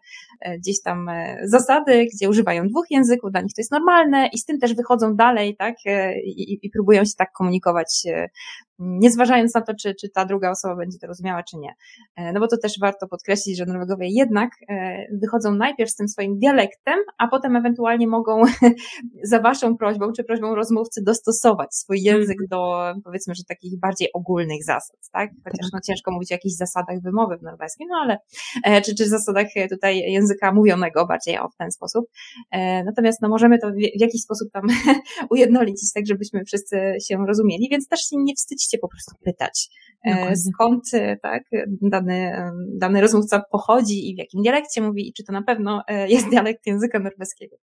gdzieś 0.59 0.83
tam 0.83 1.11
zasady, 1.45 2.07
gdzie 2.15 2.29
używają 2.29 2.69
dwóch 2.69 2.87
języków, 2.91 3.31
dla 3.31 3.41
nich 3.41 3.55
to 3.55 3.61
jest 3.61 3.73
normalne, 3.73 4.29
i 4.33 4.39
z 4.39 4.45
tym 4.45 4.59
też 4.59 4.75
wychodzą 4.75 5.17
dalej, 5.17 5.57
tak, 5.57 5.75
e, 5.87 6.21
i, 6.21 6.67
i 6.67 6.71
próbują 6.71 7.05
się 7.05 7.13
tak 7.19 7.33
komunikować 7.33 7.64
e, 8.07 8.31
nie 8.79 9.11
zważając 9.11 9.55
na 9.55 9.61
to, 9.61 9.73
czy, 9.75 9.95
czy 9.95 10.09
ta 10.09 10.25
druga 10.25 10.51
osoba 10.51 10.77
będzie 10.77 10.99
to 10.99 11.07
rozumiała, 11.07 11.43
czy 11.43 11.57
nie. 11.57 11.75
E, 12.17 12.33
no 12.33 12.41
bo 12.41 12.49
to 12.49 12.57
też 12.59 12.79
warto 12.81 13.09
podkreślić, 13.09 13.59
że 13.59 13.67
Norwegowie 13.67 14.09
jednak 14.11 14.51
e, 14.69 15.07
wychodzą 15.21 15.55
najpierw 15.55 15.91
z 15.91 15.97
tym 15.97 16.09
swoim 16.09 16.39
dialektem, 16.39 16.99
a 17.19 17.29
potem 17.29 17.57
ewentualnie 17.57 18.09
mogą 18.09 18.43
za 19.23 19.41
waszą 19.41 19.77
prośbą, 19.77 20.13
czy 20.13 20.25
prośbą 20.25 20.55
rozmówcy 20.55 21.03
dostosować 21.03 21.75
swój 21.75 22.03
język 22.03 22.41
mhm. 22.43 22.49
do, 22.49 22.93
powiedzmy, 23.05 23.35
że 23.35 23.45
takich 23.45 23.81
bardziej 23.81 24.09
ogólnych 24.15 24.65
zasad, 24.65 24.97
tak? 25.13 25.31
Chociaż 25.45 25.73
no 25.73 25.79
ciężko 25.87 26.13
mówić 26.13 26.33
o 26.33 26.35
jakichś 26.35 26.55
zasadach 26.55 27.01
wymowy 27.03 27.39
w 27.39 27.43
norweskim, 27.43 27.89
no 27.89 27.97
ale, 28.03 28.19
e, 28.65 28.83
czy, 28.83 28.95
czy 28.95 29.09
zasadach 29.09 29.47
tutaj 29.71 29.99
języka 29.99 30.53
mówionego 30.53 31.07
bardziej 31.07 31.39
o 31.39 31.49
w 31.49 31.57
ten 31.57 31.71
sposób. 31.71 32.07
Natomiast 32.85 33.23
no 33.23 33.29
możemy 33.29 33.59
to 33.59 33.71
w, 33.71 34.01
jakiś 34.01 34.23
sposób 34.23 34.49
tam 34.53 34.63
ujednolicić, 35.31 35.93
tak 35.93 36.07
żebyśmy 36.07 36.45
wszyscy 36.45 36.77
się 37.09 37.27
rozumieli, 37.27 37.69
więc 37.71 37.89
też 37.89 38.01
się 38.01 38.17
nie 38.17 38.35
po 38.79 38.89
prostu 38.89 39.15
pytać, 39.25 39.69
e, 40.05 40.11
Dokładnie. 40.11 40.37
skąd 40.37 40.83
e, 40.95 41.17
tak, 41.17 41.43
dany, 41.83 42.15
e, 42.15 42.53
dany 42.79 43.01
rozmówca 43.01 43.43
pochodzi 43.51 44.11
i 44.11 44.15
w 44.15 44.19
jakim 44.19 44.43
dialekcie 44.43 44.81
mówi 44.81 45.09
i 45.09 45.13
czy 45.13 45.25
to 45.25 45.33
na 45.33 45.43
pewno 45.43 45.83
jest 46.09 46.29
dialekt 46.29 46.67
języka 46.67 46.99
norweskiego. 46.99 47.57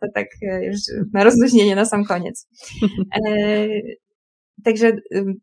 To 0.00 0.06
tak 0.14 0.26
już 0.62 0.76
na 1.12 1.24
rozluźnienie 1.24 1.76
na 1.76 1.84
sam 1.84 2.04
koniec. 2.04 2.48
Także 4.64 4.92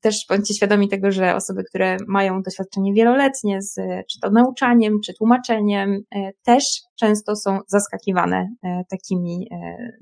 też 0.02 0.26
bądźcie 0.30 0.54
świadomi 0.54 0.90
tego, 0.90 1.12
że 1.12 1.36
osoby, 1.36 1.64
które 1.64 1.98
mają 2.08 2.42
doświadczenie 2.42 2.94
wieloletnie 2.94 3.62
z 3.62 3.76
czy 4.12 4.20
to 4.20 4.30
nauczaniem, 4.32 5.00
czy 5.06 5.14
tłumaczeniem, 5.14 6.02
też 6.44 6.64
często 7.00 7.36
są 7.36 7.60
zaskakiwane 7.68 8.50
takimi, 8.90 9.50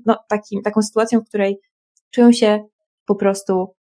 no, 0.06 0.16
takim, 0.28 0.62
taką 0.62 0.82
sytuacją, 0.82 1.20
w 1.20 1.28
której 1.28 1.58
czują 2.10 2.32
się 2.32 2.64
po 3.06 3.14
prostu 3.14 3.74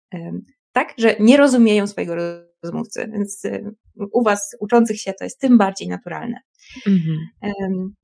tak, 0.72 0.94
że 0.98 1.16
nie 1.20 1.38
rozumieją 1.38 1.88
swojego 1.88 2.16
rozmówcy, 2.64 3.10
więc 3.14 3.46
y, 3.46 3.76
u 4.14 4.24
Was 4.24 4.56
uczących 4.60 5.02
się 5.02 5.14
to 5.14 5.24
jest 5.24 5.40
tym 5.40 5.58
bardziej 5.58 5.88
naturalne. 5.88 6.38
Mhm. 6.88 7.18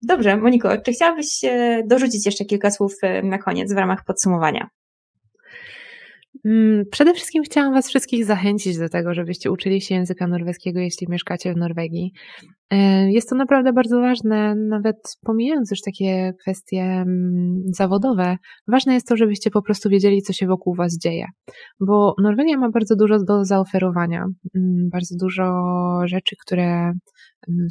Dobrze, 0.01 0.37
Moniko, 0.37 0.77
czy 0.77 0.91
chciałabyś 0.91 1.41
dorzucić 1.85 2.25
jeszcze 2.25 2.45
kilka 2.45 2.71
słów 2.71 2.93
y, 3.03 3.23
na 3.23 3.37
koniec 3.37 3.73
w 3.73 3.77
ramach 3.77 4.05
podsumowania? 4.05 4.69
Mm, 6.45 6.83
przede 6.91 7.13
wszystkim 7.13 7.43
chciałam 7.43 7.73
Was 7.73 7.87
wszystkich 7.87 8.25
zachęcić 8.25 8.77
do 8.77 8.89
tego, 8.89 9.13
żebyście 9.13 9.51
uczyli 9.51 9.81
się 9.81 9.95
języka 9.95 10.27
norweskiego, 10.27 10.79
jeśli 10.79 11.07
mieszkacie 11.09 11.53
w 11.53 11.57
Norwegii. 11.57 12.11
E, 12.69 13.11
jest 13.11 13.29
to 13.29 13.35
naprawdę 13.35 13.73
bardzo 13.73 13.99
ważne, 13.99 14.55
nawet 14.55 14.95
pomijając 15.25 15.71
już 15.71 15.81
takie 15.81 16.33
kwestie 16.41 16.81
mm, 16.81 17.61
zawodowe. 17.65 18.37
Ważne 18.67 18.93
jest 18.93 19.07
to, 19.07 19.17
żebyście 19.17 19.51
po 19.51 19.61
prostu 19.61 19.89
wiedzieli, 19.89 20.21
co 20.21 20.33
się 20.33 20.47
wokół 20.47 20.75
Was 20.75 20.97
dzieje, 20.97 21.25
bo 21.79 22.15
Norwegia 22.21 22.57
ma 22.57 22.69
bardzo 22.69 22.95
dużo 22.95 23.17
do 23.23 23.45
zaoferowania, 23.45 24.25
mm, 24.55 24.89
bardzo 24.91 25.15
dużo 25.19 25.53
rzeczy, 26.05 26.35
które 26.45 26.93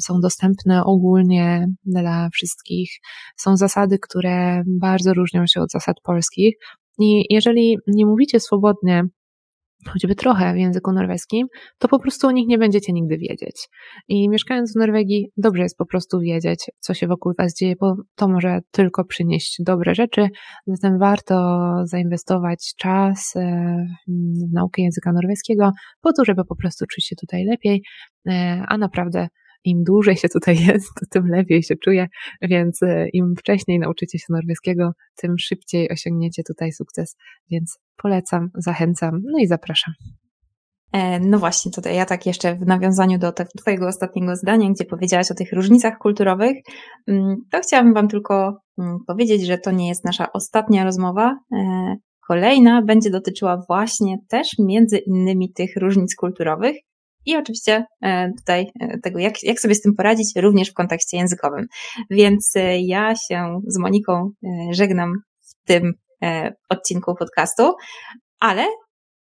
są 0.01 0.19
dostępne 0.21 0.83
ogólnie 0.83 1.67
dla 1.85 2.29
wszystkich. 2.33 2.89
Są 3.37 3.57
zasady, 3.57 3.97
które 4.01 4.63
bardzo 4.67 5.13
różnią 5.13 5.47
się 5.47 5.61
od 5.61 5.71
zasad 5.71 5.95
polskich, 6.03 6.55
i 6.99 7.25
jeżeli 7.29 7.77
nie 7.87 8.05
mówicie 8.05 8.39
swobodnie, 8.39 9.03
choćby 9.87 10.15
trochę 10.15 10.53
w 10.53 10.57
języku 10.57 10.91
norweskim, 10.91 11.47
to 11.77 11.87
po 11.87 11.99
prostu 11.99 12.27
o 12.27 12.31
nich 12.31 12.47
nie 12.47 12.57
będziecie 12.57 12.93
nigdy 12.93 13.17
wiedzieć. 13.17 13.67
I 14.07 14.29
mieszkając 14.29 14.73
w 14.73 14.75
Norwegii, 14.75 15.31
dobrze 15.37 15.63
jest 15.63 15.77
po 15.77 15.85
prostu 15.85 16.19
wiedzieć, 16.19 16.65
co 16.79 16.93
się 16.93 17.07
wokół 17.07 17.33
Was 17.37 17.53
dzieje, 17.55 17.75
bo 17.79 17.95
to 18.15 18.27
może 18.27 18.59
tylko 18.71 19.05
przynieść 19.05 19.57
dobre 19.59 19.95
rzeczy. 19.95 20.27
Zatem 20.67 20.99
warto 20.99 21.65
zainwestować 21.83 22.73
czas 22.77 23.35
e, 23.35 23.85
w 24.07 24.53
naukę 24.53 24.81
języka 24.81 25.13
norweskiego, 25.13 25.71
po 26.01 26.13
to, 26.13 26.25
żeby 26.25 26.45
po 26.45 26.55
prostu 26.55 26.85
czuć 26.85 27.07
się 27.07 27.15
tutaj 27.15 27.45
lepiej, 27.45 27.83
e, 28.27 28.63
a 28.67 28.77
naprawdę 28.77 29.27
im 29.67 29.83
dłużej 29.83 30.17
się 30.17 30.29
tutaj 30.29 30.57
jest, 30.67 30.93
tym 31.09 31.27
lepiej 31.27 31.63
się 31.63 31.75
czuję, 31.75 32.07
więc 32.41 32.83
e, 32.83 33.09
im 33.09 33.33
wcześniej 33.37 33.79
nauczycie 33.79 34.19
się 34.19 34.25
norweskiego, 34.29 34.91
tym 35.15 35.37
szybciej 35.39 35.91
osiągniecie 35.91 36.43
tutaj 36.43 36.71
sukces, 36.71 37.15
więc 37.51 37.79
polecam, 37.97 38.49
zachęcam, 38.55 39.21
no 39.23 39.39
i 39.39 39.47
zapraszam. 39.47 39.93
E, 40.93 41.19
no 41.19 41.39
właśnie, 41.39 41.71
tutaj 41.71 41.95
ja 41.95 42.05
tak 42.05 42.25
jeszcze 42.25 42.55
w 42.55 42.65
nawiązaniu 42.65 43.19
do 43.19 43.33
Twojego 43.57 43.87
ostatniego 43.87 44.35
zdania, 44.35 44.69
gdzie 44.69 44.85
powiedziałaś 44.85 45.31
o 45.31 45.35
tych 45.35 45.53
różnicach 45.53 45.97
kulturowych, 45.97 46.57
mm, 47.07 47.35
to 47.51 47.59
chciałabym 47.59 47.93
Wam 47.93 48.07
tylko 48.07 48.61
mm, 48.77 48.97
powiedzieć, 49.07 49.45
że 49.45 49.57
to 49.57 49.71
nie 49.71 49.87
jest 49.87 50.05
nasza 50.05 50.31
ostatnia 50.33 50.83
rozmowa. 50.83 51.39
E, 51.53 51.95
kolejna 52.27 52.81
będzie 52.81 53.09
dotyczyła 53.09 53.63
właśnie 53.67 54.17
też 54.29 54.47
między 54.59 54.97
innymi 54.97 55.53
tych 55.53 55.75
różnic 55.75 56.15
kulturowych 56.15 56.75
i 57.27 57.35
oczywiście 57.35 57.85
e, 58.01 58.31
tutaj 58.37 58.71
tego, 59.03 59.19
jak, 59.19 59.43
jak 59.43 59.59
sobie 59.59 59.75
z 59.75 59.81
tym 59.81 59.95
poradzić, 59.95 60.35
również 60.35 60.69
w 60.69 60.73
kontekście 60.73 61.17
językowym. 61.17 61.65
Więc 62.09 62.53
ja 62.79 63.15
się 63.15 63.59
z 63.67 63.77
Moniką 63.77 64.29
żegnam 64.71 65.13
w 65.39 65.67
tym 65.67 65.93
odcinku 66.69 67.15
podcastu, 67.15 67.73
ale 68.39 68.65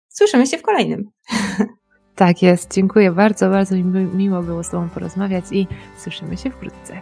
słyszymy 0.10 0.48
się 0.48 0.58
w 0.58 0.62
kolejnym. 0.62 1.04
Tak 2.16 2.42
jest. 2.42 2.74
Dziękuję 2.74 3.12
bardzo, 3.12 3.50
bardzo 3.50 3.76
mi 3.76 3.84
miło 4.06 4.42
było 4.42 4.64
z 4.64 4.70
Tobą 4.70 4.90
porozmawiać 4.90 5.46
i 5.52 5.68
słyszymy 5.98 6.38
się 6.38 6.52
wkrótce. 6.52 7.02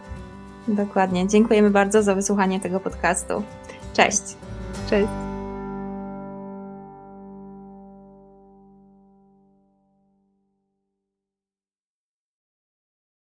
Dokładnie. 0.67 1.27
Dziękujemy 1.27 1.69
bardzo 1.69 2.03
za 2.03 2.15
wysłuchanie 2.15 2.59
tego 2.59 2.79
podcastu. 2.79 3.43
Cześć. 3.93 4.21
Cześć. 4.89 5.40